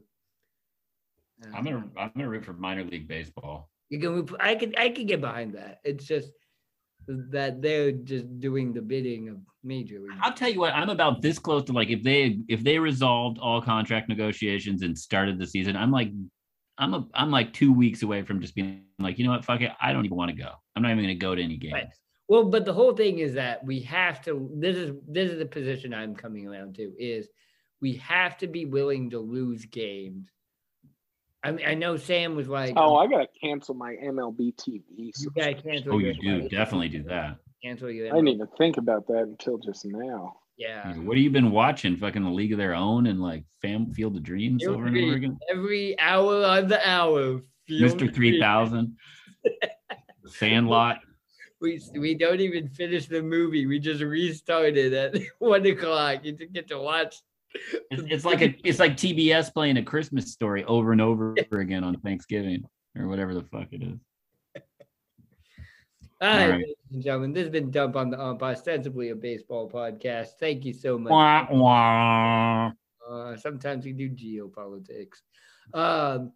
Uh, 1.44 1.56
I'm 1.56 1.64
gonna 1.64 1.84
I'm 1.98 2.12
gonna 2.16 2.30
root 2.30 2.46
for 2.46 2.54
minor 2.54 2.84
league 2.84 3.08
baseball. 3.08 3.70
You 3.90 4.00
can. 4.00 4.14
root 4.14 4.30
for- 4.30 4.42
I 4.42 4.56
could. 4.56 4.76
I 4.78 4.90
could 4.90 5.08
get 5.08 5.22
behind 5.22 5.54
that. 5.56 5.80
It's 5.84 6.06
just 6.06 6.32
that 7.08 7.62
they're 7.62 7.92
just 7.92 8.40
doing 8.40 8.74
the 8.74 8.82
bidding 8.82 9.30
of 9.30 9.38
major 9.64 10.00
league. 10.00 10.18
I'll 10.22 10.34
tell 10.34 10.50
you 10.50 10.60
what, 10.60 10.74
I'm 10.74 10.90
about 10.90 11.22
this 11.22 11.38
close 11.38 11.64
to 11.66 11.74
like 11.74 11.90
if 11.90 12.04
they 12.04 12.40
if 12.48 12.64
they 12.64 12.80
resolved 12.80 13.38
all 13.38 13.62
contract 13.62 14.10
negotiations 14.10 14.82
and 14.82 14.98
started 14.98 15.38
the 15.38 15.46
season, 15.46 15.76
I'm 15.76 15.92
like 15.92 16.12
I'm 16.78 16.94
a 16.94 17.08
I'm 17.14 17.32
like 17.32 17.54
two 17.54 17.72
weeks 17.74 18.04
away 18.04 18.24
from 18.24 18.42
just 18.42 18.56
being 18.56 18.84
like, 19.00 19.18
you 19.18 19.26
know 19.26 19.32
what, 19.32 19.46
fuck 19.46 19.62
it, 19.62 19.72
I 19.82 19.94
don't 19.94 20.06
even 20.06 20.18
want 20.18 20.32
to 20.32 20.38
go. 20.38 20.52
I'm 20.76 20.84
not 20.84 20.92
even 20.92 21.04
gonna 21.04 21.16
go 21.16 21.36
to 21.36 21.42
any 21.42 21.58
games. 21.58 21.74
Right. 21.74 21.88
Well, 22.28 22.46
but 22.46 22.66
the 22.66 22.74
whole 22.74 22.94
thing 22.96 23.20
is 23.20 23.34
that 23.36 23.64
we 23.64 23.82
have 23.82 24.22
to. 24.24 24.50
This 24.56 24.76
is 24.76 24.96
this 25.08 25.32
is 25.32 25.38
the 25.38 25.46
position 25.46 25.94
I'm 25.94 26.16
coming 26.16 26.48
around 26.48 26.76
to. 26.76 26.92
Is 27.00 27.30
we 27.82 27.94
have 27.98 28.38
to 28.38 28.48
be 28.48 28.66
willing 28.66 29.12
to 29.12 29.20
lose 29.20 29.66
games. 29.66 30.30
I 31.44 31.52
mean, 31.52 31.66
I 31.68 31.76
know 31.76 31.96
Sam 31.98 32.36
was 32.36 32.48
like, 32.48 32.74
Oh, 32.76 32.98
um, 32.98 33.06
I 33.08 33.12
gotta 33.12 33.28
cancel 33.40 33.76
my 33.76 33.96
MLB 34.04 34.56
TV. 34.56 34.82
you 34.98 35.14
gotta 35.36 35.54
cancel. 35.54 35.94
Oh, 35.94 35.98
your 36.00 36.14
you 36.14 36.42
do 36.42 36.50
definitely 36.50 36.90
do 36.90 37.04
that. 37.04 37.38
cancel 37.64 37.92
your. 37.92 38.08
I 38.08 38.16
didn't 38.16 38.30
even 38.30 38.48
think 38.58 38.78
about 38.78 39.06
that 39.08 39.22
until 39.24 39.60
just 39.60 39.86
now. 39.86 40.38
Yeah. 40.58 40.94
What 40.94 41.18
have 41.18 41.24
you 41.24 41.30
been 41.32 41.52
watching? 41.52 41.98
Fucking 41.98 42.24
the 42.24 42.30
League 42.30 42.54
of 42.54 42.58
Their 42.58 42.74
Own 42.74 43.08
and 43.08 43.22
like 43.22 43.44
Fam 43.62 43.92
Field 43.92 44.16
of 44.16 44.24
Dreams 44.24 44.66
over 44.66 44.86
and 44.86 44.96
over 44.96 45.08
Every, 45.08 45.16
again. 45.16 45.38
every 45.52 46.00
hour 46.00 46.46
on 46.46 46.68
the 46.68 46.88
hour. 46.88 47.22
Of 47.22 47.44
Three. 47.68 48.40
Thousand, 48.40 48.96
Sandlot. 50.26 51.00
We 51.60 51.82
we 51.98 52.14
don't 52.14 52.40
even 52.40 52.70
finish 52.70 53.08
the 53.08 53.22
movie. 53.24 53.66
We 53.66 53.80
just 53.80 54.02
restarted 54.02 54.94
at 54.94 55.16
one 55.40 55.66
o'clock. 55.66 56.24
You 56.24 56.34
get 56.34 56.68
to 56.70 56.78
watch. 56.80 57.22
It's, 57.90 58.04
it's 58.08 58.26
like 58.26 58.42
a 58.42 58.56
it's 58.64 58.80
like 58.80 58.94
TBS 58.98 59.54
playing 59.54 59.78
a 59.78 59.84
Christmas 59.84 60.32
story 60.32 60.64
over 60.66 60.92
and 60.92 61.02
over 61.02 61.34
again 61.52 61.84
on 61.84 61.98
Thanksgiving 62.02 62.66
or 62.98 63.08
whatever 63.08 63.34
the 63.34 63.44
fuck 63.44 63.68
it 63.72 63.82
is. 63.82 63.98
All 66.22 66.30
right, 66.30 66.50
right. 66.50 66.60
ladies 66.60 66.76
and 66.94 67.04
gentlemen, 67.04 67.34
this 67.34 67.44
has 67.44 67.52
been 67.52 67.72
Dump 67.72 67.98
on 67.98 68.10
the 68.10 68.22
Ump, 68.22 68.42
ostensibly 68.42 69.10
a 69.10 69.16
baseball 69.16 69.70
podcast. 69.70 70.30
Thank 70.40 70.64
you 70.64 70.72
so 70.72 70.98
much. 70.98 71.12
Wah, 71.12 71.48
wah. 71.52 72.72
Uh, 73.08 73.36
sometimes 73.36 73.84
we 73.84 73.92
do 73.92 74.10
geopolitics. 74.10 75.22
Um, 75.74 76.32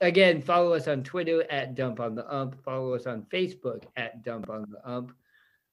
again, 0.00 0.40
follow 0.40 0.74
us 0.74 0.86
on 0.86 1.02
Twitter 1.02 1.44
at 1.50 1.74
Dump 1.74 1.98
on 1.98 2.14
the 2.14 2.32
Ump. 2.32 2.62
Follow 2.62 2.94
us 2.94 3.06
on 3.06 3.22
Facebook 3.22 3.82
at 3.96 4.22
Dump 4.22 4.48
on 4.48 4.64
the 4.70 4.88
Ump. 4.88 5.12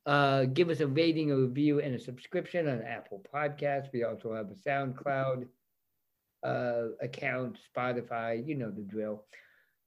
Uh, 0.08 0.46
give 0.46 0.70
us 0.70 0.80
a 0.80 0.88
rating, 0.88 1.32
a 1.32 1.38
review, 1.38 1.80
and 1.80 1.94
a 1.94 2.00
subscription 2.00 2.68
on 2.68 2.82
Apple 2.82 3.24
Podcasts. 3.32 3.94
We 3.94 4.04
also 4.04 4.34
have 4.34 4.50
a 4.50 4.56
SoundCloud 4.56 5.48
uh, 6.42 6.88
account, 7.02 7.60
Spotify. 7.76 8.46
You 8.46 8.56
know 8.56 8.72
the 8.72 8.82
drill 8.82 9.26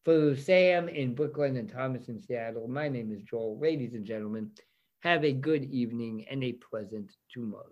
for 0.07 0.37
Sam 0.37 0.89
in 0.89 1.17
Brooklyn 1.17 1.57
and 1.57 1.69
Thomas 1.69 2.07
in 2.09 2.23
Seattle, 2.23 2.69
my 2.69 2.89
name 2.89 3.11
is 3.11 3.23
Joel. 3.23 3.59
Ladies 3.59 3.93
and 3.95 4.07
gentlemen, 4.07 4.53
have 5.01 5.25
a 5.25 5.33
good 5.33 5.65
evening 5.65 6.25
and 6.31 6.45
a 6.45 6.53
pleasant 6.53 7.11
tomorrow. 7.35 7.65